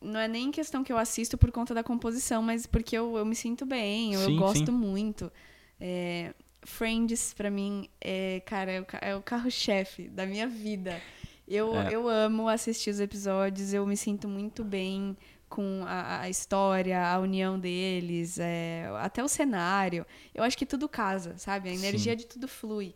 não 0.04 0.20
é 0.20 0.28
nem 0.28 0.52
questão 0.52 0.84
que 0.84 0.92
eu 0.92 0.98
assisto 0.98 1.38
por 1.38 1.52
conta 1.52 1.74
da 1.74 1.84
composição, 1.84 2.42
mas 2.42 2.66
porque 2.66 2.98
eu, 2.98 3.18
eu 3.18 3.26
me 3.26 3.36
sinto 3.36 3.66
bem, 3.66 4.16
sim, 4.16 4.24
eu 4.24 4.36
gosto 4.38 4.66
sim. 4.68 4.72
muito. 4.72 5.32
É, 5.80 6.34
Friends, 6.62 7.34
para 7.34 7.50
mim, 7.50 7.90
é, 8.00 8.42
cara, 8.46 8.72
é 8.72 8.82
o, 8.82 8.86
é 9.02 9.16
o 9.16 9.22
carro-chefe 9.22 10.08
da 10.08 10.26
minha 10.26 10.48
vida. 10.48 11.02
Eu, 11.48 11.76
é. 11.76 11.94
eu 11.94 12.08
amo 12.08 12.48
assistir 12.48 12.90
os 12.90 13.00
episódios, 13.00 13.74
eu 13.74 13.86
me 13.86 13.98
sinto 13.98 14.28
muito 14.28 14.64
bem 14.64 15.18
com 15.50 15.84
a, 15.86 16.22
a 16.22 16.30
história, 16.30 17.06
a 17.06 17.20
união 17.20 17.60
deles, 17.60 18.40
é, 18.40 18.90
até 19.00 19.24
o 19.24 19.28
cenário. 19.28 20.06
Eu 20.34 20.44
acho 20.44 20.58
que 20.58 20.66
tudo 20.66 20.90
casa, 20.90 21.38
sabe? 21.38 21.70
A 21.70 21.74
energia 21.74 22.14
Sim. 22.14 22.18
de 22.18 22.26
tudo 22.26 22.48
flui. 22.48 22.96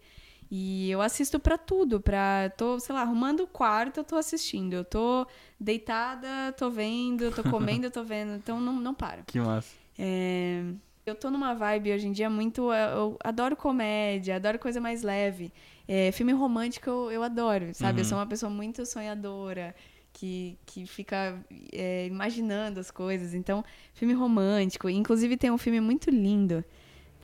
E 0.49 0.89
eu 0.89 1.01
assisto 1.01 1.39
para 1.39 1.57
tudo, 1.57 1.99
para 1.99 2.49
tô, 2.55 2.79
sei 2.79 2.95
lá, 2.95 3.01
arrumando 3.01 3.41
o 3.41 3.47
quarto, 3.47 3.99
eu 3.99 4.03
tô 4.03 4.15
assistindo. 4.15 4.73
Eu 4.73 4.85
tô 4.85 5.27
deitada, 5.59 6.53
tô 6.57 6.69
vendo, 6.69 7.31
tô 7.31 7.43
comendo, 7.49 7.91
tô 7.91 8.03
vendo. 8.03 8.35
Então 8.35 8.59
não, 8.59 8.73
não 8.73 8.93
para. 8.93 9.23
Que 9.23 9.39
massa. 9.39 9.75
É, 9.99 10.63
eu 11.05 11.15
tô 11.15 11.29
numa 11.29 11.53
vibe 11.53 11.93
hoje 11.93 12.07
em 12.07 12.11
dia 12.11 12.29
muito. 12.29 12.71
Eu 12.71 13.17
adoro 13.23 13.55
comédia, 13.55 14.37
adoro 14.37 14.57
coisa 14.57 14.79
mais 14.79 15.03
leve. 15.03 15.51
É, 15.87 16.11
filme 16.11 16.33
romântico 16.33 16.89
eu, 16.89 17.11
eu 17.11 17.23
adoro, 17.23 17.73
sabe? 17.73 17.93
Uhum. 17.93 17.99
Eu 17.99 18.05
sou 18.05 18.17
uma 18.17 18.25
pessoa 18.25 18.49
muito 18.49 18.85
sonhadora 18.85 19.75
que, 20.13 20.57
que 20.65 20.85
fica 20.85 21.39
é, 21.71 22.07
imaginando 22.07 22.79
as 22.79 22.89
coisas. 22.89 23.33
Então, 23.33 23.63
filme 23.93 24.13
romântico. 24.13 24.89
Inclusive 24.89 25.37
tem 25.37 25.51
um 25.51 25.57
filme 25.57 25.79
muito 25.79 26.09
lindo. 26.09 26.63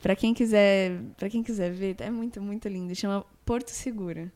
Pra 0.04 0.14
quem 0.14 0.34
quiser, 0.34 1.00
para 1.16 1.30
quem 1.30 1.42
quiser 1.42 1.72
ver, 1.72 1.96
é 2.00 2.10
muito, 2.10 2.38
muito 2.38 2.68
lindo. 2.68 2.94
Chama 2.94 3.24
Porto 3.42 3.70
Seguro. 3.70 4.30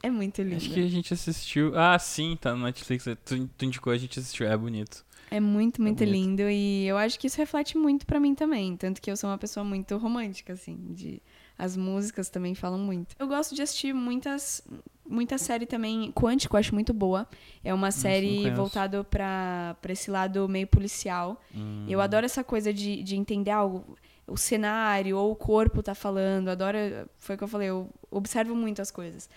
É 0.00 0.08
muito 0.08 0.40
lindo. 0.42 0.54
Acho 0.54 0.70
que 0.70 0.78
a 0.78 0.88
gente 0.88 1.12
assistiu. 1.12 1.76
Ah, 1.76 1.98
sim, 1.98 2.38
tá 2.40 2.54
no 2.54 2.62
Netflix. 2.62 3.04
Tu, 3.24 3.48
tu 3.48 3.64
indicou, 3.64 3.92
a 3.92 3.98
gente 3.98 4.16
assistiu. 4.20 4.46
É 4.46 4.56
bonito. 4.56 5.04
É 5.28 5.40
muito, 5.40 5.82
muito 5.82 6.04
é 6.04 6.06
lindo. 6.06 6.42
E 6.48 6.86
eu 6.86 6.96
acho 6.96 7.18
que 7.18 7.26
isso 7.26 7.36
reflete 7.36 7.76
muito 7.76 8.06
para 8.06 8.20
mim 8.20 8.32
também. 8.32 8.76
Tanto 8.76 9.02
que 9.02 9.10
eu 9.10 9.16
sou 9.16 9.28
uma 9.28 9.38
pessoa 9.38 9.64
muito 9.64 9.96
romântica, 9.96 10.52
assim. 10.52 10.76
De... 10.90 11.20
As 11.58 11.76
músicas 11.76 12.28
também 12.28 12.54
falam 12.54 12.78
muito. 12.78 13.16
Eu 13.18 13.26
gosto 13.26 13.56
de 13.56 13.62
assistir 13.62 13.92
muitas, 13.92 14.62
muita 15.04 15.36
série 15.36 15.66
também. 15.66 16.12
Quântico, 16.12 16.56
acho 16.56 16.72
muito 16.72 16.94
boa. 16.94 17.26
É 17.64 17.74
uma 17.74 17.90
série 17.90 18.48
voltada 18.52 19.02
para 19.02 19.76
esse 19.88 20.12
lado 20.12 20.48
meio 20.48 20.68
policial. 20.68 21.42
Hum. 21.52 21.86
Eu 21.88 22.00
adoro 22.00 22.24
essa 22.24 22.44
coisa 22.44 22.72
de, 22.72 23.02
de 23.02 23.16
entender 23.16 23.50
algo. 23.50 23.96
O 24.26 24.36
cenário 24.36 25.18
ou 25.18 25.32
o 25.32 25.36
corpo 25.36 25.82
tá 25.82 25.94
falando. 25.94 26.48
Adoro. 26.48 26.78
Foi 27.18 27.34
o 27.34 27.38
que 27.38 27.44
eu 27.44 27.48
falei, 27.48 27.68
eu 27.68 27.90
observo 28.10 28.54
muito 28.54 28.80
as 28.80 28.90
coisas. 28.90 29.28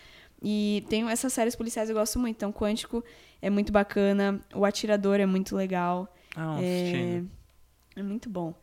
E 0.42 0.86
tem 0.90 1.10
essas 1.10 1.34
séries 1.34 1.56
policiais 1.56 1.90
eu 1.90 1.96
gosto 1.96 2.20
muito. 2.20 2.36
Então, 2.36 2.52
Quântico 2.54 3.04
é 3.42 3.50
muito 3.50 3.72
bacana. 3.72 4.40
O 4.54 4.66
Atirador 4.66 5.20
é 5.20 5.26
muito 5.26 5.56
legal. 5.56 6.14
Ah, 6.36 6.58
é, 6.62 7.24
é 7.96 8.04
muito 8.04 8.30
bom. 8.30 8.54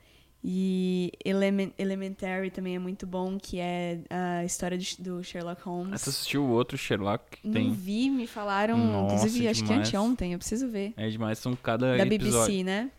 E 0.46 1.10
Element, 1.24 1.70
Elementary 1.78 2.50
também 2.50 2.76
é 2.76 2.78
muito 2.78 3.06
bom, 3.06 3.38
que 3.38 3.58
é 3.58 4.00
a 4.10 4.44
história 4.44 4.76
de, 4.76 5.00
do 5.00 5.24
Sherlock 5.24 5.62
Holmes. 5.62 6.02
Você 6.02 6.10
assistiu 6.10 6.44
o 6.44 6.50
outro 6.50 6.76
Sherlock? 6.76 7.38
Não 7.42 7.52
tem... 7.54 7.72
vi, 7.72 8.10
me 8.10 8.26
falaram, 8.26 8.76
Nossa, 8.76 9.14
inclusive 9.14 9.48
acho 9.48 9.64
que 9.64 9.72
anteontem, 9.72 10.34
eu 10.34 10.38
preciso 10.38 10.68
ver. 10.68 10.92
É 10.98 11.08
demais, 11.08 11.38
são 11.38 11.56
cada 11.56 11.96
da 11.96 12.04
episódio. 12.04 12.30
Da 12.30 12.40
BBC, 12.40 12.62
né? 12.62 12.90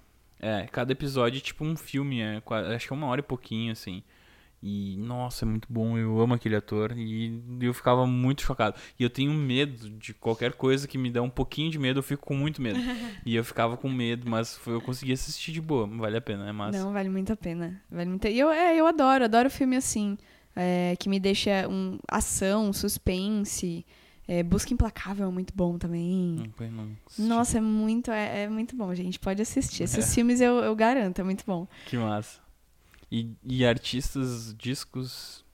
É, 0.46 0.68
cada 0.72 0.92
episódio 0.92 1.40
é 1.40 1.42
tipo 1.42 1.66
um 1.66 1.76
filme, 1.76 2.22
é, 2.22 2.40
acho 2.76 2.86
que 2.86 2.94
é 2.94 2.96
uma 2.96 3.08
hora 3.08 3.20
e 3.20 3.24
pouquinho, 3.24 3.72
assim. 3.72 4.04
E, 4.62 4.96
nossa, 4.98 5.44
é 5.44 5.48
muito 5.48 5.68
bom, 5.68 5.98
eu 5.98 6.20
amo 6.20 6.36
aquele 6.36 6.56
ator. 6.56 6.94
E 6.96 7.42
eu 7.60 7.74
ficava 7.74 8.06
muito 8.06 8.44
chocado. 8.44 8.76
E 9.00 9.04
eu 9.04 9.10
tenho 9.10 9.34
medo 9.34 9.90
de 9.90 10.14
qualquer 10.14 10.54
coisa 10.54 10.88
que 10.88 11.00
me 11.00 11.10
dá 11.10 11.22
um 11.24 11.30
pouquinho 11.32 11.72
de 11.72 11.80
medo, 11.80 11.98
eu 12.00 12.04
fico 12.04 12.24
com 12.24 12.36
muito 12.36 12.62
medo. 12.62 12.80
e 13.26 13.36
eu 13.36 13.44
ficava 13.44 13.76
com 13.76 13.90
medo, 13.90 14.30
mas 14.30 14.56
foi, 14.56 14.76
eu 14.76 14.82
consegui 14.82 15.14
assistir 15.14 15.52
de 15.52 15.62
boa. 15.62 15.88
Vale 15.88 16.18
a 16.18 16.22
pena, 16.22 16.48
é 16.48 16.52
massa. 16.52 16.78
Não, 16.78 16.94
vale 16.94 17.10
muito 17.10 17.34
a 17.34 17.36
pena. 17.36 17.82
Vale 17.90 18.10
muito... 18.10 18.28
E 18.28 18.38
eu, 18.38 18.52
é, 18.52 18.76
eu 18.80 18.86
adoro, 18.86 19.24
adoro 19.24 19.50
filme 19.50 19.76
assim. 19.76 20.16
É, 20.56 20.96
que 21.00 21.10
me 21.10 21.20
deixa 21.20 21.68
um 21.68 21.98
ação, 22.08 22.72
suspense. 22.72 23.84
É, 24.28 24.42
Busca 24.42 24.74
Implacável 24.74 25.28
é 25.28 25.32
muito 25.32 25.54
bom 25.56 25.78
também. 25.78 26.52
Não, 26.60 26.74
não 27.18 27.28
Nossa, 27.28 27.60
é 27.60 27.62
muito, 27.62 28.10
é, 28.10 28.44
é, 28.44 28.50
muito 28.50 28.76
bom, 28.76 28.94
gente. 28.96 29.20
Pode 29.20 29.42
assistir. 29.42 29.84
Esses 29.84 30.10
é. 30.12 30.16
filmes 30.16 30.42
eu, 30.42 30.56
eu 30.58 30.76
garanto, 30.76 31.20
é 31.20 31.24
muito 31.24 31.44
bom. 31.46 31.68
Que 31.86 31.98
massa. 31.98 32.40
E, 33.12 33.30
e 33.44 33.66
artistas, 33.66 34.56
discos. 34.58 35.46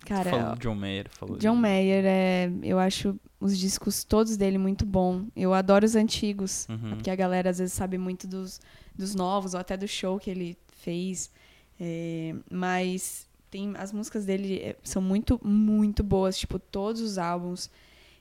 Cara, 0.00 0.30
falou 0.30 0.56
John 0.56 0.74
Mayer. 0.74 1.06
Falou 1.10 1.36
John 1.36 1.54
Mayer, 1.54 2.04
é, 2.06 2.50
eu 2.62 2.78
acho 2.78 3.18
os 3.38 3.56
discos 3.56 4.02
todos 4.02 4.36
dele 4.36 4.58
muito 4.58 4.84
bom. 4.84 5.26
Eu 5.36 5.54
adoro 5.54 5.84
os 5.84 5.94
antigos, 5.94 6.66
uhum. 6.68 6.90
porque 6.90 7.10
a 7.10 7.14
galera 7.14 7.50
às 7.50 7.58
vezes 7.58 7.72
sabe 7.72 7.98
muito 7.98 8.26
dos, 8.26 8.60
dos 8.96 9.14
novos, 9.14 9.54
ou 9.54 9.60
até 9.60 9.76
do 9.76 9.86
show 9.86 10.18
que 10.18 10.30
ele 10.30 10.58
fez. 10.72 11.30
É, 11.78 12.34
mas 12.50 13.27
tem 13.50 13.74
as 13.76 13.92
músicas 13.92 14.24
dele 14.24 14.58
é, 14.58 14.76
são 14.82 15.02
muito, 15.02 15.40
muito 15.44 16.02
boas, 16.02 16.38
tipo, 16.38 16.58
todos 16.58 17.00
os 17.00 17.18
álbuns. 17.18 17.70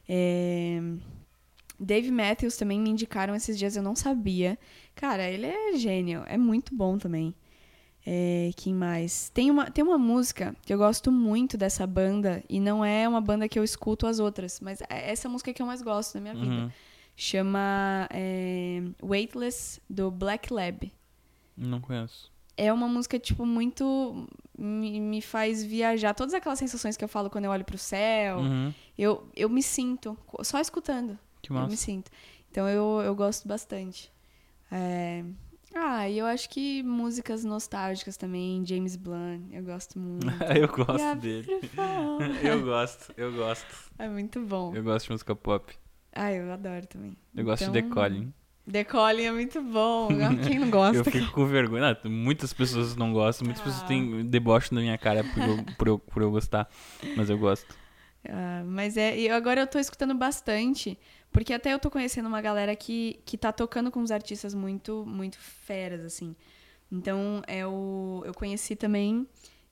É, 0.08 0.82
Dave 1.80 2.12
Matthews 2.12 2.58
também 2.58 2.80
me 2.80 2.90
indicaram 2.90 3.36
esses 3.36 3.58
dias, 3.58 3.76
eu 3.76 3.84
não 3.84 3.96
sabia. 3.96 4.58
Cara, 4.96 5.30
ele 5.30 5.46
é 5.46 5.78
gênio, 5.78 6.24
é 6.28 6.38
muito 6.38 6.76
bom 6.76 6.98
também. 6.98 7.34
É, 8.10 8.52
quem 8.56 8.74
mais? 8.74 9.30
Tem 9.30 9.52
uma, 9.52 9.70
tem 9.70 9.84
uma 9.84 9.98
música 9.98 10.56
que 10.66 10.74
eu 10.74 10.78
gosto 10.78 11.12
muito 11.12 11.58
dessa 11.58 11.86
banda, 11.86 12.42
e 12.48 12.60
não 12.60 12.84
é 12.84 13.08
uma 13.08 13.20
banda 13.20 13.50
que 13.50 13.60
eu 13.60 13.64
escuto 13.64 14.08
as 14.08 14.18
outras, 14.18 14.62
mas 14.62 14.82
é 14.90 15.12
essa 15.12 15.28
música 15.28 15.54
que 15.54 15.62
eu 15.62 15.66
mais 15.66 15.82
gosto 15.82 16.16
na 16.16 16.22
minha 16.22 16.34
vida. 16.34 16.56
Uhum. 16.56 16.72
Chama 17.18 18.08
é, 18.12 18.82
Weightless, 19.04 19.82
do 19.90 20.10
Black 20.10 20.54
Lab. 20.54 20.92
Não 21.58 21.82
conheço. 21.82 22.32
É 22.56 22.72
uma 22.72 22.88
música, 22.88 23.20
tipo, 23.20 23.46
muito. 23.46 24.28
Me, 24.58 25.00
me 25.00 25.22
faz 25.22 25.64
viajar. 25.64 26.14
Todas 26.14 26.34
aquelas 26.34 26.58
sensações 26.58 26.98
que 26.98 27.04
eu 27.04 27.08
falo 27.08 27.30
quando 27.30 27.46
eu 27.46 27.52
olho 27.52 27.64
pro 27.64 27.78
céu, 27.78 28.40
uhum. 28.40 28.74
eu, 28.98 29.28
eu 29.36 29.50
me 29.50 29.62
sinto, 29.62 30.18
só 30.42 30.60
escutando. 30.60 31.18
Que 31.42 31.54
massa. 31.54 31.66
Eu 31.66 31.70
me 31.70 31.78
sinto. 31.78 32.12
Então 32.50 32.68
eu, 32.68 33.02
eu 33.04 33.16
gosto 33.16 33.48
bastante. 33.48 34.12
É, 34.72 35.24
ah, 35.76 36.10
e 36.10 36.18
eu 36.18 36.26
acho 36.26 36.50
que 36.50 36.82
músicas 36.82 37.44
nostálgicas 37.44 38.18
também, 38.18 38.66
James 38.66 38.96
Blunt, 38.96 39.44
eu 39.52 39.64
gosto 39.64 40.00
muito. 40.00 40.26
eu 40.58 40.68
gosto 40.68 41.16
dele. 41.20 41.48
eu 42.44 42.64
gosto, 42.64 43.14
eu 43.16 43.34
gosto. 43.34 43.92
É 44.00 44.10
muito 44.10 44.42
bom. 44.42 44.74
Eu 44.74 44.84
gosto 44.84 45.06
de 45.06 45.12
música 45.12 45.36
pop. 45.36 45.72
Ah, 46.12 46.34
eu 46.34 46.52
adoro 46.52 46.88
também. 46.88 47.12
Eu 47.12 47.44
então... 47.44 47.46
gosto 47.46 47.66
de 47.66 47.72
The 47.72 47.90
Colin. 47.90 48.34
The 48.70 48.84
Colin 48.84 49.24
é 49.24 49.32
muito 49.32 49.62
bom. 49.62 50.10
Quem 50.46 50.60
não 50.60 50.70
gosta? 50.70 50.98
eu 50.98 51.06
fico 51.06 51.32
com 51.32 51.46
vergonha. 51.46 51.98
Não, 52.04 52.12
muitas 52.12 52.54
pessoas 52.54 52.96
não 52.96 53.14
gostam, 53.14 53.46
muitas 53.46 53.62
ah. 53.62 53.66
pessoas 53.66 53.88
têm 53.88 54.26
deboche 54.26 54.74
na 54.74 54.82
minha 54.82 54.98
cara 54.98 55.24
por 55.24 55.44
eu, 55.44 55.66
por, 55.78 55.88
eu, 55.88 56.00
por 56.00 56.22
eu 56.22 56.32
gostar. 56.32 56.70
Mas 57.16 57.30
eu 57.30 57.38
gosto. 57.38 57.74
Ah, 58.28 58.64
mas 58.66 58.98
é. 58.98 59.18
E 59.18 59.30
agora 59.30 59.62
eu 59.62 59.68
tô 59.68 59.80
escutando 59.80 60.14
bastante. 60.14 60.98
Porque 61.32 61.54
até 61.54 61.74
eu 61.74 61.80
tô 61.80 61.90
conhecendo 61.92 62.28
uma 62.28 62.42
galera 62.42 62.76
que, 62.76 63.20
que 63.26 63.38
tá 63.38 63.52
tocando 63.52 63.92
com 63.92 64.00
uns 64.00 64.12
artistas 64.12 64.54
muito, 64.54 65.06
muito 65.06 65.38
feras, 65.38 66.04
assim. 66.04 66.36
Então, 66.92 67.42
é 67.48 67.66
o, 67.68 68.24
eu 68.26 68.34
conheci 68.34 68.76
também 68.76 69.28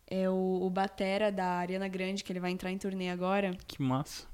é 0.07 0.29
o, 0.29 0.59
o 0.61 0.69
Batera 0.69 1.31
da 1.31 1.45
Ariana 1.45 1.87
Grande, 1.87 2.23
que 2.23 2.31
ele 2.31 2.39
vai 2.39 2.51
entrar 2.51 2.71
em 2.71 2.77
turnê 2.77 3.09
agora. 3.09 3.57
Que 3.67 3.81
massa. 3.81 4.27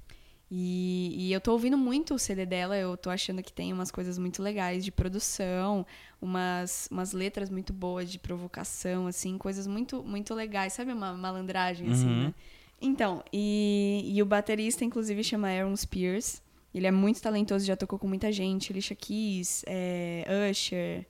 E, 0.54 1.14
e, 1.18 1.32
eu 1.32 1.40
tô 1.40 1.54
ouvindo 1.54 1.78
muito 1.78 2.14
o 2.14 2.20
CD 2.20 2.46
dela, 2.46 2.76
eu 2.76 2.98
tô 2.98 3.10
achando 3.10 3.42
que 3.42 3.54
tem 3.54 3.72
umas 3.72 3.90
coisas 3.90 4.18
muito 4.18 4.44
legais 4.44 4.84
de 4.84 4.92
produção, 4.92 5.86
umas, 6.22 6.90
umas 6.92 7.14
letras 7.14 7.50
muito 7.50 7.72
boas 7.72 8.12
de 8.12 8.20
provocação, 8.20 9.08
assim, 9.08 9.38
coisas 9.38 9.66
muito, 9.66 10.04
muito 10.04 10.34
legais, 10.34 10.74
sabe? 10.74 10.92
Uma 10.92 11.14
malandragem, 11.14 11.90
assim, 11.90 12.06
uhum. 12.06 12.24
né? 12.26 12.34
Então, 12.82 13.24
e, 13.32 14.12
e 14.14 14.22
o 14.22 14.26
baterista, 14.26 14.84
inclusive, 14.84 15.24
chama 15.24 15.48
Aaron 15.48 15.76
Spears. 15.78 16.42
Ele 16.76 16.86
é 16.86 16.92
muito 16.92 17.22
talentoso, 17.22 17.64
já 17.64 17.78
tocou 17.78 17.98
com 17.98 18.08
muita 18.08 18.30
gente. 18.30 18.74
Alicia 18.74 18.96
Keys, 18.96 19.64
é, 19.66 20.26
Usher, 20.50 21.06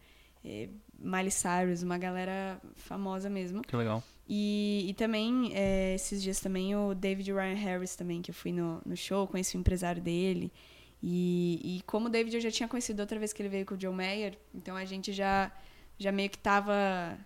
é, 0.46 0.70
Miley 1.00 1.32
Cyrus, 1.32 1.82
uma 1.82 1.98
galera 1.98 2.62
famosa 2.76 3.28
mesmo. 3.28 3.64
Que 3.64 3.76
legal. 3.76 4.04
E, 4.34 4.86
e 4.88 4.94
também, 4.94 5.52
é, 5.54 5.94
esses 5.94 6.24
dias 6.24 6.40
também, 6.40 6.74
o 6.74 6.96
David 6.96 7.34
Ryan 7.34 7.54
Harris 7.54 7.98
também, 7.98 8.22
que 8.22 8.32
eu 8.32 8.36
fui 8.36 8.54
no, 8.54 8.82
no 8.86 8.96
show, 8.96 9.28
conheci 9.28 9.58
o 9.58 9.60
empresário 9.60 10.02
dele. 10.02 10.50
E, 11.04 11.60
e 11.62 11.82
como 11.82 12.08
o 12.08 12.10
David 12.10 12.38
eu 12.38 12.42
já 12.42 12.50
tinha 12.50 12.70
conhecido 12.70 13.02
outra 13.02 13.20
vez 13.20 13.34
que 13.34 13.42
ele 13.42 13.50
veio 13.50 13.66
com 13.66 13.76
o 13.76 13.80
Joe 13.80 13.94
Mayer, 13.94 14.38
então 14.56 14.78
a 14.78 14.86
gente 14.86 15.12
já, 15.12 15.52
já 15.98 16.14
meio 16.14 16.30
que 16.30 16.38
tava 16.38 17.20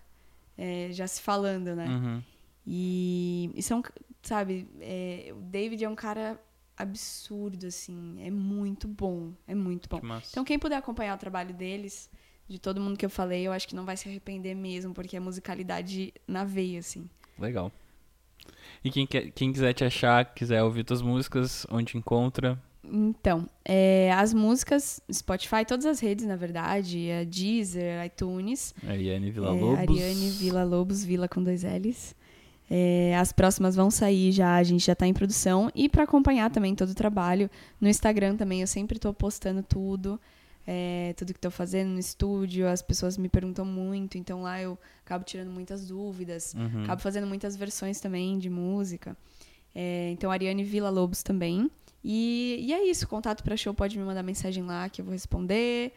é, 0.58 0.88
já 0.90 1.06
se 1.06 1.22
falando, 1.22 1.76
né? 1.76 1.86
Uhum. 1.86 2.22
E, 2.66 3.52
e 3.54 3.62
são, 3.62 3.84
sabe, 4.20 4.68
é, 4.80 5.32
o 5.32 5.40
David 5.42 5.84
é 5.84 5.88
um 5.88 5.94
cara 5.94 6.40
absurdo, 6.76 7.68
assim. 7.68 8.16
É 8.20 8.32
muito 8.32 8.88
bom. 8.88 9.32
É 9.46 9.54
muito 9.54 9.88
bom. 9.88 10.00
Que 10.00 10.26
então, 10.30 10.44
quem 10.44 10.58
puder 10.58 10.76
acompanhar 10.76 11.14
o 11.14 11.18
trabalho 11.18 11.54
deles, 11.54 12.10
de 12.48 12.58
todo 12.58 12.80
mundo 12.80 12.96
que 12.96 13.04
eu 13.04 13.10
falei, 13.10 13.46
eu 13.46 13.52
acho 13.52 13.66
que 13.66 13.74
não 13.74 13.84
vai 13.84 13.96
se 13.96 14.08
arrepender 14.08 14.54
mesmo, 14.54 14.94
porque 14.94 15.16
é 15.16 15.20
musicalidade 15.20 16.12
na 16.26 16.44
veia, 16.44 16.78
assim. 16.78 17.08
Legal. 17.38 17.72
E 18.84 18.90
quem, 18.90 19.06
quer, 19.06 19.30
quem 19.32 19.52
quiser 19.52 19.72
te 19.72 19.84
achar, 19.84 20.24
quiser 20.34 20.62
ouvir 20.62 20.84
tuas 20.84 21.02
músicas, 21.02 21.66
onde 21.70 21.96
encontra? 21.96 22.60
Então, 22.84 23.48
é, 23.64 24.12
as 24.12 24.32
músicas, 24.32 25.00
Spotify, 25.12 25.64
todas 25.66 25.86
as 25.86 25.98
redes, 25.98 26.24
na 26.24 26.36
verdade, 26.36 27.10
a 27.10 27.24
Deezer, 27.24 28.04
iTunes. 28.04 28.74
Ariane 28.86 29.30
Vila 29.30 29.50
Lobos. 29.50 29.98
É, 29.98 30.04
Ariane 30.04 30.30
Vila 30.30 30.64
Lobos, 30.64 31.04
Vila 31.04 31.28
com 31.28 31.42
dois 31.42 31.64
L's. 31.64 32.14
É, 32.68 33.16
as 33.16 33.32
próximas 33.32 33.76
vão 33.76 33.90
sair 33.90 34.32
já, 34.32 34.56
a 34.56 34.62
gente 34.62 34.84
já 34.84 34.92
está 34.92 35.06
em 35.06 35.14
produção. 35.14 35.70
E 35.74 35.88
para 35.88 36.04
acompanhar 36.04 36.50
também 36.50 36.74
todo 36.74 36.90
o 36.90 36.94
trabalho, 36.94 37.50
no 37.80 37.88
Instagram 37.88 38.36
também 38.36 38.60
eu 38.60 38.66
sempre 38.66 38.96
estou 38.96 39.12
postando 39.12 39.62
tudo, 39.62 40.20
é, 40.66 41.14
tudo 41.16 41.32
que 41.32 41.38
estou 41.38 41.50
fazendo 41.50 41.90
no 41.90 41.98
estúdio. 41.98 42.68
As 42.68 42.82
pessoas 42.82 43.16
me 43.16 43.28
perguntam 43.28 43.64
muito, 43.64 44.18
então 44.18 44.42
lá 44.42 44.60
eu 44.60 44.78
acabo 45.04 45.24
tirando 45.24 45.50
muitas 45.50 45.86
dúvidas, 45.86 46.54
uhum. 46.54 46.82
acabo 46.82 47.00
fazendo 47.00 47.26
muitas 47.26 47.56
versões 47.56 48.00
também 48.00 48.38
de 48.38 48.50
música. 48.50 49.16
É, 49.74 50.10
então, 50.10 50.30
Ariane 50.30 50.64
Vila 50.64 50.90
Lobos 50.90 51.22
também. 51.22 51.70
E, 52.02 52.58
e 52.60 52.72
é 52.72 52.84
isso, 52.84 53.06
contato 53.06 53.42
para 53.42 53.56
show 53.56 53.74
pode 53.74 53.98
me 53.98 54.04
mandar 54.04 54.22
mensagem 54.22 54.64
lá 54.64 54.88
que 54.88 55.00
eu 55.00 55.04
vou 55.04 55.12
responder. 55.12 55.92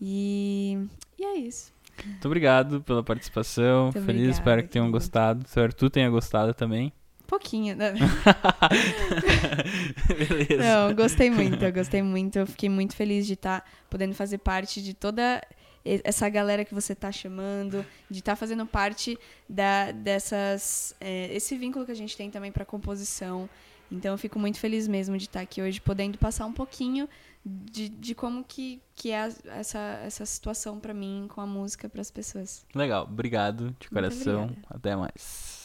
E, 0.00 0.78
e 1.18 1.24
é 1.24 1.36
isso. 1.36 1.72
Muito 2.04 2.24
obrigado 2.26 2.80
pela 2.80 3.02
participação. 3.02 3.84
Muito 3.84 3.94
Feliz, 3.94 4.08
obrigada, 4.08 4.30
espero 4.30 4.62
que 4.62 4.68
tenham 4.68 4.90
gostado. 4.90 5.44
Espero 5.46 5.68
que 5.68 5.76
tu 5.76 5.90
tenha 5.90 6.08
gostado 6.08 6.54
também. 6.54 6.92
Pouquinho, 7.30 7.76
né? 7.76 7.94
Beleza. 10.18 10.64
Não, 10.64 10.92
gostei 10.92 11.30
muito, 11.30 11.64
eu 11.64 11.72
gostei 11.72 12.02
muito. 12.02 12.40
Eu 12.40 12.46
fiquei 12.46 12.68
muito 12.68 12.96
feliz 12.96 13.24
de 13.24 13.34
estar 13.34 13.64
podendo 13.88 14.16
fazer 14.16 14.38
parte 14.38 14.82
de 14.82 14.94
toda 14.94 15.40
essa 15.84 16.28
galera 16.28 16.64
que 16.64 16.74
você 16.74 16.92
tá 16.92 17.12
chamando, 17.12 17.86
de 18.10 18.18
estar 18.18 18.34
fazendo 18.34 18.66
parte 18.66 19.16
da, 19.48 19.92
dessas. 19.92 20.92
é, 21.00 21.32
esse 21.32 21.56
vínculo 21.56 21.86
que 21.86 21.92
a 21.92 21.94
gente 21.94 22.16
tem 22.16 22.32
também 22.32 22.50
para 22.50 22.64
composição. 22.64 23.48
Então 23.92 24.10
eu 24.10 24.18
fico 24.18 24.36
muito 24.36 24.58
feliz 24.58 24.88
mesmo 24.88 25.16
de 25.16 25.26
estar 25.26 25.40
aqui 25.40 25.62
hoje, 25.62 25.80
podendo 25.80 26.18
passar 26.18 26.46
um 26.46 26.52
pouquinho 26.52 27.08
de, 27.44 27.88
de 27.88 28.12
como 28.12 28.42
que, 28.42 28.82
que 28.96 29.12
é 29.12 29.32
essa, 29.46 30.00
essa 30.04 30.26
situação 30.26 30.80
para 30.80 30.92
mim 30.92 31.26
com 31.28 31.40
a 31.40 31.46
música 31.46 31.88
para 31.88 32.00
as 32.00 32.10
pessoas. 32.10 32.66
Legal, 32.74 33.04
obrigado 33.04 33.72
de 33.78 33.88
coração. 33.88 34.50
Até 34.68 34.96
mais. 34.96 35.59